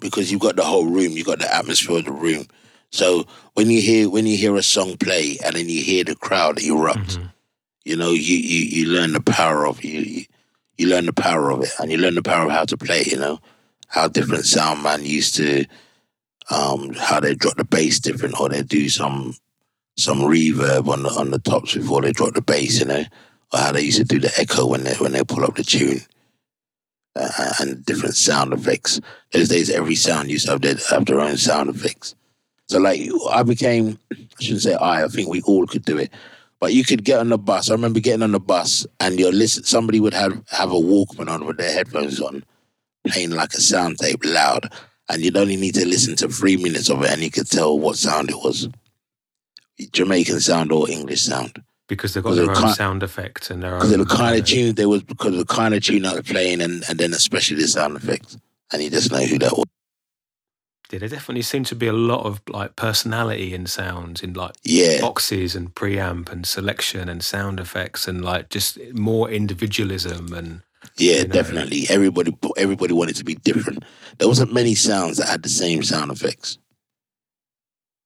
because 0.00 0.30
you've 0.30 0.40
got 0.40 0.56
the 0.56 0.64
whole 0.64 0.86
room. 0.86 1.12
You've 1.12 1.26
got 1.26 1.38
the 1.38 1.54
atmosphere 1.54 1.98
of 1.98 2.04
the 2.04 2.12
room. 2.12 2.46
So 2.92 3.26
when 3.54 3.70
you 3.70 3.82
hear 3.82 4.08
when 4.08 4.26
you 4.26 4.36
hear 4.36 4.56
a 4.56 4.62
song 4.62 4.96
play 4.96 5.38
and 5.44 5.56
then 5.56 5.68
you 5.68 5.82
hear 5.82 6.04
the 6.04 6.14
crowd 6.14 6.62
erupt, 6.62 6.98
mm-hmm. 6.98 7.26
you 7.84 7.96
know 7.96 8.10
you, 8.10 8.36
you 8.36 8.64
you 8.64 8.86
learn 8.88 9.12
the 9.12 9.20
power 9.20 9.66
of 9.66 9.84
you, 9.84 10.00
you 10.00 10.24
you 10.78 10.88
learn 10.88 11.06
the 11.06 11.12
power 11.12 11.50
of 11.50 11.62
it 11.62 11.70
and 11.80 11.90
you 11.90 11.98
learn 11.98 12.14
the 12.14 12.22
power 12.22 12.46
of 12.46 12.52
how 12.52 12.64
to 12.64 12.76
play, 12.76 13.04
you 13.06 13.16
know, 13.16 13.38
how 13.88 14.08
different 14.08 14.44
sound 14.44 14.82
man 14.82 15.04
used 15.04 15.34
to, 15.36 15.64
um, 16.50 16.92
how 16.94 17.20
they 17.20 17.34
drop 17.34 17.56
the 17.56 17.64
bass 17.64 17.98
different 17.98 18.38
or 18.40 18.48
they 18.48 18.62
do 18.62 18.88
some, 18.88 19.34
some 19.96 20.18
reverb 20.18 20.88
on 20.88 21.02
the, 21.02 21.10
on 21.10 21.30
the 21.30 21.38
tops 21.38 21.74
before 21.74 22.02
they 22.02 22.12
drop 22.12 22.34
the 22.34 22.42
bass, 22.42 22.80
you 22.80 22.86
know, 22.86 23.04
or 23.52 23.58
how 23.58 23.72
they 23.72 23.82
used 23.82 23.98
to 23.98 24.04
do 24.04 24.18
the 24.18 24.32
echo 24.38 24.66
when 24.66 24.84
they, 24.84 24.94
when 24.94 25.12
they 25.12 25.24
pull 25.24 25.44
up 25.44 25.56
the 25.56 25.62
tune. 25.62 26.00
Uh, 27.18 27.54
and 27.60 27.82
different 27.86 28.14
sound 28.14 28.52
effects. 28.52 29.00
Those 29.32 29.48
days, 29.48 29.70
every 29.70 29.94
sound 29.94 30.30
used 30.30 30.44
to 30.44 30.52
have 30.52 30.60
their, 30.60 30.74
have 30.90 31.06
their 31.06 31.20
own 31.22 31.38
sound 31.38 31.70
effects. 31.70 32.14
So, 32.68 32.78
like, 32.78 33.00
I 33.30 33.42
became, 33.42 33.98
I 34.12 34.42
shouldn't 34.42 34.62
say 34.62 34.74
I, 34.74 35.04
I 35.04 35.08
think 35.08 35.30
we 35.30 35.40
all 35.42 35.66
could 35.66 35.86
do 35.86 35.96
it. 35.96 36.12
But 36.60 36.72
you 36.72 36.84
could 36.84 37.04
get 37.04 37.20
on 37.20 37.28
the 37.28 37.38
bus. 37.38 37.68
I 37.68 37.74
remember 37.74 38.00
getting 38.00 38.22
on 38.22 38.32
the 38.32 38.40
bus 38.40 38.86
and 39.00 39.18
you're 39.18 39.32
listen. 39.32 39.64
Somebody 39.64 40.00
would 40.00 40.14
have 40.14 40.42
have 40.48 40.70
a 40.72 40.74
Walkman 40.74 41.28
on 41.28 41.44
with 41.44 41.58
their 41.58 41.72
headphones 41.72 42.20
on, 42.20 42.44
playing 43.06 43.30
like 43.30 43.52
a 43.52 43.60
sound 43.60 43.98
tape 43.98 44.24
loud, 44.24 44.72
and 45.08 45.22
you'd 45.22 45.36
only 45.36 45.56
need 45.56 45.74
to 45.74 45.86
listen 45.86 46.16
to 46.16 46.28
three 46.28 46.56
minutes 46.56 46.88
of 46.88 47.02
it, 47.02 47.10
and 47.10 47.22
you 47.22 47.30
could 47.30 47.50
tell 47.50 47.78
what 47.78 47.96
sound 47.96 48.30
it 48.30 48.36
was, 48.36 48.68
Jamaican 49.92 50.40
sound 50.40 50.72
or 50.72 50.90
English 50.90 51.22
sound. 51.22 51.62
Because 51.88 52.14
they've 52.14 52.24
got 52.24 52.34
their 52.34 52.50
own 52.50 52.56
kind, 52.56 52.74
sound 52.74 53.02
effects 53.02 53.50
and 53.50 53.62
their 53.62 53.74
own. 53.74 53.80
Because 53.80 53.92
of 53.92 54.08
the 54.08 54.14
kind 54.14 54.36
of 54.36 54.44
tune 54.44 54.74
they 54.74 54.86
was, 54.86 55.02
because 55.02 55.34
of 55.34 55.38
the 55.38 55.54
kind 55.54 55.74
of 55.74 55.82
tune 55.84 56.02
that 56.02 56.14
was 56.14 56.22
playing, 56.22 56.60
and 56.60 56.82
and 56.88 56.98
then 56.98 57.12
especially 57.12 57.58
the 57.58 57.68
sound 57.68 57.96
effects, 57.96 58.38
and 58.72 58.82
you 58.82 58.90
just 58.90 59.12
know 59.12 59.24
who 59.24 59.38
that 59.38 59.52
was. 59.52 59.66
Yeah, 60.90 61.00
there 61.00 61.08
definitely 61.08 61.42
seemed 61.42 61.66
to 61.66 61.74
be 61.74 61.88
a 61.88 61.92
lot 61.92 62.24
of 62.24 62.40
like 62.48 62.76
personality 62.76 63.52
in 63.52 63.66
sounds 63.66 64.22
in 64.22 64.34
like 64.34 64.54
yeah. 64.62 65.00
boxes 65.00 65.56
and 65.56 65.74
preamp 65.74 66.30
and 66.30 66.46
selection 66.46 67.08
and 67.08 67.24
sound 67.24 67.58
effects 67.58 68.06
and 68.06 68.24
like 68.24 68.50
just 68.50 68.78
more 68.92 69.28
individualism 69.28 70.32
and 70.32 70.62
yeah, 70.96 71.16
you 71.16 71.28
know. 71.28 71.34
definitely. 71.34 71.86
Everybody 71.90 72.36
everybody 72.56 72.94
wanted 72.94 73.16
to 73.16 73.24
be 73.24 73.34
different. 73.34 73.84
There 74.18 74.28
wasn't 74.28 74.52
many 74.52 74.74
sounds 74.74 75.18
that 75.18 75.28
had 75.28 75.42
the 75.42 75.48
same 75.48 75.82
sound 75.82 76.12
effects. 76.12 76.58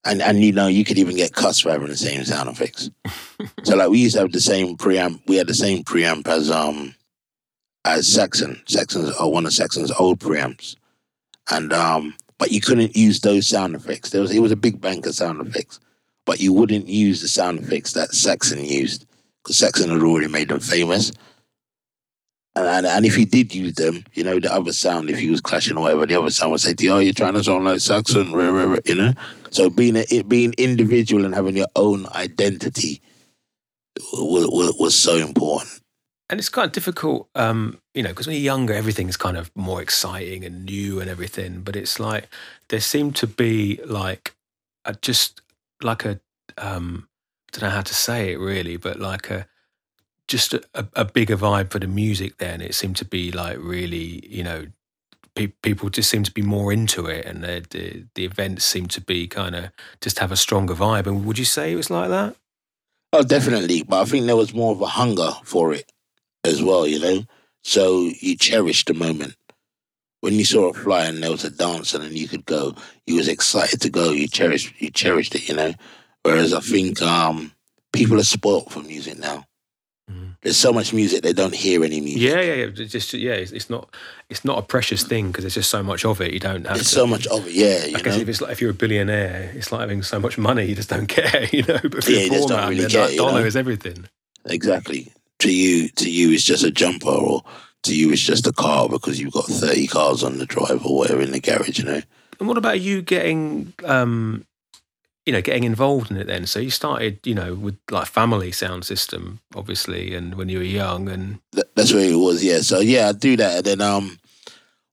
And 0.04 0.22
and 0.22 0.42
you 0.42 0.52
know, 0.52 0.66
you 0.66 0.84
could 0.84 0.98
even 0.98 1.16
get 1.16 1.34
cuts 1.34 1.60
for 1.60 1.70
having 1.70 1.88
the 1.88 1.96
same 1.96 2.24
sound 2.24 2.48
effects. 2.48 2.90
so 3.64 3.76
like 3.76 3.90
we 3.90 3.98
used 3.98 4.14
to 4.14 4.22
have 4.22 4.32
the 4.32 4.40
same 4.40 4.76
preamp 4.76 5.20
we 5.26 5.36
had 5.36 5.46
the 5.46 5.54
same 5.54 5.84
preamp 5.84 6.26
as 6.28 6.50
um 6.50 6.94
as 7.84 8.08
Saxon. 8.08 8.62
Saxon's 8.66 9.14
or 9.16 9.30
one 9.30 9.44
of 9.44 9.52
Saxon's 9.52 9.92
old 9.92 10.18
preamps. 10.18 10.76
And 11.50 11.72
um 11.72 12.14
but 12.40 12.50
you 12.50 12.60
couldn't 12.62 12.96
use 12.96 13.20
those 13.20 13.46
sound 13.46 13.76
effects. 13.76 14.10
There 14.10 14.22
was 14.22 14.32
it 14.32 14.40
was 14.40 14.50
a 14.50 14.56
big 14.56 14.80
bank 14.80 15.04
of 15.04 15.14
sound 15.14 15.46
effects, 15.46 15.78
but 16.24 16.40
you 16.40 16.54
wouldn't 16.54 16.88
use 16.88 17.20
the 17.20 17.28
sound 17.28 17.60
effects 17.60 17.92
that 17.92 18.14
Saxon 18.14 18.64
used 18.64 19.06
because 19.44 19.58
Saxon 19.58 19.90
had 19.90 20.02
already 20.02 20.26
made 20.26 20.48
them 20.48 20.58
famous. 20.58 21.12
And, 22.56 22.66
and, 22.66 22.86
and 22.86 23.04
if 23.04 23.14
he 23.14 23.26
did 23.26 23.54
use 23.54 23.74
them, 23.74 24.04
you 24.14 24.24
know, 24.24 24.40
the 24.40 24.52
other 24.52 24.72
sound, 24.72 25.10
if 25.10 25.18
he 25.18 25.30
was 25.30 25.42
clashing 25.42 25.76
or 25.76 25.82
whatever, 25.82 26.06
the 26.06 26.18
other 26.18 26.30
sound 26.30 26.52
would 26.52 26.62
say 26.62 26.74
"Oh, 26.88 26.98
you're 26.98 27.12
trying 27.12 27.34
to 27.34 27.44
sound 27.44 27.66
like 27.66 27.78
Saxon," 27.80 28.30
you 28.86 28.94
know. 28.94 29.12
So 29.50 29.68
being 29.68 29.96
a, 29.96 30.04
it 30.10 30.26
being 30.26 30.54
individual 30.56 31.26
and 31.26 31.34
having 31.34 31.58
your 31.58 31.68
own 31.76 32.06
identity 32.14 33.02
was, 34.14 34.46
was, 34.48 34.74
was 34.78 34.98
so 34.98 35.16
important 35.16 35.79
and 36.30 36.38
it's 36.38 36.48
kind 36.48 36.64
of 36.64 36.72
difficult, 36.72 37.28
um, 37.34 37.80
you 37.92 38.04
know, 38.04 38.10
because 38.10 38.28
when 38.28 38.36
you're 38.36 38.44
younger, 38.44 38.72
everything's 38.72 39.16
kind 39.16 39.36
of 39.36 39.50
more 39.56 39.82
exciting 39.82 40.44
and 40.44 40.64
new 40.64 41.00
and 41.00 41.10
everything. 41.10 41.62
But 41.62 41.74
it's 41.74 41.98
like 41.98 42.28
there 42.68 42.80
seemed 42.80 43.16
to 43.16 43.26
be 43.26 43.80
like 43.84 44.36
a, 44.84 44.94
just 44.94 45.42
like 45.82 46.04
a 46.04 46.20
um, 46.56 47.08
I 47.48 47.58
don't 47.58 47.68
know 47.68 47.74
how 47.74 47.82
to 47.82 47.94
say 47.94 48.32
it 48.32 48.38
really, 48.38 48.76
but 48.76 49.00
like 49.00 49.28
a 49.28 49.48
just 50.28 50.54
a, 50.54 50.64
a 50.94 51.04
bigger 51.04 51.36
vibe 51.36 51.72
for 51.72 51.80
the 51.80 51.88
music. 51.88 52.38
Then 52.38 52.60
it 52.60 52.76
seemed 52.76 52.96
to 52.98 53.04
be 53.04 53.32
like 53.32 53.58
really, 53.58 54.24
you 54.24 54.44
know, 54.44 54.66
pe- 55.34 55.48
people 55.64 55.88
just 55.88 56.08
seem 56.08 56.22
to 56.22 56.32
be 56.32 56.42
more 56.42 56.72
into 56.72 57.06
it, 57.06 57.26
and 57.26 57.42
the 57.42 57.66
the, 57.70 58.04
the 58.14 58.24
events 58.24 58.64
seem 58.64 58.86
to 58.86 59.00
be 59.00 59.26
kind 59.26 59.56
of 59.56 59.70
just 60.00 60.20
have 60.20 60.30
a 60.30 60.36
stronger 60.36 60.74
vibe. 60.74 61.08
And 61.08 61.26
would 61.26 61.38
you 61.38 61.44
say 61.44 61.72
it 61.72 61.76
was 61.76 61.90
like 61.90 62.08
that? 62.08 62.36
Oh, 63.12 63.24
definitely. 63.24 63.82
But 63.82 64.02
I 64.02 64.04
think 64.04 64.26
there 64.26 64.36
was 64.36 64.54
more 64.54 64.70
of 64.70 64.80
a 64.80 64.86
hunger 64.86 65.32
for 65.42 65.74
it 65.74 65.90
as 66.44 66.62
well, 66.62 66.86
you 66.86 66.98
know. 66.98 67.24
So 67.62 68.10
you 68.20 68.36
cherish 68.36 68.84
the 68.84 68.94
moment. 68.94 69.36
When 70.20 70.34
you 70.34 70.44
saw 70.44 70.68
a 70.68 70.74
fly 70.74 71.06
and 71.06 71.22
there 71.22 71.30
was 71.30 71.44
a 71.44 71.50
dance 71.50 71.94
and 71.94 72.04
then 72.04 72.14
you 72.14 72.28
could 72.28 72.44
go, 72.44 72.74
you 73.06 73.16
was 73.16 73.28
excited 73.28 73.80
to 73.82 73.90
go. 73.90 74.10
You 74.10 74.28
cherished, 74.28 74.74
you 74.80 74.90
cherished 74.90 75.34
it, 75.34 75.48
you 75.48 75.54
know. 75.54 75.72
Whereas 76.22 76.52
I 76.52 76.60
think 76.60 77.00
um, 77.00 77.52
people 77.92 78.20
are 78.20 78.24
spoilt 78.24 78.70
for 78.70 78.80
music 78.80 79.18
now. 79.18 79.44
Mm. 80.10 80.36
There's 80.42 80.58
so 80.58 80.74
much 80.74 80.92
music 80.92 81.22
they 81.22 81.32
don't 81.32 81.54
hear 81.54 81.82
any 81.84 82.02
music. 82.02 82.20
Yeah, 82.20 82.40
yeah, 82.40 82.54
yeah. 82.54 82.66
Just 82.66 83.14
yeah, 83.14 83.32
it's, 83.32 83.52
it's 83.52 83.70
not 83.70 83.94
it's 84.28 84.44
not 84.44 84.58
a 84.58 84.62
precious 84.62 85.02
thing 85.04 85.28
because 85.28 85.44
there's 85.44 85.54
just 85.54 85.70
so 85.70 85.82
much 85.82 86.04
of 86.04 86.20
it. 86.20 86.34
You 86.34 86.40
don't 86.40 86.66
have. 86.66 86.76
There's 86.76 86.88
to, 86.88 86.94
so 86.94 87.06
much 87.06 87.26
of 87.28 87.46
it. 87.46 87.54
Yeah, 87.54 87.96
I 87.96 88.02
guess 88.02 88.16
know? 88.16 88.22
if 88.22 88.28
it's 88.28 88.40
like 88.42 88.52
if 88.52 88.60
you're 88.60 88.72
a 88.72 88.74
billionaire, 88.74 89.52
it's 89.54 89.72
like 89.72 89.80
having 89.80 90.02
so 90.02 90.18
much 90.20 90.36
money, 90.36 90.64
you 90.64 90.74
just 90.74 90.90
don't 90.90 91.06
care, 91.08 91.46
you 91.52 91.62
know. 91.62 91.78
But 91.82 92.04
for 92.04 92.10
yeah, 92.10 92.22
a 92.22 92.28
poor 92.28 92.48
man, 92.48 92.68
really 92.70 92.90
care, 92.90 93.06
that 93.06 93.16
dollar 93.16 93.40
know? 93.40 93.46
is 93.46 93.56
everything. 93.56 94.08
Exactly 94.44 95.12
to 95.40 95.52
you 95.52 95.88
to 95.88 96.10
you 96.10 96.30
it's 96.32 96.44
just 96.44 96.64
a 96.64 96.70
jumper 96.70 97.08
or 97.08 97.42
to 97.82 97.96
you 97.96 98.12
it's 98.12 98.22
just 98.22 98.46
a 98.46 98.52
car 98.52 98.88
because 98.88 99.18
you've 99.18 99.32
got 99.32 99.46
30 99.46 99.86
cars 99.86 100.22
on 100.22 100.38
the 100.38 100.46
drive 100.46 100.84
or 100.84 100.98
whatever 100.98 101.20
in 101.20 101.32
the 101.32 101.40
garage 101.40 101.78
you 101.78 101.84
know? 101.84 102.02
And 102.38 102.48
what 102.48 102.58
about 102.58 102.80
you 102.80 103.02
getting 103.02 103.72
um 103.84 104.46
you 105.26 105.32
know 105.32 105.42
getting 105.42 105.64
involved 105.64 106.10
in 106.10 106.16
it 106.16 106.26
then? 106.26 106.46
So 106.46 106.60
you 106.60 106.70
started 106.70 107.20
you 107.24 107.34
know 107.34 107.54
with 107.54 107.78
like 107.90 108.06
family 108.06 108.52
sound 108.52 108.84
system 108.84 109.40
obviously 109.54 110.14
and 110.14 110.34
when 110.34 110.48
you 110.48 110.58
were 110.58 110.64
young 110.64 111.08
and 111.08 111.40
that's 111.74 111.92
where 111.92 112.10
it 112.10 112.16
was 112.16 112.44
yeah. 112.44 112.60
So 112.60 112.80
yeah 112.80 113.08
i 113.08 113.12
do 113.12 113.36
that. 113.36 113.58
And 113.58 113.66
then 113.66 113.80
um 113.80 114.18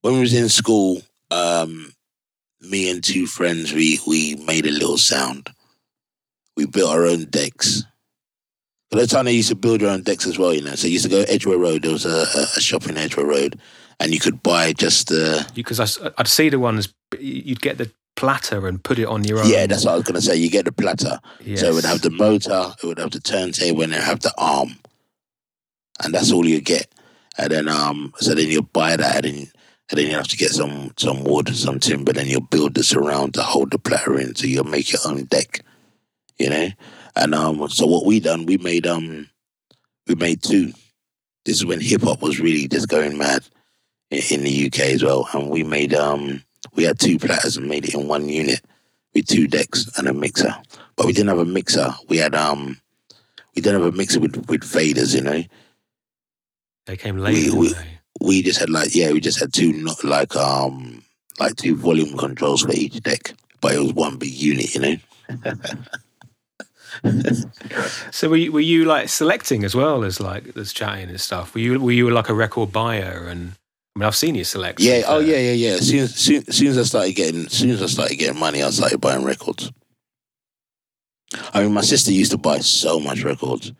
when 0.01 0.13
we 0.15 0.21
was 0.21 0.33
in 0.33 0.49
school 0.49 1.01
um 1.29 1.93
me 2.62 2.89
and 2.89 3.03
two 3.03 3.27
friends 3.27 3.73
we 3.73 3.99
we 4.07 4.36
made 4.36 4.65
a 4.65 4.71
little 4.71 4.97
sound. 4.97 5.49
We 6.55 6.65
built 6.65 6.89
our 6.89 7.05
own 7.05 7.25
decks 7.25 7.83
but 8.89 9.00
at 9.00 9.10
the 9.10 9.15
time, 9.15 9.26
they 9.26 9.34
used 9.34 9.50
to 9.50 9.56
build 9.56 9.82
your 9.82 9.89
own 9.89 10.04
decks 10.04 10.26
as 10.26 10.39
well, 10.39 10.54
you 10.54 10.62
know. 10.62 10.76
So 10.76 10.88
you 10.88 10.93
used 10.93 11.06
to 11.06 11.12
go 11.12 11.21
Edgware 11.28 11.58
Road. 11.58 11.82
There 11.84 11.91
was 11.91 12.06
a, 12.06 12.26
a 12.56 12.62
shop 12.62 12.88
in 12.88 12.97
Edgware 12.97 13.26
Road, 13.26 13.60
and 14.00 14.13
you 14.13 14.19
could 14.19 14.41
buy 14.43 14.73
just 14.73 15.10
the. 15.10 15.50
Because 15.54 15.80
I'd 16.17 16.28
see 16.28 16.50
the 16.50 16.60
ones 16.60 16.93
you'd 17.19 17.62
get 17.62 17.78
the 17.78 17.91
platter 18.15 18.67
and 18.67 18.84
put 18.84 18.97
it 18.97 19.06
on 19.06 19.23
your 19.23 19.39
own. 19.39 19.50
Yeah, 19.50 19.67
that's 19.67 19.86
what 19.86 19.91
I 19.93 19.95
was 19.95 20.04
gonna 20.04 20.21
say. 20.21 20.36
You 20.38 20.50
get 20.50 20.65
the 20.65 20.71
platter, 20.71 21.19
Yes. 21.43 21.60
so 21.62 21.67
it 21.67 21.73
would 21.76 21.86
have 21.86 22.02
the 22.02 22.10
motor, 22.10 22.73
it 22.82 22.86
would 22.88 22.97
have 22.97 23.12
the 23.12 23.19
turntable, 23.19 23.84
and 23.84 23.93
it 23.93 23.97
would 23.97 24.04
have 24.06 24.21
the 24.21 24.34
arm, 24.38 24.78
and 26.04 26.13
that's 26.13 26.32
all 26.32 26.45
you 26.45 26.62
get. 26.62 26.88
And 27.38 27.52
then 27.52 27.67
um, 27.69 28.13
so 28.17 28.34
then 28.34 28.47
you 28.50 28.63
buy 28.63 28.95
that, 28.97 29.26
and 29.26 29.36
then, 29.38 29.52
and 29.91 30.00
then 30.00 30.08
you 30.08 30.13
have 30.13 30.28
to 30.30 30.38
get 30.38 30.50
some 30.52 30.91
some 30.97 31.23
wood, 31.23 31.56
some 31.56 31.80
timber, 31.80 32.12
then 32.13 32.28
you 32.28 32.41
build 32.41 32.73
the 32.73 32.84
surround 32.84 33.34
to 33.36 33.43
hold 33.43 33.71
the 33.71 33.78
platter 33.80 34.17
in, 34.19 34.34
so 34.36 34.47
you'll 34.47 34.63
make 34.63 34.91
your 34.91 35.02
own 35.06 35.26
deck, 35.26 35.62
you 36.39 36.50
know. 36.50 36.69
And 37.17 37.34
um, 37.34 37.67
so 37.69 37.88
what 37.88 38.06
we 38.06 38.19
done, 38.19 38.45
we 38.45 38.58
made 38.58 38.86
um, 38.86 39.27
we 40.06 40.13
made 40.15 40.43
two. 40.43 40.71
This 41.45 41.56
is 41.58 41.65
when 41.65 41.80
hip 41.82 42.03
hop 42.03 42.21
was 42.21 42.39
really 42.39 42.67
just 42.67 42.89
going 42.89 43.17
mad 43.17 43.43
in, 44.12 44.21
in 44.32 44.43
the 44.43 44.67
UK 44.67 44.80
as 44.82 45.03
well, 45.03 45.27
and 45.34 45.49
we 45.49 45.63
made 45.63 45.95
um, 45.95 46.43
we 46.75 46.84
had 46.84 46.99
two 46.99 47.17
platters 47.17 47.58
and 47.58 47.67
made 47.67 47.86
it 47.86 47.95
in 47.95 48.08
one 48.08 48.30
unit 48.30 48.62
with 49.15 49.25
two 49.25 49.47
decks 49.47 49.89
and 49.97 50.08
a 50.08 50.13
mixer. 50.13 50.56
But 50.95 51.08
we 51.08 51.13
didn't 51.13 51.30
have 51.30 51.39
a 51.39 51.45
mixer. 51.45 51.91
We 52.08 52.17
had 52.17 52.36
um, 52.36 52.80
we 53.56 53.63
didn't 53.63 53.82
have 53.82 53.93
a 53.93 53.97
mixer 53.97 54.19
with 54.19 54.36
with 54.47 54.62
faders, 54.62 55.15
you 55.15 55.21
know. 55.21 55.43
They 56.86 56.97
came 56.97 57.17
later. 57.17 57.56
we- 57.56 57.69
didn't? 57.69 57.86
We 58.19 58.41
just 58.41 58.60
had 58.60 58.69
like 58.69 58.95
yeah, 58.95 59.12
we 59.12 59.19
just 59.19 59.39
had 59.39 59.53
two 59.53 59.73
not 59.73 60.03
like 60.03 60.36
um 60.36 61.03
like 61.39 61.56
two 61.56 61.75
volume 61.75 62.17
controls 62.17 62.62
for 62.62 62.71
each 62.73 63.01
deck, 63.01 63.34
but 63.62 63.73
it 63.73 63.80
was 63.80 63.93
one 63.93 64.17
big 64.17 64.34
unit, 64.34 64.73
you 64.75 64.82
know. 64.82 64.95
So 68.12 68.29
were 68.29 68.38
you, 68.38 68.51
were 68.51 68.60
you 68.60 68.86
like 68.86 69.10
selecting 69.10 69.63
as 69.63 69.75
well 69.75 70.03
as 70.03 70.19
like 70.19 70.55
as 70.57 70.73
chatting 70.73 71.10
and 71.10 71.21
stuff? 71.21 71.53
Were 71.53 71.60
you 71.60 71.79
were 71.79 71.91
you 71.91 72.10
like 72.10 72.29
a 72.29 72.33
record 72.33 72.71
buyer 72.71 73.27
and 73.29 73.53
I 73.95 73.99
mean 73.99 74.07
I've 74.07 74.15
seen 74.15 74.36
you 74.36 74.43
select. 74.43 74.79
Yeah. 74.79 75.03
Oh 75.07 75.19
yeah, 75.19 75.38
yeah, 75.38 75.51
yeah. 75.51 75.73
As 75.73 75.88
soon 75.89 75.99
as, 75.99 76.15
soon, 76.15 76.43
as 76.47 76.55
soon 76.55 76.67
as 76.69 76.77
I 76.77 76.83
started 76.83 77.13
getting, 77.13 77.47
soon 77.49 77.71
as 77.71 77.83
I 77.83 77.88
started 77.88 78.15
getting 78.15 78.39
money, 78.39 78.63
I 78.63 78.69
started 78.71 79.01
buying 79.01 79.23
records. 79.23 79.71
I 81.53 81.62
mean, 81.63 81.73
my 81.73 81.81
sister 81.81 82.12
used 82.12 82.31
to 82.31 82.38
buy 82.38 82.60
so 82.60 82.99
much 82.99 83.23
records. 83.23 83.73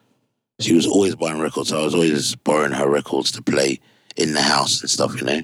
She 0.60 0.73
was 0.73 0.86
always 0.86 1.15
buying 1.15 1.39
records. 1.39 1.69
So 1.69 1.80
I 1.80 1.84
was 1.86 1.93
always 1.93 2.36
borrowing 2.36 2.73
her 2.73 2.89
records 2.89 3.32
to 3.34 3.41
play 3.41 3.80
in 4.15 4.34
the 4.34 4.41
house 4.41 4.82
and 4.82 4.89
stuff, 4.89 5.15
you 5.15 5.25
know. 5.25 5.41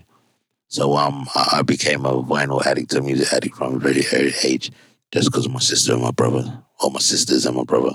So 0.68 0.98
um, 0.98 1.28
I, 1.36 1.60
I 1.60 1.62
became 1.62 2.06
a 2.06 2.22
vinyl 2.24 2.66
addict, 2.66 2.94
a 2.96 3.02
music 3.02 3.32
addict 3.32 3.56
from 3.56 3.76
a 3.76 3.80
very 3.80 4.04
early 4.12 4.34
age, 4.44 4.72
just 5.12 5.32
because 5.32 5.46
of 5.46 5.52
my 5.52 5.60
sister 5.60 5.94
and 5.94 6.02
my 6.02 6.12
brother, 6.12 6.64
or 6.84 6.92
my 6.92 7.00
sisters 7.00 7.46
and 7.46 7.56
my 7.56 7.64
brother. 7.64 7.92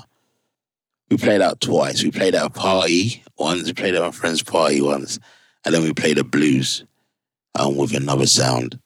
We 1.09 1.17
played 1.17 1.41
out 1.41 1.61
twice. 1.61 2.03
We 2.03 2.11
played 2.11 2.35
at 2.35 2.45
a 2.45 2.49
party 2.49 3.23
once. 3.37 3.65
We 3.65 3.73
played 3.73 3.95
at 3.95 4.01
my 4.01 4.11
friend's 4.11 4.43
party 4.43 4.81
once, 4.81 5.19
and 5.65 5.73
then 5.73 5.83
we 5.83 5.93
played 5.93 6.17
a 6.17 6.23
blues 6.23 6.83
um, 7.55 7.77
with 7.77 7.95
another 7.95 8.27
sound, 8.27 8.79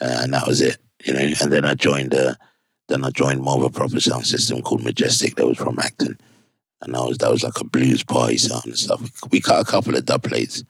uh, 0.00 0.20
and 0.22 0.32
that 0.34 0.46
was 0.46 0.60
it. 0.60 0.78
You 1.04 1.14
know, 1.14 1.20
and 1.20 1.52
then 1.52 1.64
I 1.64 1.74
joined 1.74 2.14
uh, 2.14 2.34
then 2.88 3.04
I 3.04 3.10
joined 3.10 3.40
more 3.42 3.56
of 3.56 3.62
a 3.62 3.70
proper 3.70 4.00
sound 4.00 4.26
system 4.26 4.62
called 4.62 4.84
Majestic 4.84 5.36
that 5.36 5.46
was 5.46 5.58
from 5.58 5.78
Acton, 5.78 6.18
and 6.82 6.94
that 6.94 7.04
was 7.04 7.18
that 7.18 7.30
was 7.30 7.42
like 7.42 7.60
a 7.60 7.64
blues 7.64 8.04
party 8.04 8.38
sound 8.38 8.64
and 8.66 8.78
stuff. 8.78 9.10
We 9.30 9.40
cut 9.40 9.60
a 9.60 9.70
couple 9.70 9.96
of 9.96 10.04
dub 10.04 10.22
plates, 10.22 10.62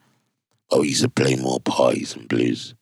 but 0.69 0.79
we 0.81 0.89
used 0.89 1.03
to 1.03 1.09
play 1.09 1.35
more 1.35 1.59
parties 1.59 2.15
and 2.15 2.27
blues. 2.27 2.73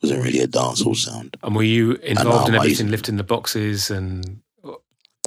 It 0.00 0.06
wasn't 0.06 0.24
really 0.24 0.40
a 0.40 0.48
dancehall 0.48 0.96
sound. 0.96 1.36
And 1.42 1.54
were 1.54 1.62
you 1.62 1.92
involved 1.94 2.48
in 2.48 2.54
um, 2.54 2.60
I 2.60 2.64
everything, 2.64 2.86
used- 2.86 2.90
lifting 2.90 3.16
the 3.16 3.24
boxes 3.24 3.90
and 3.90 4.40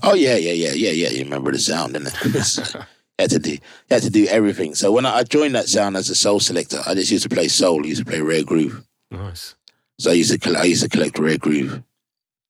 Oh 0.04 0.14
yeah, 0.14 0.36
yeah, 0.36 0.52
yeah, 0.52 0.74
yeah, 0.74 0.92
yeah. 0.92 1.10
You 1.10 1.24
remember 1.24 1.52
the 1.52 1.60
sound, 1.60 1.96
and 1.96 2.08
had 3.20 3.30
to 3.30 3.40
do 3.40 3.58
had 3.90 4.02
to 4.04 4.10
do 4.10 4.28
everything. 4.28 4.76
So 4.76 4.92
when 4.92 5.06
I, 5.06 5.18
I 5.18 5.24
joined 5.24 5.56
that 5.56 5.68
sound 5.68 5.96
as 5.96 6.10
a 6.10 6.16
soul 6.16 6.40
selector, 6.40 6.82
I 6.86 6.94
just 6.96 7.12
used 7.12 7.24
to 7.24 7.34
play 7.34 7.48
soul. 7.48 7.84
I 7.84 7.88
used 7.88 8.06
to 8.06 8.10
play 8.10 8.22
rare 8.22 8.44
groove. 8.44 8.84
nice? 9.12 9.56
So 10.00 10.12
I 10.12 10.14
used 10.16 10.42
to 10.42 10.58
I 10.58 10.64
used 10.64 10.84
to 10.84 10.90
collect 10.90 11.18
rare 11.20 11.38
groove 11.38 11.82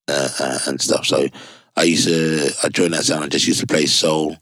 uh, 0.08 0.29
uh, 0.39 0.60
and 0.67 0.81
stuff. 0.81 1.05
So 1.05 1.27
I 1.75 1.84
used 1.84 2.08
to 2.08 2.49
I 2.63 2.69
joined 2.69 2.93
that 2.93 3.03
sound 3.03 3.23
and 3.23 3.31
just 3.31 3.47
used 3.47 3.60
to 3.62 3.67
play 3.67 3.86
soul 3.86 4.38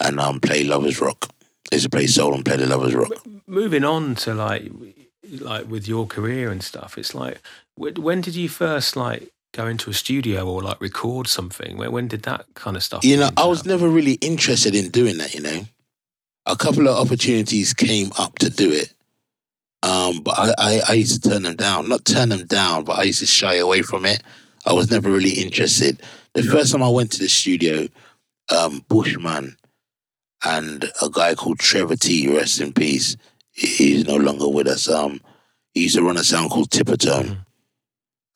and 0.00 0.18
um 0.18 0.40
play 0.40 0.64
lovers 0.64 1.00
rock. 1.00 1.28
I 1.70 1.76
used 1.76 1.84
to 1.84 1.90
play 1.90 2.06
soul 2.06 2.34
and 2.34 2.44
play 2.44 2.56
the 2.56 2.66
lovers 2.66 2.94
rock. 2.94 3.12
Moving 3.46 3.84
on 3.84 4.14
to 4.16 4.34
like 4.34 4.70
like 5.40 5.68
with 5.68 5.86
your 5.86 6.06
career 6.06 6.50
and 6.50 6.62
stuff, 6.62 6.96
it's 6.96 7.14
like 7.14 7.40
when 7.76 8.22
did 8.22 8.34
you 8.34 8.48
first 8.48 8.96
like 8.96 9.30
go 9.52 9.66
into 9.66 9.90
a 9.90 9.94
studio 9.94 10.46
or 10.46 10.62
like 10.62 10.80
record 10.80 11.28
something? 11.28 11.76
When, 11.76 11.92
when 11.92 12.08
did 12.08 12.22
that 12.22 12.46
kind 12.54 12.76
of 12.76 12.82
stuff? 12.82 13.04
You 13.04 13.16
know, 13.16 13.30
I 13.36 13.46
was 13.46 13.58
happen? 13.60 13.70
never 13.72 13.88
really 13.88 14.14
interested 14.14 14.74
in 14.74 14.90
doing 14.90 15.18
that. 15.18 15.34
You 15.34 15.42
know, 15.42 15.60
a 16.46 16.56
couple 16.56 16.88
of 16.88 16.96
opportunities 16.96 17.72
came 17.74 18.10
up 18.18 18.38
to 18.40 18.50
do 18.50 18.70
it, 18.72 18.92
um, 19.82 20.20
but 20.22 20.38
I, 20.38 20.54
I 20.58 20.80
I 20.88 20.92
used 20.94 21.22
to 21.22 21.28
turn 21.30 21.42
them 21.42 21.56
down. 21.56 21.88
Not 21.88 22.04
turn 22.04 22.28
them 22.30 22.46
down, 22.46 22.84
but 22.84 22.98
I 22.98 23.04
used 23.04 23.20
to 23.20 23.26
shy 23.26 23.54
away 23.56 23.82
from 23.82 24.04
it. 24.04 24.22
I 24.66 24.72
was 24.72 24.90
never 24.90 25.10
really 25.10 25.30
interested. 25.42 26.02
The 26.34 26.42
first 26.42 26.72
time 26.72 26.82
I 26.82 26.88
went 26.88 27.12
to 27.12 27.18
the 27.20 27.28
studio, 27.28 27.88
um, 28.54 28.84
Bushman 28.88 29.56
and 30.44 30.84
a 31.00 31.08
guy 31.10 31.34
called 31.34 31.58
Trevor 31.58 31.96
T, 31.96 32.28
rest 32.28 32.60
in 32.60 32.72
peace. 32.72 33.16
He's 33.52 34.06
no 34.06 34.16
longer 34.16 34.48
with 34.48 34.66
us. 34.66 34.86
Um, 34.88 35.20
he 35.72 35.84
used 35.84 35.94
to 35.96 36.02
run 36.02 36.18
a 36.18 36.24
sound 36.24 36.50
called 36.50 36.68
Tippertone, 36.70 37.24
Mhm. 37.28 37.45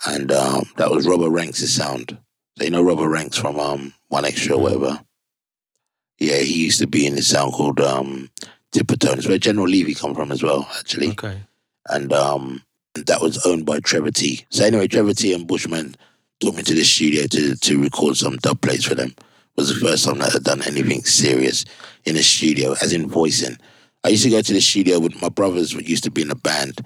And 0.06 0.30
um, 0.32 0.64
that 0.76 0.90
was 0.90 1.06
Robert 1.06 1.30
Ranks' 1.30 1.68
sound. 1.70 2.18
So 2.58 2.64
you 2.64 2.70
know 2.70 2.82
Robert 2.82 3.08
Ranks 3.08 3.36
from 3.38 3.58
um, 3.58 3.92
One 4.08 4.24
Extra 4.24 4.56
or 4.56 4.62
whatever. 4.62 5.00
Yeah, 6.18 6.36
he 6.38 6.64
used 6.64 6.80
to 6.80 6.86
be 6.86 7.06
in 7.06 7.14
this 7.14 7.28
sound 7.28 7.52
called 7.54 7.80
um, 7.80 8.30
Tippertone. 8.72 9.18
It's 9.18 9.28
where 9.28 9.38
General 9.38 9.66
Levy 9.68 9.94
come 9.94 10.14
from 10.14 10.30
as 10.32 10.42
well, 10.42 10.68
actually 10.78 11.10
Okay. 11.10 11.40
and 11.88 12.12
um, 12.12 12.62
that 12.94 13.20
was 13.22 13.44
owned 13.46 13.64
by 13.66 13.80
Trevor 13.80 14.10
T. 14.10 14.44
So 14.50 14.64
anyway, 14.64 14.86
Trevor 14.88 15.14
T 15.14 15.32
and 15.32 15.46
Bushman 15.46 15.94
took 16.40 16.54
me 16.54 16.62
to 16.62 16.74
the 16.74 16.84
studio 16.84 17.26
to 17.26 17.54
to 17.56 17.82
record 17.82 18.16
some 18.16 18.36
dub 18.36 18.60
plates 18.60 18.84
for 18.84 18.94
them. 18.94 19.10
It 19.10 19.56
was 19.56 19.68
the 19.68 19.86
first 19.86 20.04
time 20.04 20.18
that 20.18 20.30
I 20.30 20.32
had 20.32 20.44
done 20.44 20.62
anything 20.62 21.02
serious 21.04 21.64
in 22.04 22.16
a 22.16 22.22
studio, 22.22 22.72
as 22.82 22.92
in 22.92 23.08
voicing. 23.08 23.56
I 24.04 24.08
used 24.08 24.22
to 24.24 24.30
go 24.30 24.40
to 24.40 24.52
the 24.52 24.60
studio 24.60 24.98
with 24.98 25.20
my 25.20 25.28
brothers. 25.28 25.72
who 25.72 25.80
used 25.80 26.04
to 26.04 26.10
be 26.10 26.22
in 26.22 26.30
a 26.30 26.34
band. 26.34 26.80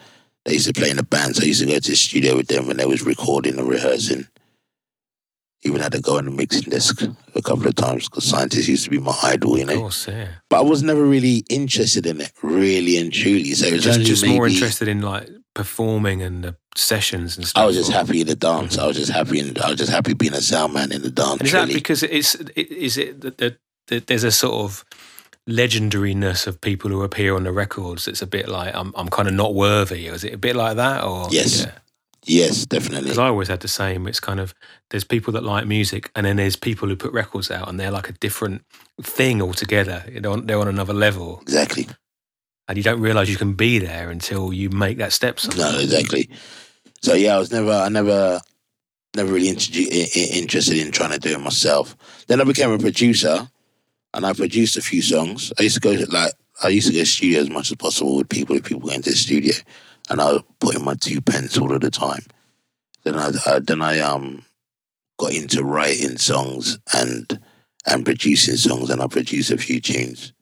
They 0.45 0.53
used 0.55 0.67
to 0.67 0.73
play 0.79 0.91
in 0.91 0.97
the 0.97 1.03
bands. 1.03 1.41
I 1.41 1.45
used 1.47 1.61
to 1.61 1.67
go 1.67 1.79
to 1.79 1.91
the 1.91 1.97
studio 1.97 2.37
with 2.37 2.49
them 2.49 2.67
when 2.67 2.77
they 2.77 2.85
was 2.87 3.03
recording 3.03 3.59
and 3.59 3.69
rehearsing. 3.69 4.27
Even 5.67 5.81
had 5.81 5.93
to 5.93 6.01
go 6.01 6.19
on 6.19 6.27
the 6.27 6.31
mixing 6.31 6.69
desk 6.71 7.01
a 7.35 7.41
couple 7.41 7.67
of 7.67 7.75
times 7.75 8.07
because 8.07 8.25
scientists 8.25 8.69
used 8.69 8.85
to 8.85 8.91
be 8.91 8.99
my 8.99 9.17
idol, 9.23 9.57
you 9.57 9.63
Of 9.63 9.69
know. 9.71 9.79
course, 9.81 10.07
yeah. 10.07 10.29
But 10.51 10.59
I 10.59 10.63
was 10.63 10.83
never 10.83 11.03
really 11.03 11.43
interested 11.49 12.05
in 12.05 12.21
it, 12.21 12.33
really 12.43 12.99
and 12.99 13.11
truly. 13.11 13.53
So 13.55 13.67
it 13.69 13.73
was 13.73 13.85
Just, 13.85 14.01
just 14.03 14.27
more 14.27 14.47
interested 14.47 14.89
in 14.89 15.01
like 15.01 15.31
performing 15.55 16.21
and 16.21 16.45
the 16.45 16.57
sessions 16.77 17.39
and 17.39 17.47
stuff. 17.47 17.63
I 17.63 17.67
was 17.67 17.77
just 17.77 17.91
happy 17.93 18.21
in 18.21 18.27
the 18.27 18.35
dance. 18.37 18.75
Mm-hmm. 18.75 18.85
I 18.85 18.87
was 18.89 18.97
just 18.99 19.11
happy, 19.13 19.39
in, 19.39 19.57
I 19.59 19.71
was 19.71 19.79
just 19.79 19.91
happy 19.91 20.13
being 20.13 20.35
a 20.35 20.43
sound 20.43 20.75
man 20.75 20.93
in 20.93 21.01
the 21.01 21.11
dance. 21.11 21.39
And 21.39 21.43
is 21.47 21.53
that 21.53 21.61
really. 21.69 21.75
because 21.75 22.03
it's 22.03 22.35
it- 22.35 22.71
is 22.71 22.99
it 22.99 23.23
that, 23.23 23.39
that, 23.39 23.57
that 23.87 24.07
there's 24.07 24.25
a 24.25 24.33
sort 24.33 24.55
of 24.55 24.85
legendariness 25.49 26.47
of 26.47 26.61
people 26.61 26.91
who 26.91 27.03
appear 27.03 27.35
on 27.37 27.45
the 27.45 27.53
records 27.53 28.09
it's 28.09 28.23
a 28.23 28.27
bit 28.27 28.49
like 28.49 28.75
I'm 28.75 28.93
I'm 28.97 29.09
kind 29.09 29.29
of 29.29 29.35
not 29.35 29.55
worthy. 29.55 30.07
Is 30.07 30.25
it 30.25 30.35
a 30.35 30.39
bit 30.39 30.57
like 30.57 30.77
that 30.77 31.05
or 31.05 31.29
Yes. 31.31 31.67
yes, 32.25 32.65
definitely. 32.67 33.05
Because 33.05 33.19
I 33.19 33.29
always 33.29 33.49
had 33.49 33.61
the 33.61 33.69
same. 33.69 34.07
It's 34.07 34.21
kind 34.21 34.41
of 34.41 34.55
there's 34.91 35.05
people 35.05 35.33
that 35.35 35.43
like 35.45 35.67
music, 35.67 36.11
and 36.17 36.25
then 36.27 36.37
there's 36.37 36.57
people 36.57 36.89
who 36.89 36.97
put 36.97 37.13
records 37.13 37.51
out, 37.51 37.69
and 37.69 37.79
they're 37.79 37.91
like 37.91 38.09
a 38.09 38.13
different 38.15 38.63
thing 39.03 39.43
altogether. 39.43 40.05
They're 40.09 40.31
on, 40.31 40.47
they're 40.47 40.59
on 40.59 40.69
another 40.69 40.95
level, 40.95 41.41
Exactly. 41.43 41.89
and 42.69 42.77
you 42.79 42.83
don't 42.83 43.01
realize 43.01 43.29
you 43.29 43.37
can 43.37 43.53
be 43.55 43.79
there 43.79 44.09
until 44.11 44.53
you 44.53 44.71
make 44.71 44.97
that 44.99 45.13
step. 45.13 45.39
No, 45.57 45.79
exactly. 45.79 46.31
So 47.03 47.13
yeah, 47.15 47.37
I 47.37 47.39
was 47.39 47.53
never, 47.53 47.73
I 47.73 47.91
never, 47.91 48.41
never 49.15 49.31
really 49.33 49.49
introdu- 49.49 49.93
i- 49.93 50.11
i- 50.21 50.39
interested 50.39 50.79
in 50.79 50.91
trying 50.91 51.11
to 51.13 51.19
do 51.19 51.35
it 51.35 51.41
myself. 51.41 51.95
Then 52.29 52.41
I 52.41 52.45
became 52.45 52.71
a 52.71 52.79
producer, 52.79 53.51
and 54.15 54.25
I 54.25 54.33
produced 54.33 54.77
a 54.77 54.83
few 54.83 55.03
songs. 55.03 55.53
I 55.59 55.65
used 55.65 55.75
to 55.75 55.81
go 55.81 55.95
to, 55.97 56.07
like, 56.11 56.33
I 56.63 56.69
used 56.69 56.87
to 56.87 56.93
go 56.93 57.01
to 57.01 57.07
studio 57.07 57.41
as 57.41 57.51
much 57.51 57.71
as 57.71 57.77
possible 57.77 58.17
with 58.17 58.29
people. 58.29 58.57
If 58.57 58.65
people 58.65 58.89
went 58.89 59.05
to 59.05 59.11
the 59.11 59.17
studio, 59.17 59.55
and 60.09 60.21
I 60.21 60.33
would 60.33 60.45
put 60.61 60.77
in 60.77 60.85
my 60.85 60.95
two 60.95 61.21
pence 61.21 61.59
all 61.59 61.73
of 61.73 61.81
the 61.81 61.91
time. 61.91 62.23
Then 63.03 63.17
I, 63.17 63.31
I 63.47 63.59
then 63.59 63.83
I 63.83 63.99
um 64.01 64.45
got 65.19 65.33
into 65.33 65.65
writing 65.65 66.17
songs 66.17 66.79
and 66.95 67.39
and 67.87 68.05
producing 68.05 68.57
songs, 68.57 68.89
and 68.89 69.03
I 69.03 69.09
produced 69.09 69.51
a 69.51 69.59
few 69.59 69.81
tunes 69.81 70.33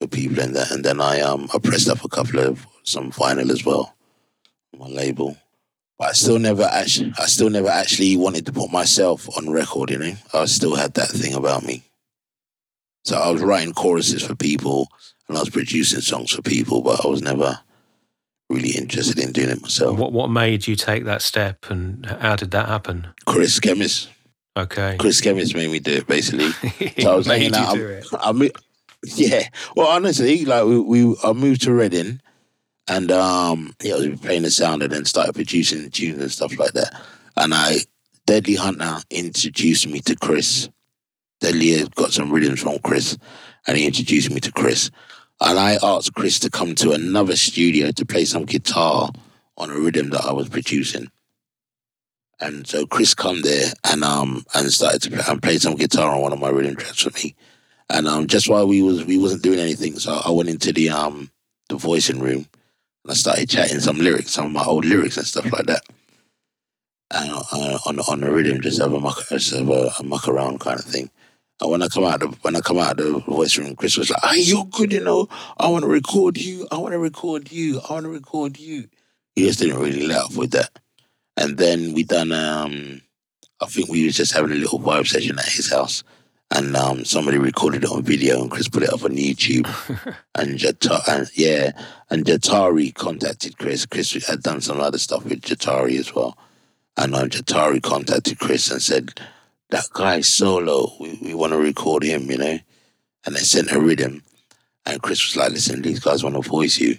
for 0.00 0.08
people, 0.08 0.40
and 0.40 0.56
that, 0.56 0.72
and 0.72 0.84
then 0.84 1.00
I 1.00 1.20
um 1.20 1.48
I 1.54 1.58
pressed 1.58 1.88
up 1.88 2.04
a 2.04 2.08
couple 2.08 2.40
of 2.40 2.66
some 2.82 3.12
vinyl 3.12 3.50
as 3.50 3.64
well 3.64 3.94
on 4.74 4.80
my 4.80 4.88
label. 4.88 5.36
But 5.96 6.08
I 6.08 6.12
still 6.12 6.40
never 6.40 6.64
actually, 6.64 7.12
I 7.18 7.26
still 7.26 7.50
never 7.50 7.68
actually 7.68 8.16
wanted 8.16 8.46
to 8.46 8.52
put 8.52 8.72
myself 8.72 9.28
on 9.38 9.48
record. 9.48 9.90
You 9.90 9.98
know, 9.98 10.12
I 10.34 10.46
still 10.46 10.74
had 10.74 10.94
that 10.94 11.08
thing 11.08 11.34
about 11.34 11.62
me. 11.62 11.84
So 13.04 13.16
I 13.16 13.30
was 13.30 13.42
writing 13.42 13.74
choruses 13.74 14.22
for 14.22 14.34
people, 14.34 14.88
and 15.28 15.36
I 15.36 15.40
was 15.40 15.50
producing 15.50 16.00
songs 16.00 16.32
for 16.32 16.42
people, 16.42 16.82
but 16.82 17.04
I 17.04 17.08
was 17.08 17.22
never 17.22 17.58
really 18.50 18.70
interested 18.70 19.18
in 19.18 19.32
doing 19.32 19.50
it 19.50 19.62
myself. 19.62 19.98
What 19.98 20.12
what 20.12 20.28
made 20.30 20.66
you 20.66 20.76
take 20.76 21.04
that 21.04 21.22
step, 21.22 21.66
and 21.70 22.06
how 22.06 22.36
did 22.36 22.50
that 22.52 22.68
happen? 22.68 23.08
Chris 23.26 23.60
Chemist, 23.60 24.08
Okay, 24.56 24.96
Chris 24.98 25.20
Chemist 25.20 25.54
made 25.54 25.70
me 25.70 25.80
do 25.80 25.92
it 25.92 26.06
basically. 26.06 26.50
So 27.02 27.12
I 27.12 27.16
was 27.16 27.26
made 27.26 27.52
hanging 27.52 27.54
out. 27.54 27.76
it. 27.76 28.06
I 28.20 28.32
mo- 28.32 28.48
yeah. 29.16 29.48
Well, 29.76 29.88
honestly, 29.88 30.44
like 30.44 30.64
we, 30.64 30.78
we 30.80 31.16
I 31.24 31.32
moved 31.32 31.62
to 31.62 31.72
Reading, 31.74 32.20
and 32.88 33.10
um, 33.10 33.74
yeah, 33.82 33.94
I 33.94 34.08
was 34.08 34.20
playing 34.20 34.42
the 34.42 34.50
sound 34.50 34.82
and 34.82 34.92
then 34.92 35.04
started 35.04 35.34
producing 35.34 35.90
tunes 35.90 36.20
and 36.20 36.30
stuff 36.32 36.58
like 36.58 36.72
that. 36.72 37.02
And 37.36 37.52
I 37.52 37.78
Deadly 38.26 38.54
Hunter 38.54 38.98
introduced 39.10 39.86
me 39.88 40.00
to 40.00 40.16
Chris. 40.16 40.68
Deadly 41.44 41.72
had 41.72 41.94
got 41.94 42.10
some 42.10 42.32
rhythms 42.32 42.62
from 42.62 42.78
Chris, 42.78 43.18
and 43.66 43.76
he 43.76 43.86
introduced 43.86 44.30
me 44.30 44.40
to 44.40 44.50
Chris. 44.50 44.90
And 45.42 45.58
I 45.58 45.76
asked 45.82 46.14
Chris 46.14 46.38
to 46.38 46.48
come 46.48 46.74
to 46.76 46.92
another 46.92 47.36
studio 47.36 47.90
to 47.90 48.06
play 48.06 48.24
some 48.24 48.46
guitar 48.46 49.10
on 49.58 49.70
a 49.70 49.74
rhythm 49.74 50.08
that 50.08 50.24
I 50.24 50.32
was 50.32 50.48
producing. 50.48 51.10
And 52.40 52.66
so 52.66 52.86
Chris 52.86 53.12
come 53.12 53.42
there 53.42 53.74
and 53.84 54.02
um 54.02 54.46
and 54.54 54.72
started 54.72 55.02
to 55.02 55.10
play, 55.10 55.22
and 55.28 55.42
play 55.42 55.58
some 55.58 55.74
guitar 55.74 56.14
on 56.14 56.22
one 56.22 56.32
of 56.32 56.40
my 56.40 56.48
rhythm 56.48 56.76
tracks 56.76 57.02
for 57.02 57.10
me. 57.10 57.34
And 57.90 58.08
um 58.08 58.26
just 58.26 58.48
while 58.48 58.66
we 58.66 58.80
was 58.80 59.04
we 59.04 59.18
wasn't 59.18 59.42
doing 59.42 59.58
anything, 59.58 59.98
so 59.98 60.22
I 60.24 60.30
went 60.30 60.48
into 60.48 60.72
the 60.72 60.88
um 60.88 61.30
the 61.68 61.76
voicing 61.76 62.20
room 62.20 62.46
and 63.04 63.10
I 63.10 63.14
started 63.14 63.50
chatting 63.50 63.80
some 63.80 63.98
lyrics, 63.98 64.30
some 64.32 64.46
of 64.46 64.52
my 64.52 64.64
old 64.64 64.86
lyrics 64.86 65.18
and 65.18 65.26
stuff 65.26 65.52
like 65.52 65.66
that. 65.66 65.82
And 67.10 67.30
uh, 67.30 67.78
on 67.84 68.00
on 68.00 68.20
the 68.20 68.32
rhythm, 68.32 68.62
just 68.62 68.80
have 68.80 68.94
a 68.94 68.98
muck, 68.98 69.28
just 69.28 69.54
have 69.54 69.68
a, 69.68 69.92
a 69.98 70.02
muck 70.02 70.26
around 70.26 70.60
kind 70.60 70.80
of 70.80 70.86
thing. 70.86 71.10
And 71.60 71.70
when 71.70 71.82
I 71.82 71.88
come 71.88 72.04
out 72.04 72.22
of 72.22 72.42
when 72.42 72.56
I 72.56 72.60
come 72.60 72.78
out 72.78 72.98
of 72.98 73.06
the 73.12 73.18
voice 73.20 73.56
room, 73.56 73.76
Chris 73.76 73.96
was 73.96 74.10
like, 74.10 74.22
"Hey, 74.24 74.40
you're 74.40 74.64
good, 74.66 74.92
you 74.92 75.00
know. 75.00 75.28
I 75.56 75.68
want 75.68 75.84
to 75.84 75.88
record 75.88 76.36
you. 76.36 76.66
I 76.70 76.78
want 76.78 76.92
to 76.92 76.98
record 76.98 77.52
you. 77.52 77.80
I 77.88 77.92
want 77.92 78.04
to 78.04 78.10
record 78.10 78.58
you." 78.58 78.88
He 79.36 79.46
just 79.46 79.60
didn't 79.60 79.80
really 79.80 80.06
let 80.06 80.24
off 80.24 80.36
with 80.36 80.50
that. 80.52 80.78
And 81.36 81.56
then 81.56 81.92
we 81.94 82.04
done. 82.04 82.32
um 82.32 83.02
I 83.60 83.66
think 83.66 83.88
we 83.88 84.04
was 84.04 84.16
just 84.16 84.32
having 84.32 84.50
a 84.50 84.56
little 84.56 84.80
vibe 84.80 85.06
session 85.06 85.38
at 85.38 85.46
his 85.46 85.70
house, 85.70 86.02
and 86.50 86.76
um 86.76 87.04
somebody 87.04 87.38
recorded 87.38 87.84
it 87.84 87.90
on 87.90 88.02
video, 88.02 88.42
and 88.42 88.50
Chris 88.50 88.68
put 88.68 88.82
it 88.82 88.92
up 88.92 89.04
on 89.04 89.12
YouTube. 89.12 89.66
and 90.34 90.58
Jata, 90.58 91.02
and 91.08 91.30
yeah, 91.34 91.70
and 92.10 92.24
Jahtari 92.24 92.92
contacted 92.94 93.58
Chris. 93.58 93.86
Chris 93.86 94.26
had 94.26 94.42
done 94.42 94.60
some 94.60 94.80
other 94.80 94.98
stuff 94.98 95.24
with 95.24 95.42
Jahtari 95.42 95.98
as 96.00 96.12
well, 96.12 96.36
and 96.96 97.14
um, 97.14 97.28
Jahtari 97.28 97.80
contacted 97.80 98.40
Chris 98.40 98.70
and 98.72 98.82
said 98.82 99.20
that 99.74 99.88
guy 99.92 100.20
solo, 100.20 100.92
we, 101.00 101.18
we 101.20 101.34
want 101.34 101.52
to 101.52 101.58
record 101.58 102.02
him, 102.02 102.30
you 102.30 102.38
know. 102.38 102.58
And 103.26 103.34
they 103.34 103.40
sent 103.40 103.72
a 103.72 103.80
rhythm. 103.80 104.22
And 104.86 105.02
Chris 105.02 105.26
was 105.26 105.36
like, 105.36 105.52
listen, 105.52 105.82
these 105.82 105.98
guys 105.98 106.22
want 106.22 106.36
to 106.36 106.48
voice 106.48 106.78
you. 106.78 106.98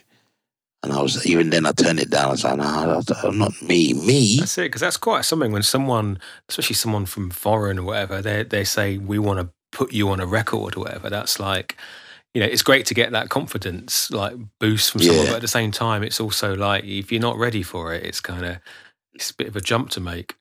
And 0.84 0.92
I 0.92 1.02
was, 1.02 1.26
even 1.26 1.50
then 1.50 1.66
I 1.66 1.72
turned 1.72 2.00
it 2.00 2.10
down. 2.10 2.26
I 2.26 2.32
was 2.32 2.44
like, 2.44 2.58
no, 2.58 2.64
nah, 2.64 3.32
not 3.32 3.62
me. 3.62 3.94
Me? 3.94 4.38
That's 4.40 4.58
it, 4.58 4.64
because 4.64 4.82
that's 4.82 4.98
quite 4.98 5.26
something 5.26 5.52
when 5.52 5.64
someone, 5.64 6.20
especially 6.50 6.76
someone 6.76 7.06
from 7.06 7.30
foreign 7.30 7.80
or 7.80 7.84
whatever, 7.84 8.22
they, 8.22 8.44
they 8.44 8.64
say, 8.64 8.98
we 8.98 9.20
want 9.20 9.40
to 9.40 9.50
put 9.72 9.94
you 9.94 10.10
on 10.10 10.20
a 10.20 10.26
record 10.28 10.76
or 10.76 10.82
whatever. 10.82 11.10
That's 11.10 11.40
like, 11.40 11.78
you 12.34 12.42
know, 12.42 12.48
it's 12.48 12.62
great 12.62 12.86
to 12.88 12.94
get 12.94 13.12
that 13.12 13.30
confidence, 13.30 14.12
like 14.12 14.36
boost 14.60 14.92
from 14.92 15.02
someone, 15.02 15.26
yeah. 15.26 15.32
but 15.32 15.38
at 15.38 15.42
the 15.42 15.48
same 15.48 15.72
time, 15.72 16.04
it's 16.04 16.20
also 16.20 16.56
like, 16.56 16.84
if 16.84 17.12
you're 17.12 17.22
not 17.22 17.38
ready 17.38 17.64
for 17.64 17.94
it, 17.94 18.04
it's 18.04 18.20
kind 18.20 18.46
of, 18.46 18.58
it's 19.14 19.32
a 19.32 19.36
bit 19.36 19.48
of 19.48 19.56
a 19.56 19.62
jump 19.62 19.90
to 19.92 20.02
make. 20.02 20.36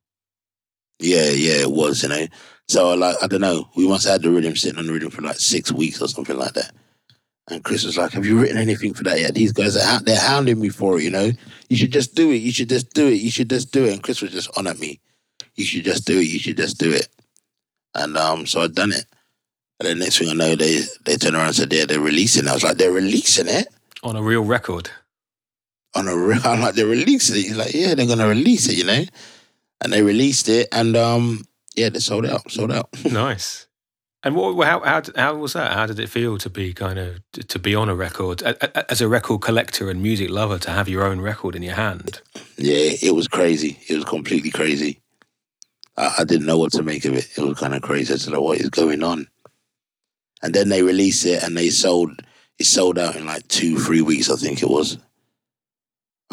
Yeah, 0.98 1.30
yeah, 1.30 1.62
it 1.62 1.70
was, 1.70 2.02
you 2.02 2.08
know. 2.08 2.26
So 2.68 2.94
like 2.94 3.16
I 3.22 3.26
don't 3.26 3.40
know, 3.40 3.68
we 3.76 3.86
must 3.86 4.04
have 4.04 4.12
had 4.12 4.22
the 4.22 4.30
rhythm 4.30 4.56
sitting 4.56 4.78
on 4.78 4.86
the 4.86 4.92
rhythm 4.92 5.10
for 5.10 5.22
like 5.22 5.38
six 5.38 5.70
weeks 5.70 6.00
or 6.00 6.08
something 6.08 6.36
like 6.36 6.54
that. 6.54 6.72
And 7.48 7.62
Chris 7.62 7.84
was 7.84 7.98
like, 7.98 8.12
"Have 8.12 8.24
you 8.24 8.40
written 8.40 8.56
anything 8.56 8.94
for 8.94 9.04
that 9.04 9.20
yet?" 9.20 9.34
These 9.34 9.52
guys 9.52 9.76
are 9.76 10.00
they're 10.00 10.18
hounding 10.18 10.60
me 10.60 10.70
for 10.70 10.98
it, 10.98 11.04
you 11.04 11.10
know. 11.10 11.30
You 11.68 11.76
should 11.76 11.92
just 11.92 12.14
do 12.14 12.30
it. 12.30 12.36
You 12.36 12.52
should 12.52 12.70
just 12.70 12.94
do 12.94 13.08
it. 13.08 13.20
You 13.20 13.30
should 13.30 13.50
just 13.50 13.70
do 13.70 13.84
it. 13.84 13.92
And 13.92 14.02
Chris 14.02 14.22
was 14.22 14.32
just 14.32 14.56
on 14.56 14.66
at 14.66 14.78
me. 14.78 15.00
You 15.56 15.64
should 15.64 15.84
just 15.84 16.06
do 16.06 16.18
it. 16.18 16.26
You 16.26 16.38
should 16.38 16.56
just 16.56 16.78
do 16.78 16.90
it. 16.90 17.08
And 17.94 18.16
um, 18.16 18.46
so 18.46 18.62
I 18.62 18.68
done 18.68 18.92
it. 18.92 19.04
And 19.78 19.88
the 19.88 19.94
next 19.94 20.18
thing 20.18 20.30
I 20.30 20.32
know, 20.32 20.56
they 20.56 20.80
they 21.04 21.16
turned 21.16 21.36
around 21.36 21.48
and 21.48 21.56
said, 21.56 21.72
"Yeah, 21.72 21.84
they're 21.84 22.00
releasing." 22.00 22.44
It. 22.44 22.50
I 22.50 22.54
was 22.54 22.64
like, 22.64 22.78
"They're 22.78 22.92
releasing 22.92 23.48
it 23.48 23.66
on 24.02 24.16
a 24.16 24.22
real 24.22 24.42
record." 24.42 24.88
On 25.96 26.08
a 26.08 26.16
real, 26.16 26.40
I'm 26.44 26.60
like, 26.60 26.76
"They're 26.76 26.86
releasing 26.86 27.36
it." 27.36 27.42
He's 27.42 27.56
like, 27.58 27.74
"Yeah, 27.74 27.94
they're 27.94 28.06
gonna 28.06 28.26
release 28.26 28.70
it," 28.70 28.78
you 28.78 28.84
know 28.84 29.04
and 29.84 29.92
they 29.92 30.02
released 30.02 30.48
it, 30.48 30.66
and 30.72 30.96
um, 30.96 31.44
yeah, 31.76 31.90
they 31.90 32.00
sold 32.00 32.26
out, 32.26 32.50
sold 32.50 32.72
out. 32.72 32.88
nice. 33.04 33.68
And 34.24 34.34
what, 34.34 34.66
how, 34.66 34.80
how, 34.80 35.02
how 35.14 35.36
was 35.36 35.52
that? 35.52 35.72
How 35.72 35.84
did 35.84 36.00
it 36.00 36.08
feel 36.08 36.38
to 36.38 36.48
be 36.48 36.72
kind 36.72 36.98
of 36.98 37.20
to 37.32 37.58
be 37.58 37.74
on 37.74 37.90
a 37.90 37.94
record 37.94 38.42
as 38.42 39.02
a 39.02 39.08
record 39.08 39.42
collector 39.42 39.90
and 39.90 40.02
music 40.02 40.30
lover 40.30 40.58
to 40.60 40.70
have 40.70 40.88
your 40.88 41.04
own 41.04 41.20
record 41.20 41.54
in 41.54 41.62
your 41.62 41.74
hand? 41.74 42.22
Yeah, 42.56 42.92
it 43.02 43.14
was 43.14 43.28
crazy. 43.28 43.78
It 43.86 43.96
was 43.96 44.04
completely 44.06 44.50
crazy. 44.50 45.02
I, 45.98 46.14
I 46.20 46.24
didn't 46.24 46.46
know 46.46 46.56
what 46.56 46.72
to 46.72 46.82
make 46.82 47.04
of 47.04 47.12
it. 47.12 47.28
It 47.36 47.42
was 47.42 47.58
kind 47.58 47.74
of 47.74 47.82
crazy. 47.82 48.14
I 48.14 48.16
said, 48.16 48.34
"What 48.34 48.58
is 48.58 48.70
going 48.70 49.02
on?" 49.02 49.28
And 50.42 50.54
then 50.54 50.70
they 50.70 50.82
released 50.82 51.26
it, 51.26 51.42
and 51.42 51.54
they 51.54 51.68
sold. 51.68 52.22
It 52.58 52.64
sold 52.64 52.98
out 52.98 53.16
in 53.16 53.26
like 53.26 53.46
two, 53.48 53.78
three 53.78 54.00
weeks, 54.00 54.30
I 54.30 54.36
think 54.36 54.62
it 54.62 54.70
was. 54.70 54.96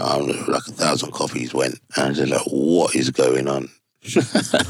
Um, 0.01 0.27
like 0.47 0.67
a 0.67 0.71
thousand 0.71 1.11
copies 1.11 1.53
went, 1.53 1.79
and 1.95 2.05
I 2.05 2.09
was 2.09 2.29
like, 2.29 2.41
"What 2.47 2.95
is 2.95 3.09
going 3.11 3.47
on?" 3.47 3.69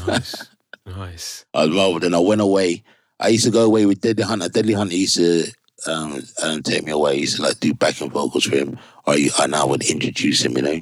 nice, 0.06 0.46
nice. 0.86 1.44
I 1.54 1.66
was 1.66 1.74
well, 1.74 1.98
then 1.98 2.14
I 2.14 2.18
went 2.18 2.40
away. 2.40 2.82
I 3.18 3.28
used 3.28 3.44
to 3.44 3.50
go 3.50 3.64
away 3.64 3.86
with 3.86 4.00
Deadly 4.00 4.24
Hunta. 4.24 4.50
Deadly 4.50 4.74
Hunta 4.74 4.92
used 4.92 5.16
to 5.16 5.44
um, 5.86 6.22
um, 6.42 6.62
take 6.62 6.84
me 6.84 6.92
away. 6.92 7.14
He 7.16 7.20
used 7.22 7.36
to 7.36 7.42
like 7.42 7.60
do 7.60 7.72
backing 7.74 8.10
vocals 8.10 8.44
for 8.44 8.56
him, 8.56 8.78
or 9.06 9.16
you, 9.16 9.30
and 9.40 9.54
I 9.54 9.64
would 9.64 9.84
introduce 9.84 10.44
him, 10.44 10.56
you 10.56 10.62
know. 10.62 10.80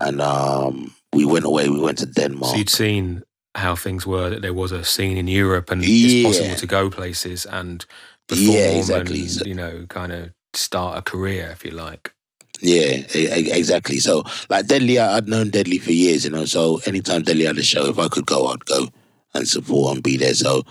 And 0.00 0.20
um, 0.20 0.94
we 1.12 1.24
went 1.24 1.44
away. 1.44 1.68
We 1.68 1.80
went 1.80 1.98
to 1.98 2.06
Denmark. 2.06 2.52
So 2.52 2.58
you'd 2.58 2.70
seen 2.70 3.22
how 3.54 3.74
things 3.74 4.06
were. 4.06 4.30
That 4.30 4.42
there 4.42 4.54
was 4.54 4.72
a 4.72 4.84
scene 4.84 5.16
in 5.16 5.28
Europe, 5.28 5.70
and 5.70 5.82
yeah. 5.82 6.28
it's 6.28 6.38
possible 6.38 6.56
to 6.56 6.66
go 6.66 6.90
places 6.90 7.46
and 7.46 7.84
perform, 8.28 8.50
yeah, 8.50 8.70
exactly. 8.70 9.20
and 9.20 9.46
you 9.46 9.54
know, 9.54 9.86
kind 9.88 10.12
of 10.12 10.30
start 10.54 10.98
a 10.98 11.02
career 11.02 11.50
if 11.52 11.64
you 11.64 11.70
like. 11.70 12.12
Yeah, 12.62 13.02
exactly. 13.14 13.98
So, 13.98 14.24
like 14.50 14.66
Deadly, 14.66 14.98
I'd 14.98 15.28
known 15.28 15.50
Deadly 15.50 15.78
for 15.78 15.92
years, 15.92 16.24
you 16.24 16.30
know. 16.30 16.44
So, 16.44 16.80
anytime 16.86 17.22
Deadly 17.22 17.46
had 17.46 17.56
a 17.58 17.62
show, 17.62 17.86
if 17.86 17.98
I 17.98 18.08
could 18.08 18.26
go, 18.26 18.48
I'd 18.48 18.64
go 18.66 18.88
and 19.34 19.48
support 19.48 19.94
and 19.94 20.02
be 20.02 20.16
there. 20.16 20.34
So, 20.34 20.62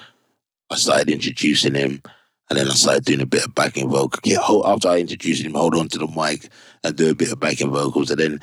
I 0.69 0.75
started 0.75 1.09
introducing 1.09 1.73
him, 1.73 2.01
and 2.49 2.59
then 2.59 2.67
I 2.67 2.75
started 2.75 3.05
doing 3.05 3.21
a 3.21 3.25
bit 3.25 3.45
of 3.45 3.55
backing 3.55 3.89
vocals. 3.89 4.21
Yeah, 4.23 4.39
after 4.65 4.89
I 4.89 4.99
introduced 4.99 5.43
him, 5.43 5.55
hold 5.55 5.75
on 5.75 5.87
to 5.89 5.97
the 5.97 6.07
mic 6.07 6.49
and 6.83 6.95
do 6.95 7.09
a 7.09 7.15
bit 7.15 7.31
of 7.31 7.39
backing 7.39 7.71
vocals, 7.71 8.11
and 8.11 8.19
then 8.19 8.39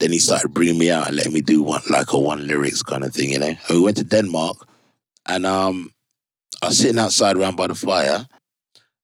then 0.00 0.12
he 0.12 0.18
started 0.18 0.52
bringing 0.52 0.78
me 0.78 0.90
out 0.90 1.06
and 1.06 1.16
letting 1.16 1.32
me 1.32 1.40
do 1.40 1.62
one 1.62 1.82
like 1.88 2.12
a 2.12 2.18
one 2.18 2.46
lyrics 2.46 2.82
kind 2.82 3.04
of 3.04 3.12
thing, 3.12 3.30
you 3.30 3.38
know. 3.38 3.46
And 3.46 3.58
we 3.70 3.80
went 3.80 3.96
to 3.96 4.04
Denmark, 4.04 4.56
and 5.26 5.46
um, 5.46 5.90
I 6.62 6.68
was 6.68 6.78
sitting 6.78 6.98
outside 6.98 7.36
around 7.36 7.56
by 7.56 7.66
the 7.66 7.74
fire. 7.74 8.26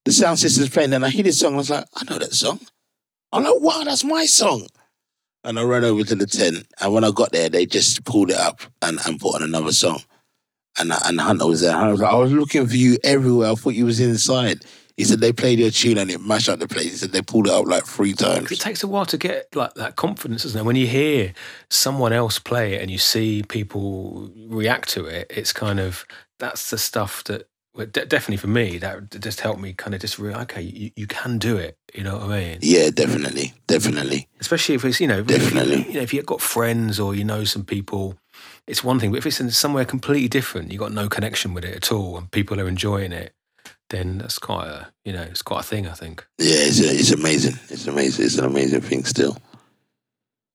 The 0.04 0.12
sound 0.12 0.38
system's 0.38 0.70
playing, 0.70 0.92
and 0.92 1.04
I 1.04 1.10
hear 1.10 1.24
this 1.24 1.40
song. 1.40 1.54
I 1.54 1.58
was 1.58 1.70
like, 1.70 1.84
I 1.96 2.04
know 2.04 2.18
that 2.18 2.32
song. 2.32 2.60
I'm 3.32 3.44
like, 3.44 3.60
wow, 3.60 3.82
that's 3.84 4.04
my 4.04 4.26
song. 4.26 4.66
And 5.44 5.58
I 5.58 5.62
ran 5.62 5.84
over 5.84 6.04
to 6.04 6.14
the 6.14 6.26
tent. 6.26 6.66
And 6.80 6.92
when 6.92 7.04
I 7.04 7.10
got 7.10 7.32
there, 7.32 7.48
they 7.48 7.64
just 7.64 8.04
pulled 8.04 8.30
it 8.30 8.36
up 8.36 8.60
and, 8.82 8.98
and 9.06 9.18
put 9.18 9.36
on 9.36 9.42
another 9.42 9.72
song. 9.72 10.02
And 10.78 10.92
and 10.92 11.18
Hunta 11.18 11.48
was 11.48 11.62
there. 11.62 11.74
I 11.74 11.90
was 11.90 12.00
like, 12.00 12.12
I 12.12 12.16
was 12.16 12.32
looking 12.32 12.66
for 12.66 12.76
you 12.76 12.98
everywhere. 13.02 13.50
I 13.50 13.54
thought 13.54 13.74
you 13.74 13.86
was 13.86 14.00
inside. 14.00 14.64
He 14.96 15.04
said 15.04 15.20
they 15.20 15.32
played 15.32 15.58
your 15.58 15.70
tune 15.70 15.96
and 15.96 16.10
it 16.10 16.20
mashed 16.20 16.50
up 16.50 16.58
the 16.58 16.68
place. 16.68 16.90
He 16.90 16.96
said 16.96 17.12
they 17.12 17.22
pulled 17.22 17.46
it 17.46 17.52
up 17.52 17.66
like 17.66 17.86
three 17.86 18.12
times. 18.12 18.52
It 18.52 18.60
takes 18.60 18.82
a 18.82 18.86
while 18.86 19.06
to 19.06 19.16
get 19.16 19.46
like 19.56 19.72
that 19.74 19.96
confidence, 19.96 20.42
doesn't 20.42 20.60
it? 20.60 20.64
When 20.64 20.76
you 20.76 20.86
hear 20.86 21.32
someone 21.70 22.12
else 22.12 22.38
play 22.38 22.74
it 22.74 22.82
and 22.82 22.90
you 22.90 22.98
see 22.98 23.42
people 23.42 24.30
react 24.48 24.90
to 24.90 25.06
it, 25.06 25.26
it's 25.30 25.54
kind 25.54 25.80
of 25.80 26.04
that's 26.38 26.70
the 26.70 26.76
stuff 26.76 27.24
that 27.24 27.48
well, 27.74 27.86
de- 27.86 28.06
definitely 28.06 28.36
for 28.38 28.48
me, 28.48 28.78
that 28.78 29.20
just 29.20 29.40
helped 29.40 29.60
me 29.60 29.72
kind 29.72 29.94
of 29.94 30.00
just 30.00 30.18
realize, 30.18 30.42
okay, 30.42 30.62
you, 30.62 30.90
you 30.96 31.06
can 31.06 31.38
do 31.38 31.56
it. 31.56 31.76
You 31.94 32.04
know 32.04 32.18
what 32.18 32.30
I 32.30 32.40
mean? 32.40 32.58
Yeah, 32.62 32.90
definitely, 32.90 33.54
definitely. 33.66 34.28
Especially 34.40 34.74
if 34.74 34.84
it's 34.84 35.00
you 35.00 35.06
know, 35.06 35.22
definitely. 35.22 35.80
If, 35.80 35.86
you 35.88 35.94
know, 35.94 36.00
if 36.00 36.14
you've 36.14 36.26
got 36.26 36.40
friends 36.40 36.98
or 36.98 37.14
you 37.14 37.24
know 37.24 37.44
some 37.44 37.64
people, 37.64 38.16
it's 38.66 38.82
one 38.82 38.98
thing. 38.98 39.10
But 39.10 39.18
if 39.18 39.26
it's 39.26 39.40
in 39.40 39.50
somewhere 39.50 39.84
completely 39.84 40.28
different, 40.28 40.72
you've 40.72 40.80
got 40.80 40.92
no 40.92 41.08
connection 41.08 41.54
with 41.54 41.64
it 41.64 41.76
at 41.76 41.92
all, 41.92 42.16
and 42.16 42.30
people 42.30 42.60
are 42.60 42.68
enjoying 42.68 43.12
it, 43.12 43.34
then 43.90 44.18
that's 44.18 44.38
quite 44.38 44.66
a 44.66 44.92
you 45.04 45.12
know, 45.12 45.22
it's 45.22 45.42
quite 45.42 45.60
a 45.60 45.64
thing. 45.64 45.86
I 45.86 45.94
think. 45.94 46.26
Yeah, 46.38 46.56
it's 46.58 46.80
a, 46.80 46.90
it's 46.90 47.12
amazing. 47.12 47.58
It's 47.68 47.86
amazing. 47.86 48.24
It's 48.24 48.38
an 48.38 48.44
amazing 48.44 48.80
thing 48.80 49.04
still. 49.04 49.36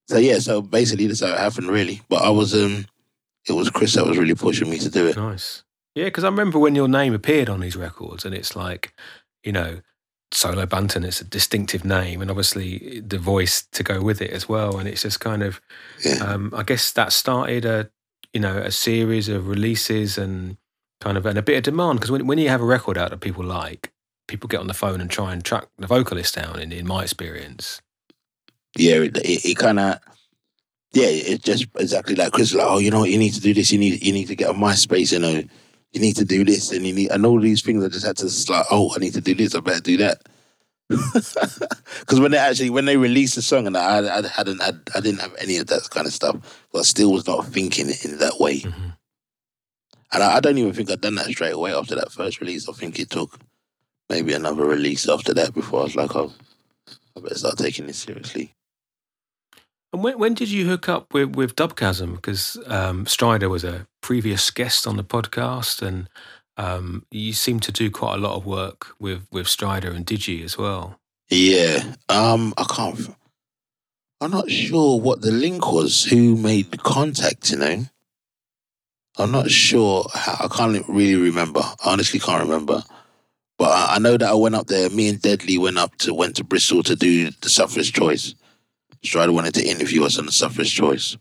So 0.08 0.17
yeah, 0.17 0.39
so 0.39 0.62
basically 0.62 1.08
that's 1.08 1.21
how 1.21 1.34
it 1.34 1.39
happened, 1.39 1.67
really. 1.67 2.01
But 2.10 2.21
I 2.23 2.30
was 2.30 2.54
um, 2.54 2.85
it 3.48 3.54
was 3.54 3.69
Chris 3.69 3.94
that 3.94 4.06
was 4.06 4.17
really 4.17 4.35
pushing 4.35 4.69
me 4.69 4.77
to 4.79 4.90
do 4.90 5.08
it. 5.08 5.17
Nice. 5.17 5.63
Yeah, 5.96 6.06
because 6.06 6.25
I 6.25 6.29
remember 6.29 6.60
when 6.60 6.75
your 6.75 6.89
name 6.89 7.13
appeared 7.13 7.50
on 7.50 7.62
these 7.62 7.77
records, 7.77 8.25
and 8.25 8.35
it's 8.35 8.56
like, 8.56 8.93
you 9.43 9.54
know, 9.54 9.79
Solo 10.31 10.65
Banton, 10.65 11.06
it's 11.06 11.21
a 11.21 11.23
distinctive 11.23 11.85
name, 11.85 12.21
and 12.21 12.29
obviously 12.29 13.00
the 13.00 13.17
voice 13.17 13.65
to 13.71 13.83
go 13.83 14.02
with 14.02 14.21
it 14.21 14.31
as 14.31 14.50
well. 14.50 14.77
And 14.77 14.89
it's 14.89 15.04
just 15.04 15.21
kind 15.21 15.41
of, 15.41 15.62
yeah. 16.04 16.15
um, 16.15 16.54
I 16.54 16.63
guess 16.63 16.91
that 16.91 17.13
started 17.13 17.63
a, 17.63 17.89
you 18.33 18.41
know, 18.41 18.58
a 18.58 18.71
series 18.71 19.29
of 19.29 19.48
releases 19.48 20.17
and 20.17 20.58
kind 21.00 21.17
of 21.17 21.25
and 21.25 21.37
a 21.37 21.41
bit 21.41 21.58
of 21.58 21.63
demand 21.63 22.00
because 22.00 22.12
when 22.12 22.27
when 22.27 22.37
you 22.37 22.50
have 22.50 22.62
a 22.62 22.65
record 22.65 22.98
out 22.98 23.12
that 23.12 23.21
people 23.21 23.46
like, 23.46 23.93
people 24.27 24.50
get 24.50 24.60
on 24.60 24.67
the 24.67 24.73
phone 24.73 25.00
and 25.00 25.10
try 25.10 25.31
and 25.31 25.46
track 25.46 25.67
the 25.77 25.87
vocalist 25.87 26.35
down. 26.35 26.60
In 26.60 26.73
in 26.73 26.85
my 26.85 27.04
experience, 27.04 27.81
yeah, 28.77 28.96
it, 28.96 29.15
it, 29.17 29.46
it 29.46 29.58
kind 29.58 29.79
of 29.79 30.00
yeah, 30.91 31.08
it's 31.08 31.43
just 31.43 31.67
exactly 31.77 32.15
like 32.15 32.33
Chris. 32.33 32.54
Like, 32.54 32.67
oh, 32.67 32.79
you 32.79 32.91
know, 32.91 33.02
what, 33.02 33.10
you 33.10 33.17
need 33.17 33.33
to 33.33 33.41
do 33.41 33.54
this. 33.54 33.71
You 33.71 33.79
need 33.79 34.04
you 34.04 34.12
need 34.12 34.27
to 34.27 34.35
get 34.35 34.50
on 34.50 34.58
MySpace. 34.58 35.13
You 35.13 35.19
know, 35.19 35.43
you 35.96 36.02
need 36.02 36.17
to 36.17 36.25
do 36.25 36.43
this 36.43 36.71
and 36.71 36.85
you 36.85 36.93
need 36.93 37.10
and 37.12 37.25
all 37.25 37.39
these 37.39 37.62
things 37.62 37.83
I 37.83 37.87
just 37.87 38.06
had 38.06 38.17
to 38.17 38.25
like, 38.52 38.65
oh, 38.69 38.93
I 38.96 39.00
need 39.00 39.13
to 39.13 39.21
do 39.21 39.33
this, 39.33 39.56
I 39.56 39.62
better 39.62 39.81
do 39.81 39.98
that. 39.98 40.21
Because 40.89 42.19
when 42.19 42.31
they 42.31 42.37
actually 42.37 42.69
when 42.69 42.85
they 42.85 42.98
released 42.98 43.35
the 43.35 43.41
song 43.41 43.65
and 43.65 43.75
I, 43.75 44.19
I 44.19 44.27
hadn't 44.27 44.62
I, 44.62 44.73
I 44.93 45.00
didn't 45.00 45.21
have 45.21 45.33
any 45.39 45.58
of 45.58 45.67
that 45.67 45.89
kind 45.89 46.06
of 46.06 46.13
stuff, 46.13 46.65
but 46.71 46.79
I 46.79 46.81
still 46.83 47.12
was 47.12 47.25
not 47.25 47.48
thinking 47.48 47.87
in 48.04 48.19
that 48.19 48.39
way. 48.39 48.60
Mhm. 48.60 48.98
And 50.12 50.23
I, 50.23 50.35
I 50.35 50.39
don't 50.41 50.58
even 50.58 50.73
think 50.73 50.91
I'd 50.91 51.02
done 51.02 51.15
that 51.15 51.27
straight 51.27 51.54
away 51.54 51.73
after 51.73 51.96
that 51.96 52.12
first 52.12 52.39
release. 52.41 52.69
I 52.69 52.73
think 52.73 53.00
it 53.00 53.10
took 53.10 53.39
maybe 54.10 54.33
another 54.33 54.65
release 54.65 55.10
after 55.10 55.33
that 55.33 55.54
before 55.54 55.79
I 55.79 55.83
was 55.83 55.96
like, 55.96 56.15
oh, 56.15 56.33
I 57.17 57.21
better 57.21 57.35
start 57.35 57.58
taking 57.58 57.87
this 57.87 57.98
seriously. 57.98 58.54
And 59.96 60.04
when, 60.04 60.19
when 60.19 60.33
did 60.33 60.52
you 60.52 60.67
hook 60.67 60.89
up 60.89 61.13
with, 61.13 61.37
with 61.37 61.56
Dubcasm? 61.56 62.17
Because 62.17 62.58
um, 62.67 63.06
Strider 63.06 63.48
was 63.48 63.63
a 63.63 63.87
previous 64.02 64.52
guest 64.52 64.85
on 64.85 64.98
the 64.98 65.06
podcast, 65.06 65.81
and 65.81 66.10
um, 66.58 67.06
you 67.12 67.31
seem 67.31 67.62
to 67.62 67.71
do 67.71 67.89
quite 67.89 68.15
a 68.15 68.17
lot 68.17 68.35
of 68.35 68.46
work 68.46 68.87
with, 69.00 69.25
with 69.31 69.48
Strider 69.48 69.91
and 69.91 70.06
Digi 70.06 70.43
as 70.43 70.58
well. 70.58 71.00
Yeah. 71.29 71.93
Um, 72.10 72.54
I 72.58 72.65
can't. 72.65 73.15
I'm 74.19 74.31
not 74.31 74.52
sure 74.52 75.00
what 75.00 75.21
the 75.21 75.31
link 75.31 75.71
was. 75.71 76.04
Who 76.04 76.35
made 76.35 76.71
the 76.71 76.77
contact? 76.77 77.52
You 77.52 77.58
know. 77.60 77.85
I'm 79.17 79.31
not 79.31 79.50
sure. 79.50 80.08
How, 80.13 80.46
I 80.46 80.50
can't 80.50 80.85
really 80.89 81.15
remember. 81.15 81.62
I 81.62 81.75
honestly 81.85 82.19
can't 82.19 82.43
remember. 82.43 82.83
But 83.58 83.69
I, 83.69 83.96
I 83.96 84.00
know 84.00 84.17
that 84.17 84.29
I 84.29 84.33
went 84.33 84.56
up 84.56 84.67
there. 84.67 84.89
Me 84.89 85.08
and 85.08 85.21
Deadly 85.21 85.58
went 85.58 85.77
up 85.77 85.96
to 86.00 86.13
went 86.13 86.35
to 86.35 86.43
Bristol 86.43 86.83
to 86.83 86.98
do 86.98 87.31
the 87.39 87.50
Suffrage 87.50 87.93
Choice. 87.93 88.35
Strider 89.06 89.31
wanted 89.31 89.53
to 89.56 89.63
interview 89.65 90.03
us 90.03 90.17
on 90.17 90.25
the 90.25 90.31
Suffrage 90.31 90.73
Choice. 90.73 91.17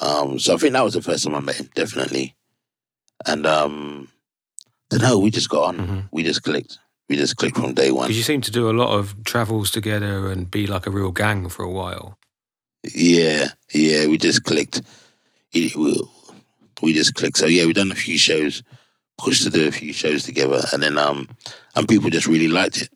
Um, 0.00 0.38
so 0.38 0.54
I 0.54 0.56
think 0.58 0.72
that 0.74 0.84
was 0.84 0.94
the 0.94 1.02
first 1.02 1.24
time 1.24 1.34
I 1.34 1.40
met 1.40 1.56
him, 1.56 1.70
definitely. 1.74 2.34
And 3.26 3.46
um, 3.46 4.08
don't 4.90 5.02
know. 5.02 5.18
We 5.18 5.30
just 5.30 5.48
got 5.48 5.64
on. 5.68 5.78
Mhm. 5.78 6.08
We 6.12 6.22
just 6.22 6.42
clicked. 6.42 6.78
We 7.08 7.16
just 7.16 7.36
clicked 7.36 7.56
from 7.56 7.72
day 7.74 7.90
one. 7.90 8.08
Because 8.08 8.16
you 8.18 8.22
seem 8.22 8.40
to 8.42 8.50
do 8.50 8.68
a 8.68 8.72
lot 8.76 8.90
of 8.98 9.24
travels 9.24 9.70
together 9.70 10.28
and 10.30 10.50
be 10.50 10.66
like 10.66 10.86
a 10.86 10.90
real 10.90 11.12
gang 11.12 11.48
for 11.48 11.64
a 11.64 11.70
while. 11.70 12.18
Yeah, 12.94 13.48
yeah, 13.72 14.06
we 14.06 14.18
just 14.18 14.44
clicked. 14.44 14.82
We, 15.54 15.72
we 16.82 16.92
just 16.92 17.14
clicked. 17.14 17.38
So 17.38 17.46
yeah, 17.46 17.64
we've 17.64 17.74
done 17.74 17.90
a 17.92 17.96
few 17.96 18.18
shows, 18.18 18.62
pushed 19.18 19.44
to 19.44 19.50
do 19.50 19.66
a 19.66 19.72
few 19.72 19.92
shows 19.92 20.24
together, 20.24 20.62
and 20.72 20.82
then 20.82 20.98
um, 20.98 21.28
and 21.74 21.88
people 21.88 22.10
just 22.10 22.26
really 22.26 22.48
liked 22.48 22.82
it, 22.82 22.90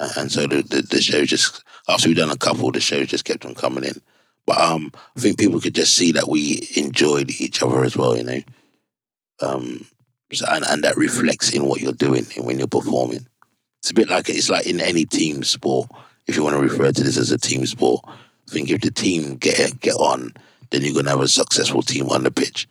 and 0.00 0.30
so 0.30 0.46
the 0.46 0.62
the, 0.62 0.82
the 0.82 1.00
show 1.00 1.24
just 1.24 1.62
after 1.88 2.08
we 2.08 2.14
done 2.14 2.30
a 2.30 2.36
couple, 2.36 2.70
the 2.70 2.80
shows 2.80 3.08
just 3.08 3.24
kept 3.24 3.44
on 3.44 3.54
coming 3.54 3.84
in. 3.84 4.00
But 4.46 4.60
um, 4.60 4.92
I 5.16 5.20
think 5.20 5.38
people 5.38 5.60
could 5.60 5.74
just 5.74 5.94
see 5.94 6.12
that 6.12 6.28
we 6.28 6.68
enjoyed 6.76 7.30
each 7.38 7.62
other 7.62 7.84
as 7.84 7.96
well, 7.96 8.16
you 8.16 8.24
know. 8.24 8.40
Um, 9.40 9.86
so, 10.32 10.46
and 10.50 10.64
and 10.66 10.84
that 10.84 10.96
reflects 10.96 11.52
in 11.52 11.66
what 11.66 11.80
you're 11.80 11.92
doing 11.92 12.26
and 12.36 12.46
when 12.46 12.58
you're 12.58 12.68
performing. 12.68 13.26
It's 13.80 13.90
a 13.90 13.94
bit 13.94 14.08
like 14.08 14.28
it's 14.28 14.50
like 14.50 14.66
in 14.66 14.80
any 14.80 15.04
team 15.04 15.42
sport. 15.42 15.90
If 16.26 16.36
you 16.36 16.44
want 16.44 16.56
to 16.56 16.62
refer 16.62 16.92
to 16.92 17.02
this 17.02 17.16
as 17.16 17.30
a 17.30 17.38
team 17.38 17.64
sport, 17.66 18.04
I 18.06 18.50
think 18.50 18.70
if 18.70 18.80
the 18.80 18.90
team 18.90 19.36
get 19.36 19.80
get 19.80 19.94
on, 19.94 20.34
then 20.70 20.82
you're 20.82 20.94
gonna 20.94 21.10
have 21.10 21.20
a 21.20 21.28
successful 21.28 21.82
team 21.82 22.08
on 22.08 22.24
the 22.24 22.30
pitch. 22.30 22.68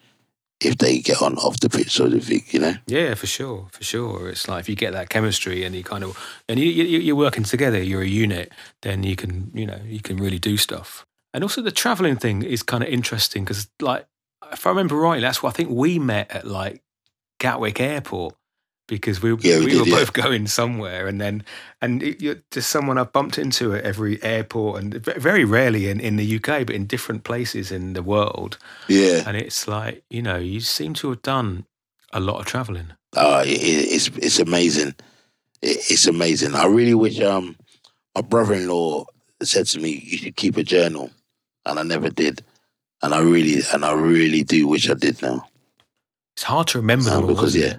If 0.59 0.77
they 0.79 0.99
get 0.99 1.21
on 1.21 1.37
off 1.37 1.59
the 1.59 1.69
pitch, 1.69 1.91
so 1.91 2.09
to 2.09 2.19
speak, 2.19 2.51
you 2.51 2.59
know. 2.59 2.73
Yeah, 2.87 3.13
for 3.13 3.27
sure, 3.27 3.67
for 3.71 3.83
sure. 3.83 4.27
It's 4.29 4.47
like 4.47 4.61
if 4.61 4.69
you 4.69 4.75
get 4.75 4.93
that 4.93 5.09
chemistry 5.09 5.63
and 5.63 5.75
you 5.75 5.83
kind 5.83 6.03
of 6.03 6.17
and 6.49 6.59
you, 6.59 6.65
you 6.65 6.99
you're 6.99 7.15
working 7.15 7.43
together, 7.43 7.81
you're 7.81 8.01
a 8.01 8.07
unit, 8.07 8.51
then 8.81 9.03
you 9.03 9.15
can 9.15 9.51
you 9.53 9.67
know 9.67 9.79
you 9.85 10.01
can 10.01 10.17
really 10.17 10.39
do 10.39 10.57
stuff. 10.57 11.05
And 11.33 11.43
also 11.43 11.61
the 11.61 11.71
traveling 11.71 12.15
thing 12.15 12.41
is 12.41 12.63
kind 12.63 12.83
of 12.83 12.89
interesting 12.89 13.43
because 13.43 13.69
like 13.79 14.07
if 14.51 14.65
I 14.65 14.69
remember 14.69 14.95
rightly, 14.95 15.21
that's 15.21 15.43
what 15.43 15.49
I 15.49 15.53
think 15.53 15.69
we 15.69 15.99
met 15.99 16.31
at 16.31 16.47
like 16.47 16.81
Gatwick 17.39 17.79
Airport 17.79 18.35
because 18.88 19.21
we 19.21 19.31
Yeah, 19.41 19.59
we 19.59 19.65
we 19.65 19.71
did, 19.71 19.79
were 19.81 19.85
yeah. 19.85 19.95
both 19.97 20.13
going 20.13 20.47
somewhere, 20.47 21.07
and 21.07 21.21
then 21.21 21.43
and 21.81 22.03
it, 22.03 22.21
you're 22.21 22.41
just 22.51 22.69
someone 22.71 22.97
I've 22.97 23.13
bumped 23.13 23.38
into 23.38 23.75
at 23.75 23.83
every 23.83 24.21
airport, 24.23 24.83
and 24.83 24.95
very 24.95 25.45
rarely 25.45 25.89
in, 25.89 25.99
in 25.99 26.17
the 26.17 26.38
UK, 26.38 26.65
but 26.67 26.71
in 26.71 26.88
different 26.88 27.23
places 27.25 27.71
in 27.71 27.93
the 27.93 28.03
world. 28.03 28.57
Yeah. 28.88 29.23
And 29.25 29.38
it's 29.38 29.67
like 29.67 30.03
you 30.09 30.21
know 30.23 30.38
you 30.38 30.61
seem 30.61 30.93
to 30.95 31.09
have 31.11 31.23
done 31.23 31.65
a 32.13 32.19
lot 32.19 32.39
of 32.39 32.45
traveling. 32.47 32.93
Uh, 33.15 33.43
it, 33.45 33.61
it- 33.61 33.93
it's 33.93 34.07
it's 34.17 34.39
amazing. 34.39 34.95
It, 35.61 35.77
it's 35.91 36.07
amazing. 36.07 36.55
I 36.55 36.65
really 36.67 36.95
wish 36.95 37.19
um 37.21 37.57
my 38.15 38.21
brother-in-law 38.21 39.05
said 39.43 39.67
to 39.67 39.79
me, 39.79 40.01
"You 40.05 40.17
should 40.19 40.35
keep 40.38 40.57
a 40.57 40.63
journal," 40.63 41.11
and 41.65 41.79
I 41.79 41.83
never 41.83 42.09
did. 42.09 42.43
And 43.03 43.13
I 43.13 43.21
really 43.21 43.61
and 43.73 43.85
I 43.85 43.93
really 43.93 44.43
do 44.43 44.67
wish 44.67 44.89
I 44.89 44.95
did 44.95 45.21
now. 45.21 45.47
It's 46.35 46.43
hard 46.43 46.67
to 46.69 46.79
remember 46.79 47.11
Um, 47.11 47.23
all, 47.23 47.35
because 47.35 47.55
isn't 47.55 47.61
yeah? 47.61 47.77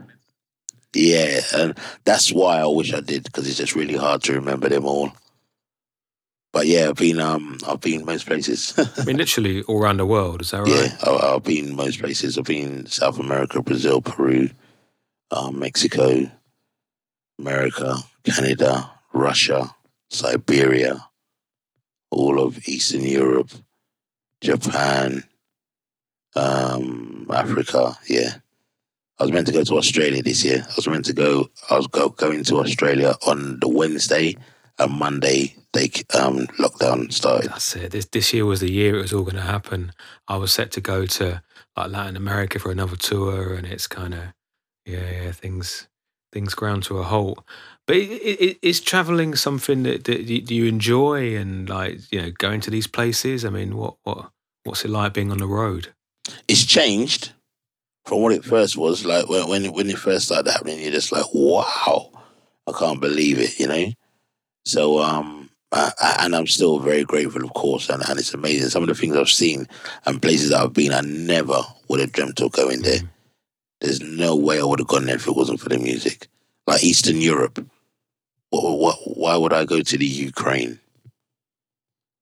Yeah, 0.94 1.40
and 1.54 1.78
that's 2.04 2.32
why 2.32 2.58
I 2.58 2.66
wish 2.66 2.92
I 2.92 3.00
did 3.00 3.24
because 3.24 3.48
it's 3.48 3.58
just 3.58 3.74
really 3.74 3.96
hard 3.96 4.22
to 4.24 4.34
remember 4.34 4.68
them 4.68 4.86
all. 4.86 5.12
But 6.52 6.66
yeah, 6.66 6.88
I've 6.88 6.96
been 6.96 7.20
um 7.20 7.58
I've 7.66 7.80
been 7.80 8.04
most 8.04 8.26
places. 8.26 8.74
I 8.98 9.04
mean, 9.04 9.18
literally 9.18 9.62
all 9.64 9.82
around 9.82 9.98
the 9.98 10.06
world. 10.06 10.40
Is 10.40 10.50
that 10.52 10.62
right? 10.62 10.68
Yeah, 10.68 10.96
I, 11.04 11.34
I've 11.34 11.44
been 11.44 11.76
most 11.76 12.00
places. 12.00 12.38
I've 12.38 12.44
been 12.44 12.86
South 12.86 13.18
America, 13.18 13.62
Brazil, 13.62 14.00
Peru, 14.00 14.50
um, 15.30 15.58
Mexico, 15.58 16.30
America, 17.38 17.96
Canada, 18.24 18.90
Russia, 19.12 19.74
Siberia, 20.10 21.06
all 22.10 22.42
of 22.42 22.66
Eastern 22.66 23.02
Europe, 23.02 23.50
Japan, 24.40 25.24
um, 26.34 27.26
Africa. 27.32 27.98
Yeah, 28.08 28.36
I 29.20 29.24
was 29.24 29.32
meant 29.32 29.46
to 29.48 29.52
go 29.52 29.64
to 29.64 29.76
Australia 29.76 30.22
this 30.22 30.44
year. 30.44 30.64
I 30.68 30.72
was 30.76 30.88
meant 30.88 31.04
to 31.06 31.12
go. 31.12 31.48
I 31.70 31.76
was 31.76 31.86
go, 31.88 32.10
going 32.10 32.44
to 32.44 32.58
Australia 32.58 33.14
on 33.26 33.58
the 33.60 33.68
Wednesday, 33.68 34.36
and 34.78 34.92
Monday 34.92 35.54
they 35.72 35.90
um, 36.14 36.46
lockdown 36.58 37.12
started. 37.12 37.50
That's 37.50 37.74
it. 37.76 37.90
This 37.92 38.06
this 38.06 38.32
year 38.32 38.46
was 38.46 38.60
the 38.60 38.70
year 38.70 38.96
it 38.96 39.02
was 39.02 39.12
all 39.12 39.24
going 39.24 39.36
to 39.36 39.42
happen. 39.42 39.92
I 40.28 40.36
was 40.36 40.52
set 40.52 40.70
to 40.72 40.80
go 40.80 41.06
to 41.06 41.42
like 41.76 41.90
Latin 41.90 42.16
America 42.16 42.58
for 42.58 42.70
another 42.70 42.96
tour, 42.96 43.54
and 43.54 43.66
it's 43.66 43.86
kind 43.86 44.14
of 44.14 44.20
yeah, 44.86 45.10
yeah, 45.10 45.32
things 45.32 45.88
things 46.32 46.54
ground 46.54 46.82
to 46.84 46.98
a 46.98 47.02
halt. 47.04 47.44
But 47.86 47.96
i 47.96 48.00
i 48.00 48.36
i- 48.40 48.58
is 48.62 48.80
traveling 48.80 49.34
something 49.34 49.82
that, 49.84 50.04
that 50.04 50.50
you 50.50 50.66
enjoy 50.66 51.34
and 51.36 51.68
like 51.68 52.00
you 52.12 52.20
know 52.22 52.30
going 52.38 52.60
to 52.62 52.70
these 52.70 52.86
places? 52.86 53.44
I 53.44 53.50
mean, 53.50 53.76
what 53.76 53.96
what 54.04 54.30
what's 54.64 54.84
it 54.84 54.90
like 54.90 55.12
being 55.14 55.32
on 55.32 55.38
the 55.38 55.46
road? 55.46 55.88
it's 56.46 56.64
changed 56.66 57.32
from 58.08 58.22
what 58.22 58.32
it 58.32 58.44
first 58.44 58.76
was. 58.76 59.04
Like 59.04 59.28
when 59.28 59.46
when 59.48 59.64
it, 59.66 59.74
when 59.74 59.90
it 59.90 59.98
first 59.98 60.26
started 60.26 60.50
happening, 60.50 60.80
you're 60.80 60.90
just 60.90 61.12
like, 61.12 61.26
wow, 61.34 62.10
I 62.66 62.72
can't 62.72 63.00
believe 63.00 63.38
it, 63.38 63.58
you 63.60 63.68
know. 63.68 63.92
So 64.64 64.98
um, 65.00 65.50
I, 65.72 65.92
I, 66.00 66.16
and 66.24 66.34
I'm 66.34 66.46
still 66.46 66.78
very 66.78 67.04
grateful, 67.04 67.44
of 67.44 67.52
course, 67.52 67.90
and, 67.90 68.02
and 68.08 68.18
it's 68.18 68.34
amazing. 68.34 68.70
Some 68.70 68.82
of 68.82 68.88
the 68.88 68.94
things 68.94 69.16
I've 69.16 69.28
seen 69.28 69.68
and 70.06 70.22
places 70.22 70.50
that 70.50 70.62
I've 70.62 70.72
been, 70.72 70.92
I 70.92 71.02
never 71.02 71.60
would 71.88 72.00
have 72.00 72.12
dreamt 72.12 72.40
of 72.40 72.52
going 72.52 72.82
there. 72.82 73.00
Mm. 73.00 73.08
There's 73.80 74.00
no 74.00 74.34
way 74.34 74.58
I 74.58 74.64
would 74.64 74.80
have 74.80 74.88
gone 74.88 75.04
there 75.04 75.16
if 75.16 75.28
it 75.28 75.36
wasn't 75.36 75.60
for 75.60 75.68
the 75.68 75.78
music. 75.78 76.28
Like 76.66 76.82
Eastern 76.82 77.20
Europe, 77.20 77.64
what, 78.50 78.78
what, 78.78 78.96
why 79.04 79.36
would 79.36 79.52
I 79.52 79.64
go 79.64 79.80
to 79.80 79.98
the 79.98 80.06
Ukraine? 80.06 80.80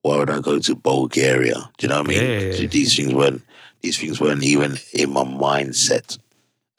Why 0.02 0.18
would 0.18 0.30
I 0.30 0.40
go 0.40 0.58
to 0.58 0.74
Bulgaria? 0.74 1.70
Do 1.78 1.86
you 1.86 1.88
know 1.88 2.02
what 2.02 2.10
I 2.10 2.10
mean? 2.10 2.50
Yeah. 2.52 2.66
These 2.66 2.96
things 2.96 3.14
weren't 3.14 3.42
these 3.86 3.98
things 3.98 4.20
weren't 4.20 4.42
even 4.42 4.76
in 4.92 5.12
my 5.12 5.22
mindset 5.22 6.18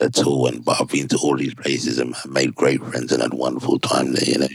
at 0.01 0.19
all. 0.25 0.47
And 0.47 0.63
but 0.63 0.81
I've 0.81 0.89
been 0.89 1.07
to 1.07 1.17
all 1.17 1.37
these 1.37 1.53
places 1.53 1.99
and 1.99 2.13
made 2.27 2.53
great 2.53 2.81
friends 2.81 3.11
and 3.11 3.21
had 3.21 3.33
a 3.33 3.35
wonderful 3.35 3.79
time 3.79 4.11
there. 4.11 4.25
You 4.25 4.39
know, 4.39 4.47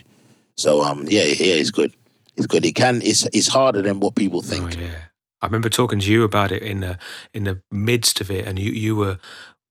so 0.56 0.82
um, 0.82 1.06
yeah, 1.08 1.24
yeah, 1.24 1.54
it's 1.54 1.70
good. 1.70 1.94
It's 2.36 2.46
good. 2.46 2.64
It 2.66 2.74
can. 2.74 3.00
It's 3.02 3.26
it's 3.32 3.48
harder 3.48 3.80
than 3.80 4.00
what 4.00 4.16
people 4.16 4.42
think. 4.42 4.76
Oh, 4.76 4.80
yeah. 4.80 5.00
I 5.40 5.46
remember 5.46 5.70
talking 5.70 5.98
to 5.98 6.12
you 6.12 6.24
about 6.24 6.52
it 6.52 6.62
in 6.62 6.80
the 6.80 6.98
in 7.32 7.44
the 7.44 7.62
midst 7.70 8.20
of 8.20 8.30
it, 8.30 8.46
and 8.46 8.58
you 8.58 8.70
you 8.70 8.96
were 8.96 9.18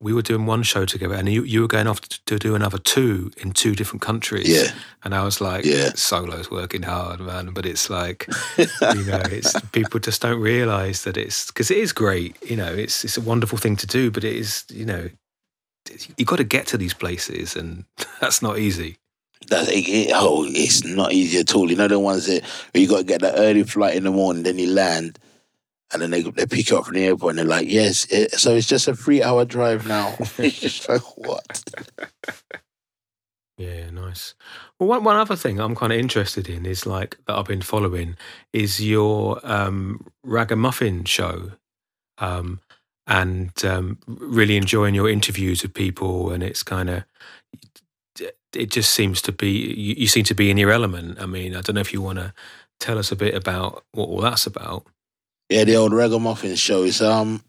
we 0.01 0.13
were 0.13 0.21
doing 0.23 0.45
one 0.47 0.63
show 0.63 0.85
together, 0.85 1.13
and 1.15 1.29
you 1.29 1.43
you 1.43 1.61
were 1.61 1.67
going 1.67 1.87
off 1.87 2.01
to, 2.01 2.19
to 2.25 2.39
do 2.39 2.55
another 2.55 2.79
two 2.79 3.31
in 3.37 3.51
two 3.51 3.75
different 3.75 4.01
countries. 4.01 4.47
Yeah, 4.49 4.71
And 5.03 5.13
I 5.13 5.23
was 5.23 5.39
like, 5.39 5.63
Yeah. 5.63 5.91
solo's 5.95 6.49
working 6.49 6.83
hard, 6.83 7.19
man. 7.19 7.51
But 7.53 7.65
it's 7.65 7.89
like, 7.89 8.27
you 8.57 9.05
know, 9.05 9.21
it's 9.29 9.59
people 9.71 9.99
just 9.99 10.21
don't 10.21 10.41
realize 10.41 11.03
that 11.03 11.17
it's 11.17 11.47
because 11.47 11.69
it 11.71 11.77
is 11.77 11.93
great. 11.93 12.35
You 12.49 12.55
know, 12.57 12.73
it's 12.73 13.05
it's 13.05 13.17
a 13.17 13.21
wonderful 13.21 13.57
thing 13.59 13.75
to 13.77 13.87
do, 13.87 14.09
but 14.11 14.23
it 14.23 14.35
is, 14.35 14.65
you 14.69 14.85
know, 14.85 15.09
you 16.17 16.25
got 16.25 16.37
to 16.37 16.43
get 16.43 16.67
to 16.67 16.77
these 16.77 16.93
places, 16.93 17.55
and 17.55 17.85
that's 18.21 18.41
not 18.41 18.57
easy. 18.59 18.97
That 19.49 19.69
it, 19.69 19.87
it- 19.89 20.11
oh, 20.13 20.45
it's 20.47 20.83
not 20.83 21.13
easy 21.13 21.39
at 21.39 21.53
all. 21.55 21.69
You 21.69 21.75
know 21.77 21.87
the 21.87 21.99
ones 21.99 22.25
that 22.27 22.43
you 22.73 22.87
got 22.87 22.97
to 22.99 23.03
get 23.03 23.21
that 23.21 23.35
early 23.37 23.63
flight 23.63 23.95
in 23.95 24.03
the 24.03 24.11
morning, 24.11 24.43
then 24.43 24.59
you 24.59 24.67
land, 24.71 25.17
and 25.93 26.01
then 26.01 26.11
they 26.11 26.21
they 26.21 26.45
pick 26.45 26.69
you 26.69 26.77
up 26.77 26.85
from 26.85 26.95
the 26.95 27.05
airport, 27.05 27.31
and 27.31 27.39
they're 27.39 27.45
like, 27.45 27.67
"Yes, 27.69 28.05
it, 28.09 28.33
so 28.33 28.55
it's 28.55 28.67
just 28.67 28.87
a 28.87 28.95
three 28.95 29.21
hour 29.23 29.45
drive 29.45 29.87
now." 29.87 30.11
what? 31.15 31.63
Yeah, 33.57 33.91
nice. 33.91 34.33
Well, 34.79 34.89
one, 34.89 35.03
one 35.03 35.17
other 35.17 35.35
thing 35.35 35.59
I'm 35.59 35.75
kind 35.75 35.93
of 35.93 35.99
interested 35.99 36.49
in 36.49 36.65
is 36.65 36.87
like 36.87 37.19
that 37.27 37.37
I've 37.37 37.45
been 37.45 37.61
following 37.61 38.17
is 38.53 38.83
your 38.83 39.39
um, 39.43 40.07
Ragamuffin 40.23 41.03
show, 41.03 41.51
um, 42.17 42.59
and 43.05 43.51
um, 43.63 43.99
really 44.07 44.57
enjoying 44.57 44.95
your 44.95 45.07
interviews 45.07 45.61
with 45.61 45.75
people. 45.75 46.31
And 46.31 46.41
it's 46.41 46.63
kind 46.63 46.89
of 46.89 47.03
it 48.53 48.71
just 48.71 48.91
seems 48.91 49.21
to 49.23 49.31
be 49.31 49.51
you, 49.51 49.95
you 49.95 50.07
seem 50.07 50.23
to 50.25 50.33
be 50.33 50.49
in 50.49 50.57
your 50.57 50.71
element. 50.71 51.19
I 51.21 51.25
mean, 51.25 51.55
I 51.55 51.61
don't 51.61 51.75
know 51.75 51.81
if 51.81 51.93
you 51.93 52.01
want 52.01 52.17
to 52.17 52.33
tell 52.79 52.97
us 52.97 53.11
a 53.11 53.15
bit 53.15 53.35
about 53.35 53.83
what 53.91 54.09
all 54.09 54.21
that's 54.21 54.47
about. 54.47 54.85
Yeah, 55.51 55.65
the 55.65 55.75
old 55.75 55.91
Ragamuffin 55.91 56.55
shows. 56.55 57.01
Um, 57.01 57.43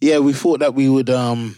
yeah, 0.00 0.18
we 0.18 0.32
thought 0.32 0.58
that 0.58 0.74
we 0.74 0.88
would. 0.88 1.08
Um, 1.08 1.56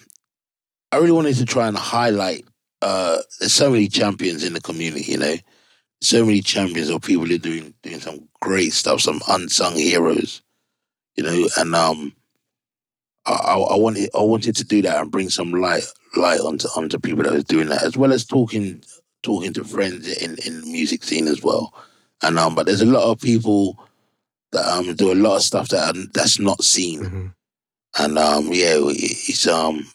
I 0.93 0.99
really 0.99 1.13
wanted 1.13 1.37
to 1.37 1.47
try 1.47 1.67
and 1.67 1.79
highlight. 1.79 2.45
Uh, 2.83 3.17
there's 3.41 3.55
so 3.55 3.71
many 3.71 3.89
champions 3.89 4.45
in 4.45 4.53
the 4.53 4.61
community, 4.61 5.11
you 5.11 5.17
know, 5.17 5.35
so 6.03 6.27
many 6.27 6.43
champions 6.43 6.91
or 6.91 7.01
people 7.01 7.25
who 7.25 7.37
are 7.37 7.39
doing 7.39 7.73
doing 7.83 8.01
some 8.01 8.29
great 8.43 8.75
stuff, 8.75 9.01
some 9.01 9.23
unsung 9.31 9.77
heroes, 9.77 10.43
you 11.17 11.25
know, 11.25 11.49
and 11.57 11.75
um, 11.75 12.13
I, 13.25 13.33
I 13.57 13.77
wanted 13.79 14.11
I 14.15 14.21
wanted 14.21 14.57
to 14.57 14.65
do 14.65 14.83
that 14.83 15.01
and 15.01 15.11
bring 15.11 15.31
some 15.31 15.53
light 15.53 15.87
light 16.17 16.41
onto 16.41 16.69
onto 16.77 16.99
people 16.99 17.23
that 17.23 17.33
was 17.33 17.45
doing 17.45 17.69
that, 17.69 17.83
as 17.83 17.97
well 17.97 18.13
as 18.13 18.27
talking 18.27 18.85
talking 19.23 19.55
to 19.55 19.65
friends 19.65 20.07
in 20.19 20.37
in 20.45 20.61
the 20.61 20.67
music 20.67 21.03
scene 21.03 21.29
as 21.29 21.43
well. 21.43 21.73
And 22.23 22.39
um, 22.39 22.55
but 22.55 22.67
there's 22.67 22.83
a 22.83 22.85
lot 22.85 23.11
of 23.11 23.19
people 23.23 23.83
that 24.57 24.67
um 24.67 24.95
do 24.95 25.13
a 25.13 25.15
lot 25.15 25.37
of 25.37 25.43
stuff 25.43 25.69
that 25.69 25.95
that's 26.15 26.39
not 26.39 26.65
seen, 26.65 27.01
mm-hmm. 27.01 27.27
and 27.99 28.19
um 28.19 28.47
yeah, 28.53 28.77
it's 28.79 29.47
um. 29.47 29.87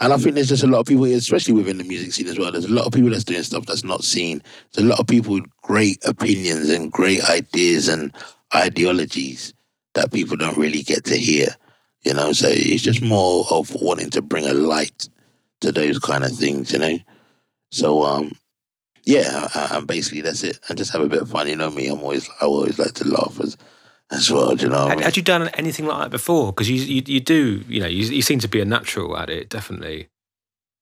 And 0.00 0.12
I 0.12 0.16
think 0.16 0.34
there's 0.34 0.48
just 0.48 0.64
a 0.64 0.66
lot 0.66 0.80
of 0.80 0.86
people, 0.86 1.04
especially 1.04 1.54
within 1.54 1.78
the 1.78 1.84
music 1.84 2.12
scene 2.12 2.26
as 2.26 2.36
well. 2.36 2.50
There's 2.50 2.64
a 2.64 2.72
lot 2.72 2.84
of 2.84 2.92
people 2.92 3.10
that's 3.10 3.22
doing 3.22 3.44
stuff 3.44 3.66
that's 3.66 3.84
not 3.84 4.02
seen. 4.02 4.42
There's 4.72 4.84
a 4.84 4.90
lot 4.90 4.98
of 4.98 5.06
people 5.06 5.34
with 5.34 5.44
great 5.62 6.04
opinions 6.04 6.68
and 6.68 6.90
great 6.90 7.22
ideas 7.30 7.86
and 7.86 8.12
ideologies 8.52 9.54
that 9.94 10.12
people 10.12 10.36
don't 10.36 10.56
really 10.56 10.82
get 10.82 11.04
to 11.04 11.16
hear. 11.16 11.54
You 12.02 12.14
know, 12.14 12.32
so 12.32 12.48
it's 12.50 12.82
just 12.82 13.02
more 13.02 13.44
of 13.50 13.72
wanting 13.80 14.10
to 14.10 14.22
bring 14.22 14.46
a 14.46 14.52
light 14.52 15.08
to 15.60 15.70
those 15.70 16.00
kind 16.00 16.24
of 16.24 16.32
things, 16.32 16.72
you 16.72 16.78
know. 16.80 16.98
So 17.70 18.02
um, 18.02 18.32
yeah, 19.04 19.48
and 19.70 19.86
basically 19.86 20.22
that's 20.22 20.42
it. 20.42 20.58
And 20.68 20.78
just 20.78 20.92
have 20.92 21.02
a 21.02 21.08
bit 21.08 21.22
of 21.22 21.30
fun. 21.30 21.48
You 21.48 21.56
know 21.56 21.70
me, 21.70 21.88
I'm 21.88 22.00
always 22.00 22.28
I 22.40 22.46
always 22.46 22.78
like 22.78 22.94
to 22.94 23.08
laugh 23.08 23.38
as 23.40 23.56
as 24.10 24.30
well. 24.30 24.56
You 24.56 24.68
know, 24.68 24.88
had, 24.88 25.00
had, 25.00 25.16
you 25.16 25.22
done 25.22 25.48
anything 25.48 25.86
like 25.86 25.98
that 25.98 26.10
before? 26.10 26.52
Because 26.52 26.68
you, 26.70 26.76
you, 26.76 27.02
you 27.06 27.20
do 27.20 27.64
you 27.68 27.80
know 27.80 27.86
you, 27.86 28.04
you 28.06 28.22
seem 28.22 28.38
to 28.40 28.48
be 28.48 28.60
a 28.60 28.64
natural 28.64 29.16
at 29.16 29.30
it. 29.30 29.48
Definitely, 29.48 30.08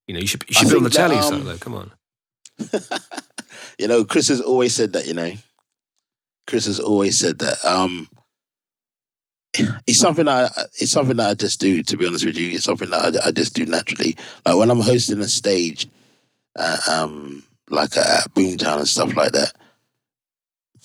you 0.07 0.15
know 0.15 0.21
you 0.21 0.27
should 0.27 0.45
you 0.49 0.55
should 0.55 0.69
be 0.69 0.77
on 0.77 0.85
the 0.85 0.91
telly. 0.91 1.17
That, 1.17 1.33
um, 1.33 1.45
though. 1.45 1.59
Come 1.59 1.75
on. 1.75 1.93
you 3.79 3.89
know, 3.89 4.05
Chris 4.05 4.29
has 4.29 4.41
always 4.41 4.75
said 4.75 4.93
that. 4.93 5.07
You 5.07 5.15
know, 5.15 5.33
Chris 6.47 6.67
has 6.67 6.81
always 6.81 7.19
said 7.19 7.39
that. 7.41 7.65
Um, 7.65 8.09
it's 9.87 9.99
something 9.99 10.27
that 10.27 10.53
I, 10.57 10.63
it's 10.81 10.93
something 10.93 11.17
that 11.17 11.31
I 11.31 11.35
just 11.35 11.61
do. 11.61 11.83
To 11.83 11.97
be 11.97 12.07
honest 12.07 12.25
with 12.25 12.37
you, 12.37 12.53
it's 12.53 12.65
something 12.65 12.91
that 12.91 13.17
I, 13.17 13.29
I 13.29 13.31
just 13.33 13.55
do 13.55 13.67
naturally. 13.67 14.17
Like 14.45 14.57
when 14.57 14.71
I'm 14.71 14.81
hosting 14.81 15.21
a 15.21 15.29
stage, 15.29 15.89
uh, 16.57 16.79
um, 16.91 17.43
like 17.71 17.97
at 17.97 18.33
Boomtown 18.35 18.79
and 18.79 18.89
stuff 18.89 19.17
like 19.17 19.33
that. 19.33 19.53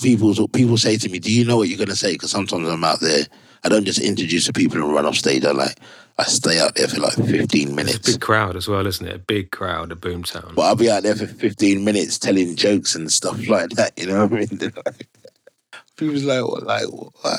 People 0.02 0.48
people 0.50 0.78
say 0.78 0.98
to 0.98 1.10
me, 1.10 1.20
"Do 1.20 1.32
you 1.32 1.46
know 1.46 1.58
what 1.58 1.70
you're 1.70 1.78
going 1.78 1.90
to 1.90 1.96
say?" 1.96 2.14
Because 2.14 2.32
sometimes 2.32 2.68
I'm 2.68 2.84
out 2.84 3.00
there. 3.00 3.26
I 3.64 3.70
don't 3.70 3.86
just 3.86 4.00
introduce 4.00 4.48
the 4.48 4.54
people 4.54 4.82
and 4.82 4.94
run 4.94 5.06
off 5.06 5.16
stage. 5.16 5.44
I 5.44 5.52
like 5.52 5.78
I 6.20 6.24
stay 6.24 6.60
out 6.60 6.76
there 6.76 6.88
for 6.88 7.00
like 7.00 7.14
15 7.14 7.76
minutes. 7.76 7.98
It's 7.98 8.10
a 8.10 8.12
big 8.14 8.22
crowd 8.22 8.56
as 8.56 8.68
well, 8.68 8.86
isn't 8.88 9.06
it? 9.08 9.16
A 9.16 9.20
big 9.20 9.52
crowd 9.52 9.92
at 9.92 10.00
Boomtown. 10.00 10.56
But 10.56 10.64
I'll 10.64 10.76
be 10.76 10.90
out 10.90 11.04
there 11.04 11.16
for 11.16 11.28
15 11.28 11.84
minutes 11.84 12.18
telling 12.18 12.56
jokes 12.56 12.96
and 12.96 13.12
stuff 13.12 13.48
like 13.50 13.70
that. 13.72 13.94
You 13.98 14.08
know 14.08 14.26
what 14.26 14.34
I 14.34 14.46
mean? 14.46 14.74
people's 15.98 16.24
like, 16.24 16.44
like, 16.64 16.86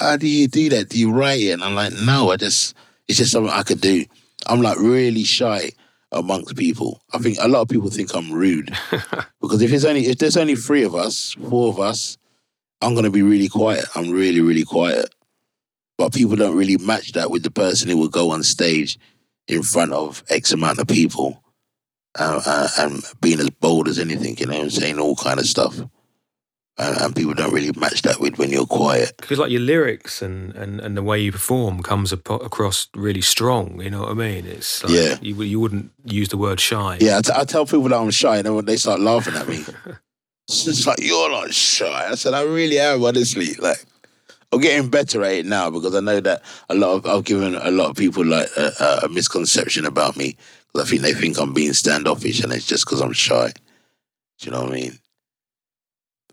how 0.00 0.16
do 0.16 0.28
you 0.28 0.46
do 0.48 0.68
that? 0.70 0.90
Do 0.90 0.98
you 0.98 1.12
write 1.12 1.40
it? 1.40 1.52
And 1.52 1.64
I'm 1.64 1.74
like, 1.74 1.92
no, 2.04 2.30
I 2.30 2.36
just, 2.36 2.74
it's 3.08 3.18
just 3.18 3.32
something 3.32 3.52
I 3.52 3.62
could 3.62 3.80
do. 3.80 4.04
I'm 4.46 4.62
like 4.62 4.78
really 4.78 5.24
shy 5.24 5.70
amongst 6.12 6.56
people. 6.56 7.02
I 7.12 7.18
think 7.18 7.38
a 7.40 7.48
lot 7.48 7.62
of 7.62 7.68
people 7.68 7.90
think 7.90 8.14
I'm 8.14 8.32
rude 8.32 8.70
because 9.40 9.62
if 9.62 9.72
it's 9.72 9.84
only 9.84 10.06
if 10.06 10.18
there's 10.18 10.36
only 10.36 10.56
three 10.56 10.84
of 10.84 10.94
us, 10.94 11.34
four 11.48 11.70
of 11.70 11.80
us, 11.80 12.16
I'm 12.80 12.94
gonna 12.94 13.10
be 13.10 13.22
really 13.22 13.48
quiet. 13.48 13.84
I'm 13.94 14.10
really 14.10 14.40
really 14.40 14.64
quiet. 14.64 15.14
But 15.96 16.14
people 16.14 16.36
don't 16.36 16.56
really 16.56 16.76
match 16.76 17.12
that 17.12 17.30
with 17.30 17.42
the 17.42 17.50
person 17.50 17.88
who 17.88 17.96
will 17.96 18.08
go 18.08 18.30
on 18.30 18.44
stage 18.44 18.98
in 19.48 19.62
front 19.62 19.92
of 19.92 20.22
X 20.28 20.52
amount 20.52 20.78
of 20.78 20.86
people 20.86 21.42
uh, 22.16 22.40
uh, 22.46 22.68
and 22.78 23.02
being 23.20 23.40
as 23.40 23.50
bold 23.50 23.88
as 23.88 23.98
anything, 23.98 24.36
you 24.38 24.46
know, 24.46 24.60
and 24.60 24.72
saying 24.72 25.00
all 25.00 25.16
kind 25.16 25.40
of 25.40 25.46
stuff 25.46 25.80
and, 26.78 26.96
and, 27.00 27.16
people 27.16 27.34
don't 27.34 27.52
really 27.52 27.72
match 27.78 28.02
that 28.02 28.20
with 28.20 28.38
when 28.38 28.50
you're 28.50 28.66
quiet. 28.66 29.16
Because 29.18 29.38
like 29.38 29.50
your 29.50 29.60
lyrics 29.60 30.22
and, 30.22 30.54
and, 30.54 30.80
and 30.80 30.96
the 30.96 31.02
way 31.02 31.18
you 31.20 31.32
perform 31.32 31.82
comes 31.82 32.12
across 32.12 32.88
really 32.94 33.20
strong. 33.20 33.80
You 33.80 33.90
know 33.90 34.02
what 34.02 34.10
I 34.10 34.14
mean? 34.14 34.46
It's 34.46 34.84
like 34.84 34.92
yeah. 34.92 35.16
You, 35.20 35.42
you 35.42 35.60
wouldn't 35.60 35.90
use 36.04 36.28
the 36.28 36.38
word 36.38 36.60
shy. 36.60 36.98
Yeah, 37.00 37.18
I, 37.18 37.20
t- 37.22 37.32
I 37.34 37.44
tell 37.44 37.66
people 37.66 37.88
that 37.88 38.00
I'm 38.00 38.10
shy, 38.10 38.38
and 38.38 38.46
then 38.46 38.64
they 38.64 38.76
start 38.76 39.00
laughing 39.00 39.34
at 39.34 39.48
me. 39.48 39.64
it's 40.48 40.64
just 40.64 40.86
like 40.86 41.00
you're 41.00 41.30
not 41.30 41.52
shy. 41.52 42.08
I 42.10 42.14
said 42.14 42.34
I 42.34 42.42
really 42.42 42.78
am. 42.78 43.04
Honestly, 43.04 43.54
like 43.54 43.84
I'm 44.50 44.60
getting 44.60 44.88
better 44.88 45.22
at 45.22 45.32
it 45.32 45.46
now 45.46 45.70
because 45.70 45.94
I 45.94 46.00
know 46.00 46.20
that 46.20 46.42
a 46.70 46.74
lot 46.74 46.94
of 46.94 47.06
I've 47.06 47.24
given 47.24 47.54
a 47.54 47.70
lot 47.70 47.90
of 47.90 47.96
people 47.96 48.24
like 48.24 48.48
a, 48.56 49.00
a 49.04 49.08
misconception 49.08 49.84
about 49.84 50.16
me 50.16 50.36
because 50.72 50.86
I 50.86 50.90
think 50.90 51.02
they 51.02 51.12
think 51.12 51.38
I'm 51.38 51.52
being 51.52 51.74
standoffish, 51.74 52.40
and 52.40 52.52
it's 52.52 52.66
just 52.66 52.86
because 52.86 53.00
I'm 53.00 53.12
shy. 53.12 53.52
Do 54.38 54.46
you 54.46 54.52
know 54.52 54.62
what 54.62 54.72
I 54.72 54.74
mean? 54.74 54.98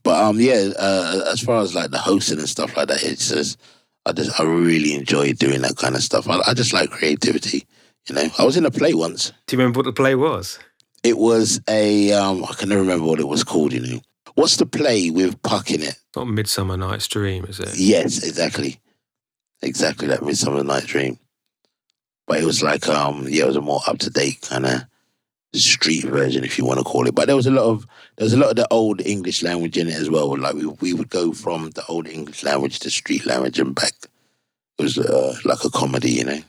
But 0.03 0.23
um, 0.23 0.39
yeah, 0.39 0.69
uh, 0.79 1.25
as 1.31 1.41
far 1.41 1.61
as 1.61 1.75
like 1.75 1.91
the 1.91 1.97
hosting 1.97 2.39
and 2.39 2.47
stuff 2.47 2.77
like 2.77 2.87
that, 2.87 3.03
it's 3.03 3.29
just 3.29 3.59
I 4.05 4.13
just 4.13 4.39
I 4.39 4.43
really 4.43 4.93
enjoy 4.93 5.33
doing 5.33 5.61
that 5.63 5.75
kind 5.75 5.95
of 5.95 6.03
stuff. 6.03 6.29
I, 6.29 6.39
I 6.47 6.53
just 6.53 6.73
like 6.73 6.89
creativity. 6.91 7.65
You 8.07 8.15
know, 8.15 8.29
I 8.37 8.45
was 8.45 8.55
in 8.55 8.65
a 8.65 8.71
play 8.71 8.93
once. 8.93 9.33
Do 9.47 9.55
you 9.55 9.59
remember 9.59 9.79
what 9.79 9.85
the 9.85 9.93
play 9.93 10.15
was? 10.15 10.59
It 11.05 11.19
was 11.19 11.61
a 11.69 12.11
um, 12.13 12.43
I 12.43 12.53
can 12.55 12.69
never 12.69 12.81
remember 12.81 13.05
what 13.05 13.19
it 13.19 13.27
was 13.27 13.43
called. 13.43 13.73
You 13.73 13.81
know, 13.81 14.01
what's 14.33 14.57
the 14.57 14.65
play 14.65 15.11
with 15.11 15.39
Puck 15.43 15.69
in 15.69 15.83
it? 15.83 15.99
Not 16.15 16.27
Midsummer 16.27 16.77
Night's 16.77 17.07
Dream, 17.07 17.45
is 17.45 17.59
it? 17.59 17.77
Yes, 17.77 18.23
exactly, 18.23 18.79
exactly 19.61 20.07
that 20.07 20.25
Midsummer 20.25 20.63
Night's 20.63 20.87
Dream. 20.87 21.19
But 22.25 22.39
it 22.39 22.45
was 22.45 22.63
like 22.63 22.89
um, 22.89 23.27
yeah, 23.29 23.43
it 23.43 23.47
was 23.47 23.55
a 23.55 23.61
more 23.61 23.81
up 23.85 23.99
to 23.99 24.09
date 24.09 24.47
kind 24.49 24.65
of 24.65 24.81
street 25.53 26.05
version, 26.05 26.43
if 26.43 26.57
you 26.57 26.65
want 26.65 26.79
to 26.79 26.83
call 26.83 27.05
it. 27.05 27.13
But 27.13 27.27
there 27.27 27.35
was 27.35 27.45
a 27.45 27.51
lot 27.51 27.65
of 27.65 27.85
there 28.17 28.25
was 28.25 28.33
a 28.33 28.37
lot 28.37 28.49
of 28.49 28.55
the 28.55 28.67
old 28.71 28.99
English 29.05 29.43
language 29.43 29.77
in 29.77 29.87
it 29.87 29.93
as 29.93 30.09
well. 30.09 30.35
Like 30.35 30.55
we 30.55 30.65
we 30.65 30.93
would 30.93 31.11
go 31.11 31.33
from 31.33 31.69
the 31.75 31.85
old 31.85 32.07
English 32.07 32.43
language 32.43 32.79
to 32.79 32.89
street 32.89 33.27
language 33.27 33.59
and 33.59 33.75
back. 33.75 33.93
It 34.79 34.81
was 34.81 34.97
uh, 34.97 35.35
like 35.45 35.63
a 35.63 35.69
comedy, 35.69 36.13
you 36.13 36.25
know. 36.25 36.41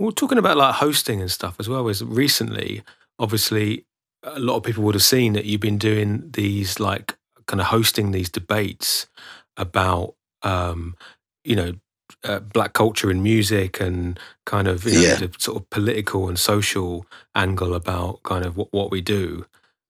Well, 0.00 0.10
talking 0.10 0.38
about 0.38 0.56
like 0.56 0.74
hosting 0.74 1.20
and 1.20 1.30
stuff 1.30 1.54
as 1.60 1.68
well. 1.68 1.84
Was 1.84 2.02
recently, 2.02 2.82
obviously, 3.20 3.86
a 4.22 4.38
lot 4.38 4.56
of 4.56 4.62
people 4.62 4.84
would 4.84 4.94
have 4.94 5.02
seen 5.02 5.32
that 5.32 5.44
you've 5.44 5.60
been 5.60 5.78
doing 5.78 6.30
these 6.32 6.78
like 6.78 7.16
kind 7.46 7.60
of 7.60 7.66
hosting 7.66 8.12
these 8.12 8.30
debates 8.30 9.06
about 9.56 10.14
um, 10.42 10.96
you 11.44 11.56
know 11.56 11.74
uh, 12.24 12.40
black 12.40 12.72
culture 12.72 13.10
in 13.10 13.22
music 13.22 13.80
and 13.80 14.18
kind 14.46 14.68
of 14.68 14.84
you 14.84 14.92
know, 14.92 15.00
yeah. 15.00 15.14
the 15.16 15.30
sort 15.38 15.56
of 15.56 15.68
political 15.70 16.28
and 16.28 16.38
social 16.38 17.06
angle 17.34 17.74
about 17.74 18.22
kind 18.22 18.44
of 18.44 18.56
what, 18.56 18.72
what 18.72 18.90
we 18.90 19.00
do. 19.00 19.44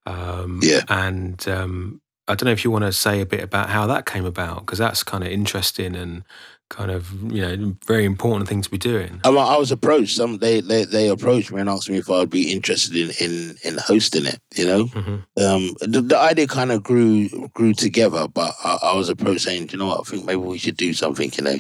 Um, 0.07 0.61
yeah. 0.62 0.80
And 0.89 1.47
um, 1.49 2.01
I 2.28 2.35
don't 2.35 2.47
know 2.47 2.53
if 2.53 2.64
you 2.64 2.70
want 2.70 2.85
to 2.85 2.93
say 2.93 3.20
a 3.20 3.26
bit 3.26 3.43
about 3.43 3.70
how 3.70 3.87
that 3.87 4.07
came 4.07 4.24
about 4.24 4.61
because 4.61 4.78
that's 4.78 5.03
kind 5.03 5.24
of 5.24 5.30
interesting 5.30 5.95
and 5.95 6.24
kind 6.73 6.91
of 6.91 7.12
you 7.31 7.43
know 7.43 7.77
very 7.87 8.05
important 8.05 8.49
thing 8.49 8.62
to 8.62 8.70
be 8.70 8.79
doing. 8.79 9.20
I, 9.25 9.29
I 9.29 9.57
was 9.59 9.70
approached. 9.70 10.16
Some 10.16 10.39
they, 10.39 10.61
they 10.61 10.85
they 10.85 11.09
approached 11.09 11.53
me 11.53 11.61
and 11.61 11.68
asked 11.68 11.91
me 11.91 11.99
if 11.99 12.11
I 12.11 12.18
would 12.20 12.31
be 12.31 12.51
interested 12.51 12.97
in 12.97 13.11
in, 13.20 13.57
in 13.62 13.79
hosting 13.79 14.25
it. 14.25 14.41
You 14.57 14.66
know, 14.66 14.85
mm-hmm. 14.87 15.45
um, 15.45 15.75
the, 15.81 16.01
the, 16.01 16.18
idea 16.18 16.47
kind 16.47 16.73
of 16.73 16.83
grew 16.83 17.29
grew 17.49 17.75
together, 17.75 18.27
but 18.27 18.55
I, 18.64 18.79
I 18.83 18.97
was 18.97 19.11
approached 19.11 19.43
saying, 19.43 19.68
you 19.70 19.79
know 19.79 19.87
what, 19.87 20.01
I 20.01 20.11
think 20.11 20.25
maybe 20.25 20.41
we 20.41 20.59
should 20.59 20.79
do 20.79 20.95
something. 20.95 21.31
You 21.37 21.45
know, 21.45 21.59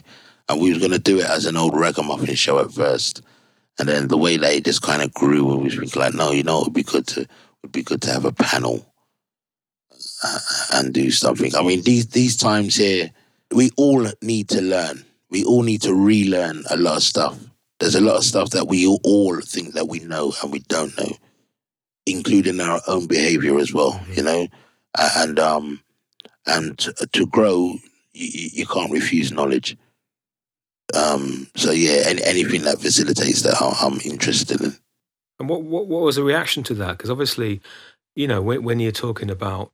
and 0.48 0.60
we 0.60 0.70
was 0.70 0.78
going 0.78 0.92
to 0.92 0.98
do 0.98 1.20
it 1.20 1.26
as 1.26 1.44
an 1.44 1.56
old 1.56 1.78
ragamuffin 1.78 2.34
show 2.34 2.58
at 2.58 2.72
first. 2.72 3.22
And 3.78 3.88
then 3.88 4.08
the 4.08 4.18
way 4.18 4.36
that 4.36 4.52
it 4.52 4.64
just 4.64 4.82
kind 4.82 5.02
of 5.02 5.14
grew, 5.14 5.44
we 5.44 5.64
was 5.64 5.74
thinking 5.76 6.00
like, 6.00 6.14
no, 6.14 6.30
you 6.30 6.42
know, 6.42 6.60
it 6.60 6.64
would 6.64 6.74
be 6.74 6.82
good 6.82 7.06
to 7.08 7.26
would 7.62 7.72
be 7.72 7.82
good 7.82 8.02
to 8.02 8.10
have 8.10 8.24
a 8.24 8.32
panel 8.32 8.86
uh, 10.24 10.38
and 10.74 10.92
do 10.92 11.10
something. 11.10 11.54
I 11.54 11.62
mean, 11.62 11.82
these 11.82 12.08
these 12.08 12.36
times 12.36 12.76
here, 12.76 13.10
we 13.52 13.70
all 13.76 14.06
need 14.20 14.48
to 14.50 14.60
learn. 14.60 15.04
We 15.30 15.44
all 15.44 15.62
need 15.62 15.82
to 15.82 15.94
relearn 15.94 16.64
a 16.70 16.76
lot 16.76 16.96
of 16.96 17.02
stuff. 17.02 17.38
There's 17.80 17.94
a 17.94 18.00
lot 18.00 18.16
of 18.16 18.24
stuff 18.24 18.50
that 18.50 18.68
we 18.68 18.86
all 18.86 19.40
think 19.40 19.74
that 19.74 19.88
we 19.88 20.00
know 20.00 20.32
and 20.42 20.52
we 20.52 20.60
don't 20.60 20.96
know, 20.98 21.16
including 22.06 22.60
our 22.60 22.80
own 22.86 23.06
behavior 23.06 23.58
as 23.58 23.72
well. 23.72 23.92
Mm-hmm. 23.92 24.12
You 24.14 24.22
know, 24.22 24.48
and 25.16 25.38
um, 25.38 25.80
and 26.46 26.78
to 26.78 27.26
grow, 27.26 27.74
you, 28.12 28.50
you 28.52 28.66
can't 28.66 28.92
refuse 28.92 29.32
knowledge. 29.32 29.76
Um, 30.94 31.48
so 31.56 31.70
yeah, 31.70 32.02
any, 32.06 32.22
anything 32.24 32.62
that 32.62 32.80
facilitates 32.80 33.42
that, 33.42 33.56
I'm 33.80 34.00
interested 34.04 34.60
in. 34.60 34.76
And 35.38 35.48
what 35.48 35.62
what, 35.62 35.86
what 35.86 36.02
was 36.02 36.16
the 36.16 36.24
reaction 36.24 36.62
to 36.64 36.74
that? 36.74 36.98
Because 36.98 37.10
obviously, 37.10 37.60
you 38.14 38.28
know, 38.28 38.42
when, 38.42 38.62
when, 38.62 38.80
you're 38.80 38.92
talking 38.92 39.30
about 39.30 39.72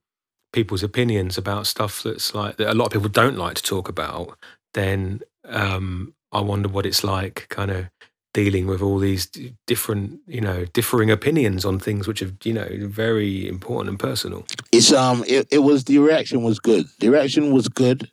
people's 0.53 0.82
opinions 0.82 1.36
about 1.38 1.66
stuff 1.66 2.03
that's 2.03 2.34
like 2.34 2.57
that 2.57 2.70
a 2.70 2.74
lot 2.74 2.86
of 2.86 2.92
people 2.92 3.09
don't 3.09 3.36
like 3.36 3.55
to 3.55 3.62
talk 3.62 3.88
about, 3.88 4.38
then 4.74 5.20
um, 5.44 6.14
I 6.32 6.40
wonder 6.40 6.68
what 6.68 6.86
it's 6.86 7.05
like, 7.05 7.46
kind 7.49 7.70
of 7.70 7.90
dealing 8.34 8.66
with 8.66 8.82
all 8.82 8.99
these 8.99 9.26
different, 9.66 10.20
you 10.26 10.40
know, 10.40 10.64
differing 10.66 11.11
opinions 11.11 11.64
on 11.64 11.78
things 11.78 12.07
which 12.07 12.22
are, 12.22 12.30
you 12.44 12.53
know, 12.53 12.68
very 12.82 13.49
important 13.49 13.88
and 13.88 13.99
personal. 13.99 14.46
It's 14.70 14.92
um, 14.92 15.24
it, 15.26 15.49
it 15.51 15.59
was 15.61 15.84
the 15.84 15.99
reaction 15.99 16.42
was 16.42 16.59
good. 16.59 16.86
The 17.01 17.09
reaction 17.09 17.53
was 17.53 17.68
good, 17.68 18.11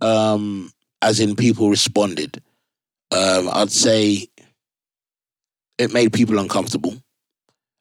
um, 0.00 0.72
as 1.02 1.20
in 1.20 1.36
people 1.36 1.70
responded. 1.70 2.42
Um, 3.10 3.48
I'd 3.52 3.70
say 3.70 4.28
it 5.78 5.92
made 5.92 6.12
people 6.12 6.38
uncomfortable, 6.38 6.94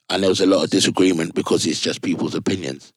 and 0.09 0.21
there 0.21 0.29
was 0.29 0.41
a 0.41 0.45
lot 0.45 0.63
of 0.63 0.69
disagreement 0.69 1.33
because 1.33 1.65
it's 1.65 1.79
just 1.79 2.01
people's 2.01 2.35
opinions, 2.35 2.93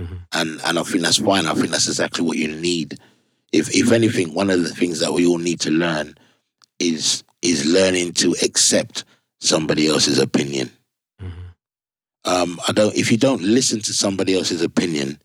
mm-hmm. 0.00 0.16
and 0.32 0.60
and 0.64 0.78
I 0.78 0.82
think 0.82 1.02
that's 1.02 1.18
fine. 1.18 1.46
I 1.46 1.54
think 1.54 1.70
that's 1.70 1.88
exactly 1.88 2.24
what 2.24 2.36
you 2.36 2.48
need. 2.48 2.98
If 3.52 3.74
if 3.74 3.92
anything, 3.92 4.34
one 4.34 4.50
of 4.50 4.62
the 4.62 4.74
things 4.74 5.00
that 5.00 5.12
we 5.12 5.26
all 5.26 5.38
need 5.38 5.60
to 5.60 5.70
learn 5.70 6.14
is 6.78 7.24
is 7.42 7.66
learning 7.66 8.12
to 8.12 8.34
accept 8.42 9.04
somebody 9.40 9.88
else's 9.88 10.18
opinion. 10.18 10.70
Mm-hmm. 11.20 12.30
Um, 12.30 12.60
I 12.68 12.72
don't. 12.72 12.94
If 12.94 13.10
you 13.10 13.18
don't 13.18 13.42
listen 13.42 13.80
to 13.82 13.92
somebody 13.92 14.36
else's 14.36 14.62
opinion, 14.62 15.20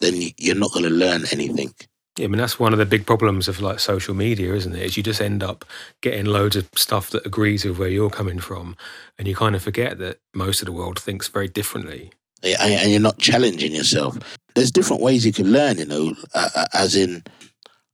then 0.00 0.14
you're 0.38 0.54
not 0.54 0.72
going 0.72 0.84
to 0.84 0.90
learn 0.90 1.24
anything. 1.32 1.72
Yeah, 2.16 2.24
I 2.24 2.28
mean 2.28 2.38
that's 2.38 2.58
one 2.58 2.72
of 2.72 2.78
the 2.78 2.86
big 2.86 3.06
problems 3.06 3.46
of 3.46 3.60
like 3.60 3.78
social 3.78 4.14
media, 4.14 4.54
isn't 4.54 4.74
it? 4.74 4.82
Is 4.82 4.96
you 4.96 5.02
just 5.02 5.20
end 5.20 5.42
up 5.42 5.64
getting 6.00 6.24
loads 6.24 6.56
of 6.56 6.68
stuff 6.74 7.10
that 7.10 7.26
agrees 7.26 7.64
with 7.64 7.78
where 7.78 7.88
you're 7.88 8.10
coming 8.10 8.38
from, 8.38 8.76
and 9.18 9.28
you 9.28 9.34
kind 9.36 9.54
of 9.54 9.62
forget 9.62 9.98
that 9.98 10.18
most 10.34 10.62
of 10.62 10.66
the 10.66 10.72
world 10.72 10.98
thinks 10.98 11.28
very 11.28 11.48
differently. 11.48 12.10
And 12.42 12.90
you're 12.90 13.00
not 13.00 13.18
challenging 13.18 13.74
yourself. 13.74 14.18
There's 14.54 14.70
different 14.70 15.02
ways 15.02 15.26
you 15.26 15.32
can 15.32 15.52
learn, 15.52 15.78
you 15.78 15.86
know. 15.86 16.14
Uh, 16.34 16.66
as 16.72 16.94
in, 16.94 17.24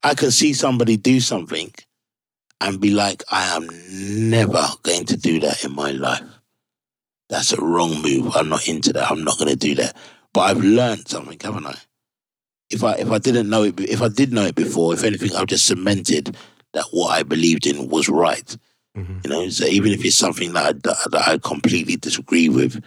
I 0.02 0.14
can 0.14 0.30
see 0.30 0.52
somebody 0.52 0.96
do 0.96 1.20
something, 1.20 1.72
and 2.62 2.80
be 2.80 2.90
like, 2.90 3.24
I 3.30 3.56
am 3.56 3.68
never 4.30 4.64
going 4.82 5.04
to 5.06 5.16
do 5.16 5.40
that 5.40 5.64
in 5.64 5.74
my 5.74 5.90
life. 5.90 6.22
That's 7.28 7.52
a 7.52 7.60
wrong 7.60 8.00
move. 8.02 8.36
I'm 8.36 8.48
not 8.48 8.68
into 8.68 8.92
that. 8.92 9.10
I'm 9.10 9.24
not 9.24 9.38
going 9.38 9.50
to 9.50 9.56
do 9.56 9.74
that. 9.76 9.96
But 10.32 10.42
I've 10.42 10.62
learned 10.62 11.08
something, 11.08 11.38
haven't 11.42 11.66
I? 11.66 11.76
If 12.70 12.84
I 12.84 12.94
if 12.94 13.10
I 13.10 13.18
didn't 13.18 13.50
know 13.50 13.64
it, 13.64 13.78
if 13.80 14.00
I 14.00 14.08
did 14.08 14.32
know 14.32 14.44
it 14.44 14.54
before, 14.54 14.94
if 14.94 15.02
anything, 15.02 15.34
I've 15.34 15.46
just 15.46 15.66
cemented 15.66 16.36
that 16.72 16.86
what 16.90 17.10
I 17.10 17.22
believed 17.22 17.66
in 17.66 17.88
was 17.88 18.08
right. 18.08 18.56
Mm-hmm. 18.96 19.18
You 19.24 19.30
know, 19.30 19.48
so 19.48 19.66
even 19.66 19.92
if 19.92 20.04
it's 20.04 20.16
something 20.16 20.52
that 20.52 20.66
I, 20.66 20.72
that 21.10 21.28
I 21.28 21.38
completely 21.38 21.96
disagree 21.96 22.48
with, 22.48 22.82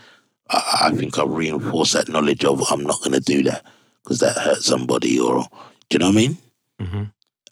I, 0.49 0.77
I 0.85 0.91
think 0.91 1.17
I've 1.17 1.29
reinforced 1.29 1.93
that 1.93 2.09
knowledge 2.09 2.45
of 2.45 2.63
I'm 2.71 2.83
not 2.83 2.99
going 2.99 3.13
to 3.13 3.19
do 3.19 3.43
that 3.43 3.65
because 4.03 4.19
that 4.19 4.37
hurt 4.37 4.61
somebody, 4.61 5.19
or 5.19 5.43
do 5.89 5.95
you 5.95 5.99
know 5.99 6.07
what 6.07 6.11
I 6.11 6.15
mean? 6.15 6.37
Mm-hmm. 6.81 7.03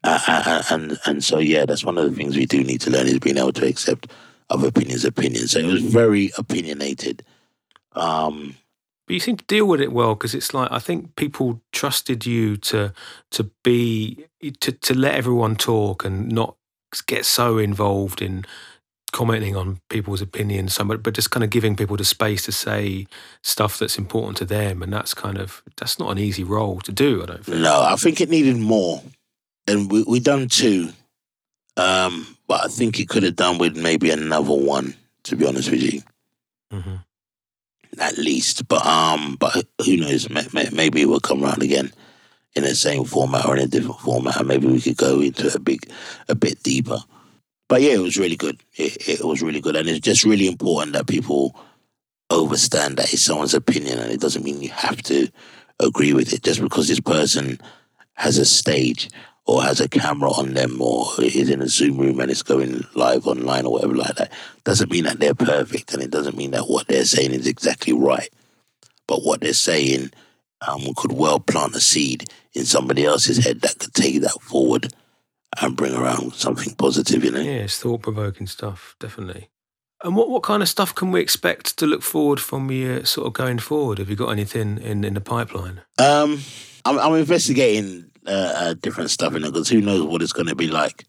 Uh, 0.03 0.63
and 0.69 0.99
and 1.05 1.23
so 1.23 1.39
yeah, 1.39 1.65
that's 1.65 1.85
one 1.85 1.97
of 1.97 2.09
the 2.09 2.15
things 2.15 2.35
we 2.35 2.45
do 2.45 2.63
need 2.63 2.81
to 2.81 2.89
learn 2.89 3.07
is 3.07 3.19
being 3.19 3.37
able 3.37 3.53
to 3.53 3.65
accept 3.65 4.11
other 4.49 4.67
opinions. 4.67 5.05
Opinions. 5.05 5.51
So 5.51 5.59
it 5.59 5.65
was 5.65 5.83
very 5.83 6.31
opinionated. 6.37 7.23
Um, 7.93 8.55
but 9.05 9.13
you 9.13 9.19
seem 9.19 9.37
to 9.37 9.45
deal 9.45 9.65
with 9.65 9.81
it 9.81 9.91
well 9.91 10.15
because 10.15 10.33
it's 10.33 10.53
like 10.53 10.71
I 10.71 10.79
think 10.79 11.15
people 11.15 11.61
trusted 11.71 12.25
you 12.25 12.57
to 12.57 12.93
to 13.31 13.43
be 13.63 14.25
to 14.59 14.71
to 14.71 14.93
let 14.93 15.15
everyone 15.15 15.55
talk 15.55 16.05
and 16.05 16.29
not 16.29 16.55
get 17.07 17.25
so 17.25 17.57
involved 17.57 18.21
in 18.21 18.45
commenting 19.13 19.55
on 19.55 19.79
people's 19.89 20.21
opinions, 20.21 20.73
so 20.73 20.83
but 20.83 21.13
just 21.13 21.31
kind 21.31 21.45
of 21.45 21.49
giving 21.49 21.77
people 21.77 21.95
the 21.95 22.03
space 22.03 22.43
to 22.43 22.51
say 22.51 23.07
stuff 23.41 23.79
that's 23.79 23.97
important 23.97 24.35
to 24.37 24.45
them, 24.45 24.83
and 24.83 24.91
that's 24.91 25.13
kind 25.13 25.37
of 25.37 25.63
that's 25.77 25.97
not 25.97 26.11
an 26.11 26.17
easy 26.17 26.43
role 26.43 26.81
to 26.81 26.91
do. 26.91 27.23
I 27.23 27.27
don't 27.27 27.45
think. 27.45 27.59
No, 27.59 27.81
I 27.81 27.95
think 27.95 28.19
it 28.19 28.29
needed 28.29 28.57
more 28.57 29.01
and 29.67 29.91
we 29.91 30.03
we 30.03 30.19
done 30.19 30.47
two, 30.47 30.89
um, 31.77 32.37
but 32.47 32.65
I 32.65 32.67
think 32.67 32.95
he 32.95 33.05
could 33.05 33.23
have 33.23 33.35
done 33.35 33.57
with 33.57 33.77
maybe 33.77 34.11
another 34.11 34.53
one. 34.53 34.95
To 35.25 35.37
be 35.37 35.47
honest 35.47 35.71
with 35.71 35.81
you, 35.81 36.01
mm-hmm. 36.71 36.95
at 37.99 38.17
least. 38.17 38.67
But 38.67 38.85
um, 38.85 39.37
but 39.39 39.65
who 39.85 39.97
knows? 39.97 40.29
Maybe 40.29 41.01
it 41.01 41.07
will 41.07 41.21
come 41.21 41.43
around 41.43 41.63
again 41.63 41.93
in 42.55 42.63
the 42.63 42.75
same 42.75 43.05
format 43.05 43.45
or 43.45 43.55
in 43.55 43.63
a 43.63 43.67
different 43.67 43.99
format, 43.99 44.45
maybe 44.45 44.67
we 44.67 44.79
could 44.79 44.97
go 44.97 45.19
into 45.19 45.51
a 45.51 45.59
big, 45.59 45.89
a 46.29 46.35
bit 46.35 46.61
deeper. 46.61 46.99
But 47.67 47.81
yeah, 47.81 47.93
it 47.93 47.99
was 47.99 48.17
really 48.17 48.35
good. 48.35 48.61
It, 48.75 49.07
it 49.07 49.23
was 49.23 49.41
really 49.41 49.61
good, 49.61 49.75
and 49.75 49.87
it's 49.87 49.99
just 49.99 50.23
really 50.23 50.47
important 50.47 50.93
that 50.93 51.07
people 51.07 51.55
understand 52.29 52.97
that 52.97 53.13
it's 53.13 53.23
someone's 53.23 53.53
opinion, 53.53 53.99
and 53.99 54.11
it 54.11 54.19
doesn't 54.19 54.43
mean 54.43 54.61
you 54.61 54.69
have 54.69 55.01
to 55.03 55.29
agree 55.79 56.13
with 56.13 56.33
it 56.33 56.43
just 56.43 56.61
because 56.61 56.87
this 56.87 56.99
person 56.99 57.59
has 58.13 58.37
a 58.37 58.45
stage 58.45 59.09
or 59.45 59.61
has 59.61 59.79
a 59.79 59.89
camera 59.89 60.31
on 60.31 60.53
them 60.53 60.81
or 60.81 61.05
is 61.19 61.49
in 61.49 61.61
a 61.61 61.67
Zoom 61.67 61.97
room 61.97 62.19
and 62.19 62.31
it's 62.31 62.43
going 62.43 62.85
live 62.93 63.27
online 63.27 63.65
or 63.65 63.73
whatever 63.73 63.95
like 63.95 64.15
that, 64.15 64.31
doesn't 64.63 64.91
mean 64.91 65.03
that 65.03 65.19
they're 65.19 65.33
perfect 65.33 65.93
and 65.93 66.01
it 66.01 66.11
doesn't 66.11 66.37
mean 66.37 66.51
that 66.51 66.69
what 66.69 66.87
they're 66.87 67.05
saying 67.05 67.31
is 67.31 67.47
exactly 67.47 67.91
right. 67.91 68.29
But 69.07 69.23
what 69.23 69.41
they're 69.41 69.53
saying 69.53 70.11
um, 70.65 70.81
could 70.95 71.11
well 71.11 71.39
plant 71.39 71.75
a 71.75 71.81
seed 71.81 72.25
in 72.53 72.65
somebody 72.65 73.03
else's 73.03 73.43
head 73.43 73.61
that 73.61 73.79
could 73.79 73.93
take 73.93 74.21
that 74.21 74.41
forward 74.41 74.93
and 75.61 75.75
bring 75.75 75.93
around 75.93 76.33
something 76.33 76.73
positive, 76.75 77.23
you 77.23 77.31
know? 77.31 77.41
Yeah, 77.41 77.63
it's 77.63 77.79
thought 77.79 78.01
provoking 78.01 78.47
stuff, 78.47 78.95
definitely. 78.99 79.49
And 80.03 80.15
what, 80.15 80.29
what 80.29 80.43
kind 80.43 80.61
of 80.61 80.69
stuff 80.69 80.93
can 80.93 81.11
we 81.11 81.21
expect 81.21 81.77
to 81.77 81.85
look 81.85 82.01
forward 82.01 82.39
from 82.39 82.69
you 82.69 83.05
sort 83.05 83.27
of 83.27 83.33
going 83.33 83.59
forward? 83.59 83.99
Have 83.99 84.09
you 84.09 84.15
got 84.15 84.29
anything 84.29 84.77
in, 84.79 85.03
in 85.03 85.13
the 85.13 85.21
pipeline? 85.21 85.81
Um, 85.97 86.41
I'm, 86.83 86.99
I'm 86.99 87.15
investigating 87.15 88.11
uh, 88.27 88.53
uh, 88.55 88.73
different 88.73 89.11
stuff 89.11 89.35
in 89.35 89.43
it 89.43 89.53
because 89.53 89.69
who 89.69 89.81
knows 89.81 90.03
what 90.03 90.21
it's 90.21 90.33
going 90.33 90.47
to 90.47 90.55
be 90.55 90.67
like. 90.67 91.05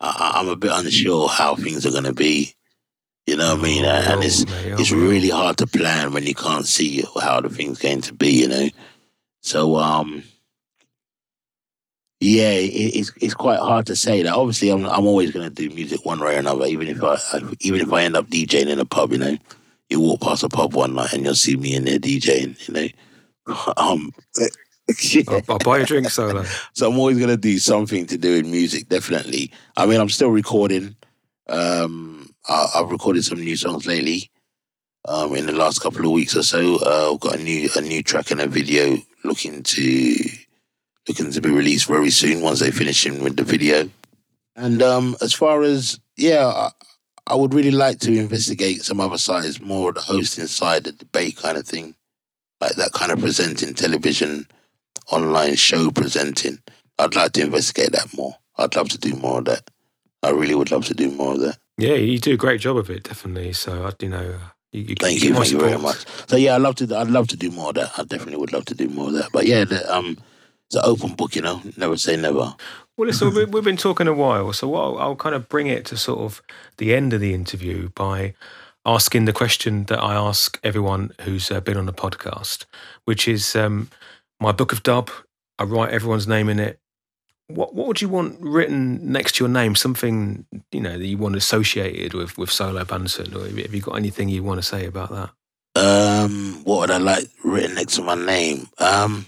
I, 0.00 0.40
am 0.40 0.48
a 0.48 0.56
bit 0.56 0.72
unsure 0.72 1.28
how 1.28 1.54
things 1.54 1.86
are 1.86 1.90
going 1.90 2.04
to 2.04 2.14
be. 2.14 2.54
You 3.26 3.36
know 3.36 3.54
what 3.54 3.60
I 3.60 3.62
mean? 3.62 3.84
And, 3.84 4.06
and 4.06 4.24
it's 4.24 4.44
it's 4.48 4.90
really 4.90 5.28
hard 5.28 5.58
to 5.58 5.66
plan 5.66 6.12
when 6.12 6.26
you 6.26 6.34
can't 6.34 6.66
see 6.66 7.04
how 7.20 7.40
the 7.40 7.50
thing's 7.50 7.78
going 7.78 8.00
to 8.02 8.14
be. 8.14 8.40
You 8.40 8.48
know, 8.48 8.68
so 9.42 9.76
um, 9.76 10.24
yeah, 12.20 12.50
it, 12.50 12.66
it's 12.66 13.12
it's 13.20 13.34
quite 13.34 13.58
hard 13.58 13.86
to 13.86 13.96
say 13.96 14.22
that. 14.22 14.34
Obviously, 14.34 14.68
I'm 14.68 14.84
I'm 14.84 15.06
always 15.06 15.30
going 15.30 15.48
to 15.48 15.54
do 15.54 15.74
music 15.74 16.04
one 16.04 16.20
way 16.20 16.36
or 16.36 16.38
another. 16.38 16.66
Even 16.66 16.88
if 16.88 17.02
I 17.02 17.18
even 17.60 17.80
if 17.80 17.92
I 17.92 18.02
end 18.02 18.16
up 18.16 18.26
DJing 18.26 18.68
in 18.68 18.78
a 18.78 18.84
pub, 18.84 19.12
you 19.12 19.18
know, 19.18 19.38
you 19.88 20.00
walk 20.00 20.20
past 20.20 20.44
a 20.44 20.50
pub 20.50 20.74
one 20.74 20.94
night 20.94 21.14
and 21.14 21.24
you'll 21.24 21.34
see 21.34 21.56
me 21.56 21.74
in 21.74 21.84
there 21.84 21.98
DJing. 21.98 22.68
You 22.68 22.92
know, 23.46 23.72
um, 23.78 24.12
I'll, 25.28 25.42
I'll, 25.48 25.58
buy 25.60 25.78
a 25.78 25.86
drink 25.86 26.10
solo. 26.10 26.44
so 26.74 26.90
I'm 26.90 26.98
always 26.98 27.18
gonna 27.18 27.38
do 27.38 27.58
something 27.58 28.06
to 28.06 28.18
do 28.18 28.36
with 28.36 28.46
music. 28.46 28.88
Definitely. 28.88 29.50
I 29.78 29.86
mean, 29.86 29.98
I'm 29.98 30.10
still 30.10 30.30
recording. 30.30 30.96
Um, 31.48 32.34
I, 32.46 32.68
have 32.74 32.90
recorded 32.90 33.24
some 33.24 33.40
new 33.40 33.56
songs 33.56 33.86
lately. 33.86 34.30
Um, 35.08 35.34
in 35.34 35.46
the 35.46 35.52
last 35.52 35.80
couple 35.80 36.04
of 36.04 36.12
weeks 36.12 36.36
or 36.36 36.42
so, 36.42 36.76
uh, 36.84 37.12
I've 37.14 37.20
got 37.20 37.36
a 37.36 37.42
new 37.42 37.70
a 37.76 37.80
new 37.80 38.02
track 38.02 38.30
and 38.30 38.42
a 38.42 38.46
video 38.46 38.98
looking 39.24 39.62
to 39.62 40.16
looking 41.10 41.32
to 41.32 41.40
be 41.40 41.50
released 41.50 41.88
very 41.88 42.10
soon 42.10 42.40
once 42.40 42.60
they 42.60 42.70
finish 42.70 43.04
him 43.04 43.22
with 43.22 43.36
the 43.36 43.42
video. 43.42 43.90
And 44.54 44.80
um, 44.82 45.16
as 45.20 45.32
far 45.32 45.62
as 45.62 45.98
yeah, 46.16 46.46
I, 46.46 46.70
I 47.26 47.34
would 47.34 47.52
really 47.52 47.70
like 47.70 47.98
to 48.00 48.16
investigate 48.16 48.82
some 48.82 49.00
other 49.00 49.18
sides, 49.18 49.60
more 49.60 49.88
of 49.88 49.96
the 49.96 50.00
hosting 50.02 50.46
side, 50.46 50.84
the 50.84 50.92
debate 50.92 51.36
kind 51.36 51.58
of 51.58 51.66
thing, 51.66 51.94
like 52.60 52.76
that 52.76 52.92
kind 52.92 53.10
of 53.10 53.20
presenting 53.20 53.74
television 53.74 54.46
online 55.10 55.56
show 55.56 55.90
presenting. 55.90 56.58
I'd 56.98 57.16
like 57.16 57.32
to 57.32 57.42
investigate 57.42 57.92
that 57.92 58.16
more. 58.16 58.36
I'd 58.56 58.76
love 58.76 58.90
to 58.90 58.98
do 58.98 59.14
more 59.14 59.38
of 59.38 59.46
that. 59.46 59.68
I 60.22 60.30
really 60.30 60.54
would 60.54 60.70
love 60.70 60.84
to 60.86 60.94
do 60.94 61.10
more 61.10 61.32
of 61.34 61.40
that. 61.40 61.58
Yeah, 61.78 61.94
you 61.94 62.18
do 62.18 62.34
a 62.34 62.36
great 62.36 62.60
job 62.60 62.76
of 62.76 62.90
it, 62.90 63.04
definitely. 63.04 63.54
So, 63.54 63.86
I, 63.86 63.92
you 64.00 64.10
know, 64.10 64.38
you, 64.72 64.82
you 64.82 64.94
thank 65.00 65.22
you, 65.22 65.34
thank 65.34 65.50
you 65.50 65.58
very 65.58 65.78
much. 65.78 66.04
So, 66.28 66.36
yeah, 66.36 66.54
I'd 66.54 66.60
love 66.60 66.76
to. 66.76 66.96
I'd 66.96 67.08
love 67.08 67.28
to 67.28 67.36
do 67.36 67.50
more 67.50 67.70
of 67.70 67.76
that. 67.76 67.92
I 67.96 68.04
definitely 68.04 68.36
would 68.36 68.52
love 68.52 68.66
to 68.66 68.74
do 68.74 68.88
more 68.88 69.08
of 69.08 69.14
that. 69.14 69.30
But 69.32 69.46
yeah, 69.46 69.64
the, 69.64 69.94
um, 69.94 70.18
it's 70.70 70.76
an 70.76 70.82
open 70.84 71.16
book, 71.16 71.34
you 71.34 71.42
know. 71.42 71.60
Never 71.76 71.96
say 71.96 72.16
never. 72.16 72.54
Well, 72.96 73.06
listen, 73.06 73.34
we've 73.34 73.64
been 73.64 73.76
talking 73.76 74.06
a 74.06 74.12
while, 74.12 74.52
so 74.52 74.72
I'll, 74.74 74.98
I'll 74.98 75.16
kind 75.16 75.34
of 75.34 75.48
bring 75.48 75.66
it 75.66 75.84
to 75.86 75.96
sort 75.96 76.20
of 76.20 76.42
the 76.76 76.94
end 76.94 77.12
of 77.12 77.20
the 77.20 77.34
interview 77.34 77.88
by 77.88 78.34
asking 78.86 79.24
the 79.24 79.32
question 79.32 79.84
that 79.84 80.00
I 80.00 80.14
ask 80.14 80.60
everyone 80.62 81.12
who's 81.22 81.50
uh, 81.50 81.60
been 81.60 81.76
on 81.76 81.86
the 81.86 81.92
podcast, 81.92 82.66
which 83.06 83.26
is, 83.26 83.56
um, 83.56 83.90
my 84.38 84.52
book 84.52 84.72
of 84.72 84.82
dub. 84.82 85.10
I 85.58 85.64
write 85.64 85.92
everyone's 85.92 86.28
name 86.28 86.48
in 86.48 86.60
it. 86.60 86.78
What 87.48 87.74
what 87.74 87.88
would 87.88 88.00
you 88.00 88.08
want 88.08 88.40
written 88.40 89.12
next 89.12 89.32
to 89.32 89.44
your 89.44 89.52
name? 89.52 89.74
Something 89.74 90.46
you 90.70 90.80
know 90.80 90.96
that 90.96 91.06
you 91.06 91.18
want 91.18 91.34
associated 91.34 92.14
with 92.14 92.38
with 92.38 92.50
Solo 92.50 92.84
Banton, 92.84 93.34
or 93.34 93.44
have 93.44 93.74
you 93.74 93.80
got 93.80 93.96
anything 93.96 94.28
you 94.28 94.44
want 94.44 94.58
to 94.62 94.66
say 94.66 94.86
about 94.86 95.10
that? 95.10 95.30
Um, 95.74 96.62
what 96.64 96.80
would 96.80 96.90
I 96.90 96.98
like 96.98 97.24
written 97.44 97.74
next 97.74 97.96
to 97.96 98.02
my 98.02 98.14
name? 98.14 98.68
Um, 98.78 99.26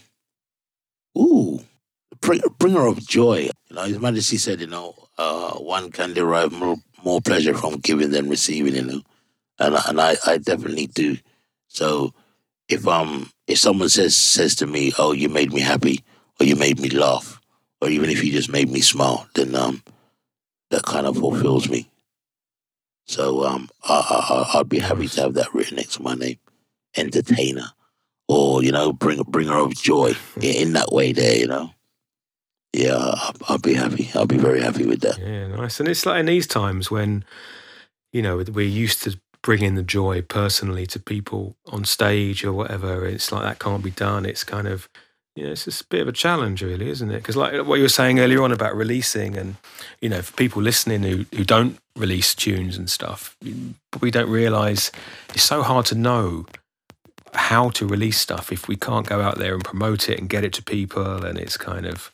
ooh, 1.17 1.61
bringer 2.21 2.87
of 2.87 3.07
joy. 3.07 3.51
You 3.69 3.77
know, 3.77 3.83
His 3.83 3.99
Majesty 3.99 4.37
said, 4.37 4.61
you 4.61 4.67
know, 4.67 4.95
uh, 5.19 5.53
one 5.55 5.91
can 5.91 6.15
derive 6.15 6.53
more 6.53 6.77
more 7.05 7.21
pleasure 7.21 7.55
from 7.55 7.77
giving 7.79 8.11
than 8.11 8.29
receiving. 8.29 8.75
You 8.75 8.83
know, 8.83 9.01
and 9.59 9.77
and 9.89 10.01
I 10.01 10.17
I 10.27 10.39
definitely 10.39 10.87
do. 10.87 11.19
So 11.69 12.13
if 12.69 12.87
um 12.87 13.31
if 13.47 13.59
someone 13.59 13.89
says 13.89 14.17
says 14.17 14.55
to 14.57 14.67
me, 14.67 14.93
"Oh, 14.99 15.13
you 15.13 15.29
made 15.29 15.53
me 15.53 15.61
happy," 15.61 16.03
or 16.41 16.47
"You 16.47 16.57
made 16.57 16.81
me 16.81 16.89
laugh," 16.91 17.41
or 17.81 17.89
even 17.89 18.11
if 18.11 18.25
you 18.25 18.33
just 18.33 18.51
made 18.51 18.71
me 18.71 18.81
smile, 18.81 19.27
then 19.35 19.55
um 19.55 19.83
that 20.71 20.83
kind 20.85 21.07
of 21.07 21.17
fulfills 21.17 21.69
me. 21.69 21.89
So 23.07 23.45
um, 23.45 23.69
I, 23.85 24.49
I, 24.55 24.59
I'd 24.59 24.69
be 24.69 24.79
happy 24.79 25.07
to 25.09 25.21
have 25.23 25.35
that 25.35 25.53
written 25.55 25.77
next 25.77 25.97
to 25.97 26.03
my 26.03 26.15
name, 26.15 26.39
entertainer, 26.97 27.67
or 28.33 28.63
you 28.63 28.73
know, 28.73 28.93
bring 28.93 29.23
bringer 29.23 29.59
of 29.59 29.75
joy 29.75 30.15
in, 30.41 30.73
that 30.73 30.93
way. 30.93 31.13
There, 31.13 31.37
you 31.37 31.47
know. 31.47 31.71
Yeah, 32.73 32.97
I'll, 32.97 33.35
I'll 33.49 33.59
be 33.59 33.75
happy. 33.75 34.11
I'll 34.15 34.27
be 34.27 34.39
very 34.39 34.63
happy 34.63 34.87
with 34.87 35.01
that. 35.01 35.19
Yeah, 35.19 35.49
nice. 35.49 35.79
And 35.79 35.89
it's 35.89 36.07
like 36.07 36.21
in 36.21 36.27
these 36.27 36.47
times 36.47 36.91
when, 36.91 37.23
you 38.15 38.23
know, 38.23 38.43
we're 38.51 38.67
used 38.67 39.03
to 39.03 39.21
bringing 39.43 39.75
the 39.75 39.83
joy 39.83 40.23
personally 40.23 40.87
to 40.87 40.99
people 40.99 41.57
on 41.67 41.85
stage 41.85 42.45
or 42.45 42.53
whatever. 42.53 43.05
It's 43.07 43.31
like 43.31 43.43
that 43.43 43.59
can't 43.59 43.85
be 43.85 43.91
done. 43.91 44.25
It's 44.25 44.45
kind 44.45 44.67
of 44.67 44.89
yeah, 45.35 45.49
it's 45.49 45.65
just 45.65 45.83
a 45.83 45.87
bit 45.87 46.03
of 46.03 46.09
a 46.09 46.13
challenge, 46.13 46.63
really, 46.63 46.91
isn't 46.91 47.11
it? 47.11 47.17
Because 47.17 47.37
like 47.37 47.67
what 47.67 47.77
you 47.77 47.83
were 47.83 47.89
saying 47.89 48.21
earlier 48.21 48.43
on 48.43 48.53
about 48.53 48.77
releasing, 48.77 49.37
and 49.37 49.57
you 50.01 50.09
know, 50.09 50.21
for 50.21 50.33
people 50.35 50.61
listening 50.61 51.03
who 51.03 51.25
who 51.35 51.45
don't 51.45 51.79
release 51.97 52.35
tunes 52.35 52.77
and 52.77 52.91
stuff, 52.91 53.37
we 54.01 54.11
don't 54.11 54.29
realise 54.29 54.93
it's 55.31 55.43
so 55.43 55.63
hard 55.63 55.87
to 55.87 55.95
know 55.95 56.47
how 57.33 57.71
to 57.71 57.87
release 57.87 58.19
stuff 58.19 58.53
if 58.53 58.69
we 58.69 58.77
can't 58.77 59.07
go 59.07 59.21
out 59.21 59.39
there 59.39 59.55
and 59.55 59.65
promote 59.65 60.09
it 60.09 60.19
and 60.19 60.29
get 60.29 60.45
it 60.45 60.53
to 60.55 60.63
people, 60.63 61.25
and 61.25 61.39
it's 61.39 61.57
kind 61.57 61.87
of 61.87 62.13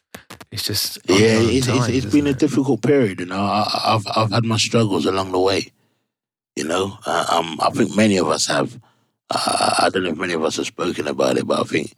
it's 0.50 0.62
just 0.62 0.98
yeah, 1.06 1.38
it's, 1.40 1.66
times, 1.66 1.88
it's, 1.88 2.04
it's 2.04 2.14
been 2.14 2.26
a 2.26 2.32
difficult 2.32 2.82
period. 2.82 3.20
You 3.20 3.26
know, 3.26 3.40
I, 3.40 3.90
have 3.92 4.06
I've 4.16 4.30
had 4.30 4.44
my 4.44 4.56
struggles 4.56 5.06
along 5.06 5.32
the 5.32 5.40
way. 5.40 5.72
You 6.56 6.64
know, 6.64 6.98
uh, 7.06 7.26
um, 7.30 7.58
I 7.60 7.70
think 7.70 7.96
many 7.96 8.16
of 8.16 8.28
us 8.28 8.46
have. 8.46 8.80
Uh, 9.30 9.74
I 9.80 9.90
don't 9.90 10.04
know 10.04 10.10
if 10.10 10.16
many 10.16 10.32
of 10.32 10.42
us 10.42 10.56
have 10.56 10.66
spoken 10.66 11.06
about 11.06 11.36
it, 11.36 11.46
but 11.46 11.60
I 11.60 11.64
think 11.64 11.94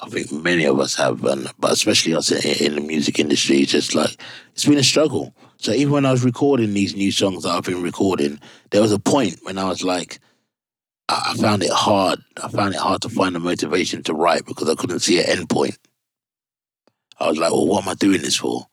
I 0.00 0.08
think 0.08 0.32
many 0.32 0.64
of 0.64 0.80
us 0.80 0.94
have, 0.96 1.24
and 1.24 1.50
but 1.58 1.72
especially 1.72 2.14
us 2.14 2.30
in, 2.30 2.66
in 2.66 2.74
the 2.74 2.80
music 2.80 3.18
industry, 3.18 3.58
it's 3.58 3.72
just 3.72 3.94
like 3.94 4.20
it's 4.52 4.64
been 4.64 4.78
a 4.78 4.82
struggle. 4.82 5.34
So 5.58 5.72
even 5.72 5.92
when 5.92 6.06
I 6.06 6.10
was 6.10 6.24
recording 6.24 6.74
these 6.74 6.96
new 6.96 7.12
songs 7.12 7.44
that 7.44 7.50
I've 7.50 7.64
been 7.64 7.82
recording, 7.82 8.40
there 8.70 8.82
was 8.82 8.92
a 8.92 8.98
point 8.98 9.38
when 9.42 9.58
I 9.58 9.68
was 9.68 9.84
like, 9.84 10.18
I, 11.12 11.34
found 11.34 11.62
it 11.62 11.70
hard. 11.70 12.20
I 12.42 12.48
found 12.48 12.74
it 12.74 12.80
hard 12.80 13.02
to 13.02 13.08
find 13.08 13.34
the 13.34 13.40
motivation 13.40 14.02
to 14.04 14.14
write 14.14 14.46
because 14.46 14.68
I 14.68 14.74
couldn't 14.74 15.00
see 15.00 15.20
an 15.20 15.28
end 15.28 15.48
point. 15.50 15.78
I 17.18 17.28
was 17.28 17.38
like, 17.38 17.52
well, 17.52 17.66
what 17.66 17.82
am 17.82 17.88
I 17.88 17.94
doing 17.94 18.22
this 18.22 18.36
for? 18.36 18.66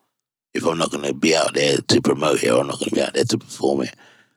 If 0.53 0.65
I'm 0.65 0.77
not 0.77 0.91
going 0.91 1.05
to 1.05 1.13
be 1.13 1.35
out 1.35 1.53
there 1.53 1.77
to 1.77 2.01
promote 2.01 2.43
it, 2.43 2.49
or 2.49 2.61
I'm 2.61 2.67
not 2.67 2.79
going 2.79 2.89
to 2.89 2.95
be 2.95 3.01
out 3.01 3.13
there 3.13 3.23
to 3.23 3.37
perform 3.37 3.81
it, 3.81 3.95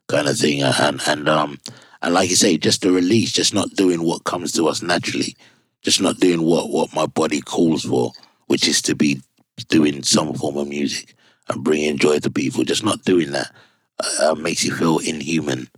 kind 0.08 0.28
of 0.28 0.36
thing. 0.36 0.62
And 0.62 1.00
and 1.06 1.28
um 1.28 1.58
and 2.02 2.12
like 2.12 2.28
you 2.28 2.36
say, 2.36 2.58
just 2.58 2.82
the 2.82 2.92
release, 2.92 3.32
just 3.32 3.54
not 3.54 3.70
doing 3.70 4.02
what 4.02 4.24
comes 4.24 4.52
to 4.52 4.68
us 4.68 4.82
naturally 4.82 5.36
just 5.82 6.00
not 6.00 6.18
doing 6.18 6.42
what 6.42 6.70
what 6.70 6.94
my 6.94 7.06
body 7.06 7.40
calls 7.40 7.82
for, 7.82 8.12
which 8.46 8.66
is 8.66 8.80
to 8.82 8.94
be 8.94 9.20
doing 9.68 10.02
some 10.02 10.32
form 10.34 10.56
of 10.56 10.68
music 10.68 11.14
and 11.48 11.62
bringing 11.62 11.98
joy 11.98 12.18
to 12.20 12.30
people. 12.30 12.64
Just 12.64 12.84
not 12.84 13.04
doing 13.04 13.32
that 13.32 13.52
uh, 14.20 14.34
makes 14.36 14.64
you 14.64 14.74
feel 14.74 14.98
inhuman. 14.98 15.68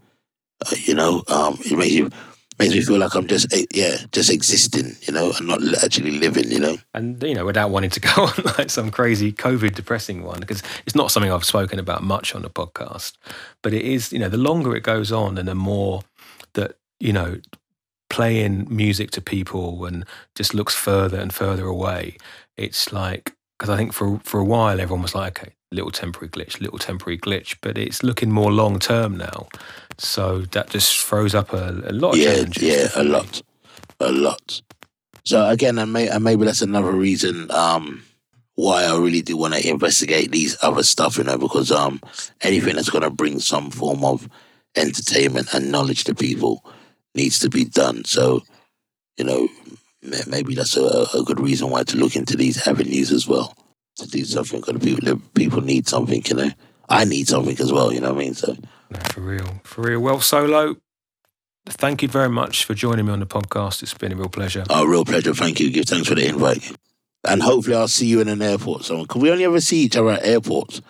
You 0.79 0.95
know, 0.95 1.23
um, 1.29 1.59
it 1.65 1.77
makes 1.77 1.93
you 1.93 2.11
makes 2.59 2.75
me 2.75 2.81
feel 2.83 2.99
like 2.99 3.15
I'm 3.15 3.27
just 3.27 3.53
eh, 3.53 3.67
yeah, 3.73 3.97
just 4.13 4.31
existing, 4.31 4.97
you 5.03 5.13
know, 5.13 5.33
and 5.37 5.49
not 5.49 5.61
actually 5.83 6.13
living, 6.13 6.51
you 6.51 6.61
know. 6.61 6.77
And 6.93 7.23
you 7.23 7.35
know, 7.35 7.45
without 7.45 7.71
wanting 7.71 7.91
to 7.91 8.01
go 8.01 8.11
on 8.17 8.33
like 8.59 8.71
some 8.71 8.91
crazy 8.91 9.33
COVID 9.33 9.75
depressing 9.75 10.23
one, 10.23 10.41
because 10.41 10.63
it's 10.87 10.95
not 10.95 11.11
something 11.11 11.33
I've 11.33 11.45
spoken 11.45 11.79
about 11.79 12.03
much 12.03 12.35
on 12.35 12.43
the 12.43 12.51
podcast, 12.51 13.15
but 13.63 13.73
it 13.73 13.83
is, 13.83 14.13
you 14.13 14.19
know, 14.19 14.29
the 14.29 14.37
longer 14.37 14.75
it 14.75 14.83
goes 14.83 15.13
on 15.13 15.39
and 15.39 15.49
the 15.49 15.55
more 15.55 16.03
that 16.55 16.77
you 17.01 17.13
know 17.13 17.41
playing 18.11 18.67
music 18.69 19.11
to 19.11 19.21
people 19.21 19.85
and 19.87 20.05
just 20.35 20.55
looks 20.55 20.75
further 20.75 21.19
and 21.19 21.33
further 21.33 21.67
away. 21.67 22.17
It's 22.57 22.93
like 22.93 23.35
because 23.59 23.71
I 23.71 23.77
think 23.77 23.93
for 23.93 24.21
for 24.21 24.39
a 24.39 24.45
while 24.45 24.81
everyone 24.81 25.03
was 25.03 25.15
like, 25.15 25.41
okay, 25.41 25.53
little 25.75 25.91
temporary 25.91 26.29
glitch, 26.29 26.61
little 26.61 26.79
temporary 26.79 27.19
glitch, 27.19 27.57
but 27.61 27.77
it's 27.77 28.03
looking 28.03 28.31
more 28.31 28.53
long 28.53 28.79
term 28.79 29.17
now. 29.17 29.49
So 29.99 30.41
that 30.53 30.71
just 30.71 30.97
throws 30.99 31.35
up 31.35 31.53
a, 31.53 31.83
a 31.85 31.93
lot. 31.93 32.17
yeah, 32.17 32.45
yeah, 32.57 32.89
a 32.95 33.05
lot, 33.05 33.43
a 34.01 34.13
lot. 34.13 34.63
So 35.25 35.49
again, 35.49 35.79
and, 35.79 35.93
may, 35.93 36.09
and 36.09 36.23
maybe 36.23 36.45
that's 36.45 36.63
another 36.63 36.93
reason 36.93 37.51
um, 37.51 38.03
why 38.55 38.85
I 38.85 38.97
really 38.97 39.23
do 39.23 39.37
want 39.37 39.55
to 39.55 39.69
investigate 39.69 40.31
these 40.31 40.57
other 40.63 40.83
stuff, 40.83 41.19
you 41.19 41.25
know, 41.25 41.39
because 41.39 41.71
um, 41.71 42.01
anything 42.43 42.77
that's 42.77 42.91
going 42.91 43.03
to 43.03 43.11
bring 43.11 43.41
some 43.41 43.71
form 43.71 44.05
of 44.05 44.29
entertainment 44.77 45.55
and 45.55 45.71
knowledge 45.71 46.05
to 46.05 46.15
people 46.15 46.65
needs 47.15 47.39
to 47.41 47.49
be 47.49 47.65
done. 47.65 48.05
So, 48.05 48.43
you 49.17 49.25
know, 49.25 49.49
maybe 50.27 50.55
that's 50.55 50.77
a, 50.77 51.07
a 51.15 51.23
good 51.25 51.41
reason 51.41 51.71
why 51.71 51.85
to 51.85 51.97
look 51.97 52.17
into 52.17 52.37
these 52.37 52.67
avenues 52.67 53.11
as 53.13 53.27
well 53.27 53.57
to 53.97 54.09
do 54.09 54.25
something 54.25 54.61
because 54.61 54.83
people 54.83 55.21
people 55.35 55.61
need 55.61 55.89
something. 55.89 56.23
You 56.27 56.35
know, 56.37 56.51
I 56.89 57.05
need 57.05 57.29
something 57.29 57.59
as 57.61 57.73
well. 57.73 57.93
You 57.93 58.01
know 58.01 58.13
what 58.13 58.23
I 58.23 58.25
mean? 58.25 58.35
So, 58.35 58.57
for 59.11 59.21
real, 59.21 59.61
for 59.65 59.83
real. 59.83 60.01
Well, 60.01 60.21
solo. 60.21 60.77
Thank 61.67 62.03
you 62.03 62.09
very 62.09 62.29
much 62.29 62.65
for 62.65 62.75
joining 62.75 63.07
me 63.07 63.13
on 63.13 63.21
the 63.21 63.27
podcast. 63.27 63.83
It's 63.83 63.95
been 63.95 64.13
a 64.13 64.17
real 64.17 64.29
pleasure. 64.29 64.65
Oh, 64.69 64.85
real 64.85 65.05
pleasure. 65.05 65.33
Thank 65.33 65.61
you. 65.61 65.71
Give 65.71 65.87
thanks 65.87 66.07
for 66.09 66.15
the 66.15 66.27
invite. 66.27 66.71
And 67.27 67.43
hopefully, 67.43 67.75
I'll 67.75 67.89
see 67.89 68.07
you 68.07 68.21
in 68.21 68.29
an 68.29 68.43
airport. 68.43 68.85
So, 68.85 69.07
can 69.07 69.23
we 69.23 69.31
only 69.31 69.45
ever 69.45 69.61
see 69.61 69.79
each 69.79 69.97
other 69.97 70.11
at 70.11 70.25
airports? 70.25 70.83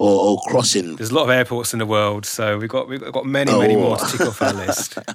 Or, 0.00 0.30
or, 0.30 0.40
crossing. 0.46 0.94
There's 0.94 1.10
a 1.10 1.14
lot 1.14 1.24
of 1.24 1.30
airports 1.30 1.72
in 1.72 1.80
the 1.80 1.86
world, 1.86 2.24
so 2.24 2.56
we've 2.56 2.68
got 2.68 2.88
we've 2.88 3.00
got 3.00 3.26
many, 3.26 3.50
oh. 3.50 3.58
many 3.58 3.74
more 3.74 3.96
to 3.96 4.06
tick 4.06 4.20
off 4.20 4.40
our 4.40 4.52
list. 4.52 4.96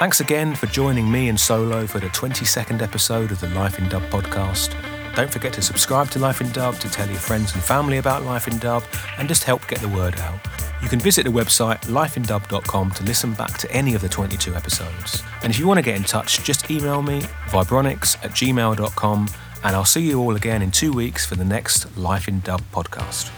Thanks 0.00 0.18
again 0.18 0.56
for 0.56 0.66
joining 0.66 1.12
me 1.12 1.28
and 1.28 1.38
Solo 1.38 1.86
for 1.86 2.00
the 2.00 2.08
22nd 2.08 2.82
episode 2.82 3.30
of 3.30 3.40
the 3.40 3.48
Life 3.50 3.78
in 3.78 3.88
Dub 3.88 4.02
podcast. 4.04 4.74
Don't 5.14 5.30
forget 5.30 5.52
to 5.54 5.62
subscribe 5.62 6.10
to 6.10 6.18
Life 6.18 6.40
in 6.40 6.50
Dub 6.52 6.76
to 6.76 6.90
tell 6.90 7.08
your 7.08 7.18
friends 7.18 7.54
and 7.54 7.62
family 7.62 7.98
about 7.98 8.22
Life 8.22 8.48
in 8.48 8.58
Dub 8.58 8.82
and 9.18 9.28
just 9.28 9.44
help 9.44 9.66
get 9.68 9.80
the 9.80 9.88
word 9.88 10.18
out. 10.20 10.38
You 10.82 10.88
can 10.88 11.00
visit 11.00 11.24
the 11.24 11.30
website 11.30 11.80
lifeindub.com 11.82 12.90
to 12.92 13.04
listen 13.04 13.34
back 13.34 13.58
to 13.58 13.70
any 13.70 13.94
of 13.94 14.00
the 14.00 14.08
22 14.08 14.54
episodes. 14.54 15.22
And 15.42 15.52
if 15.52 15.58
you 15.58 15.66
want 15.66 15.78
to 15.78 15.82
get 15.82 15.96
in 15.96 16.04
touch, 16.04 16.42
just 16.42 16.70
email 16.70 17.02
me, 17.02 17.20
vibronics 17.48 18.16
at 18.24 18.30
gmail.com, 18.30 19.28
and 19.62 19.76
I'll 19.76 19.84
see 19.84 20.08
you 20.08 20.20
all 20.20 20.36
again 20.36 20.62
in 20.62 20.70
two 20.70 20.92
weeks 20.92 21.26
for 21.26 21.34
the 21.34 21.44
next 21.44 21.96
Life 21.98 22.28
in 22.28 22.40
Dub 22.40 22.62
podcast. 22.72 23.30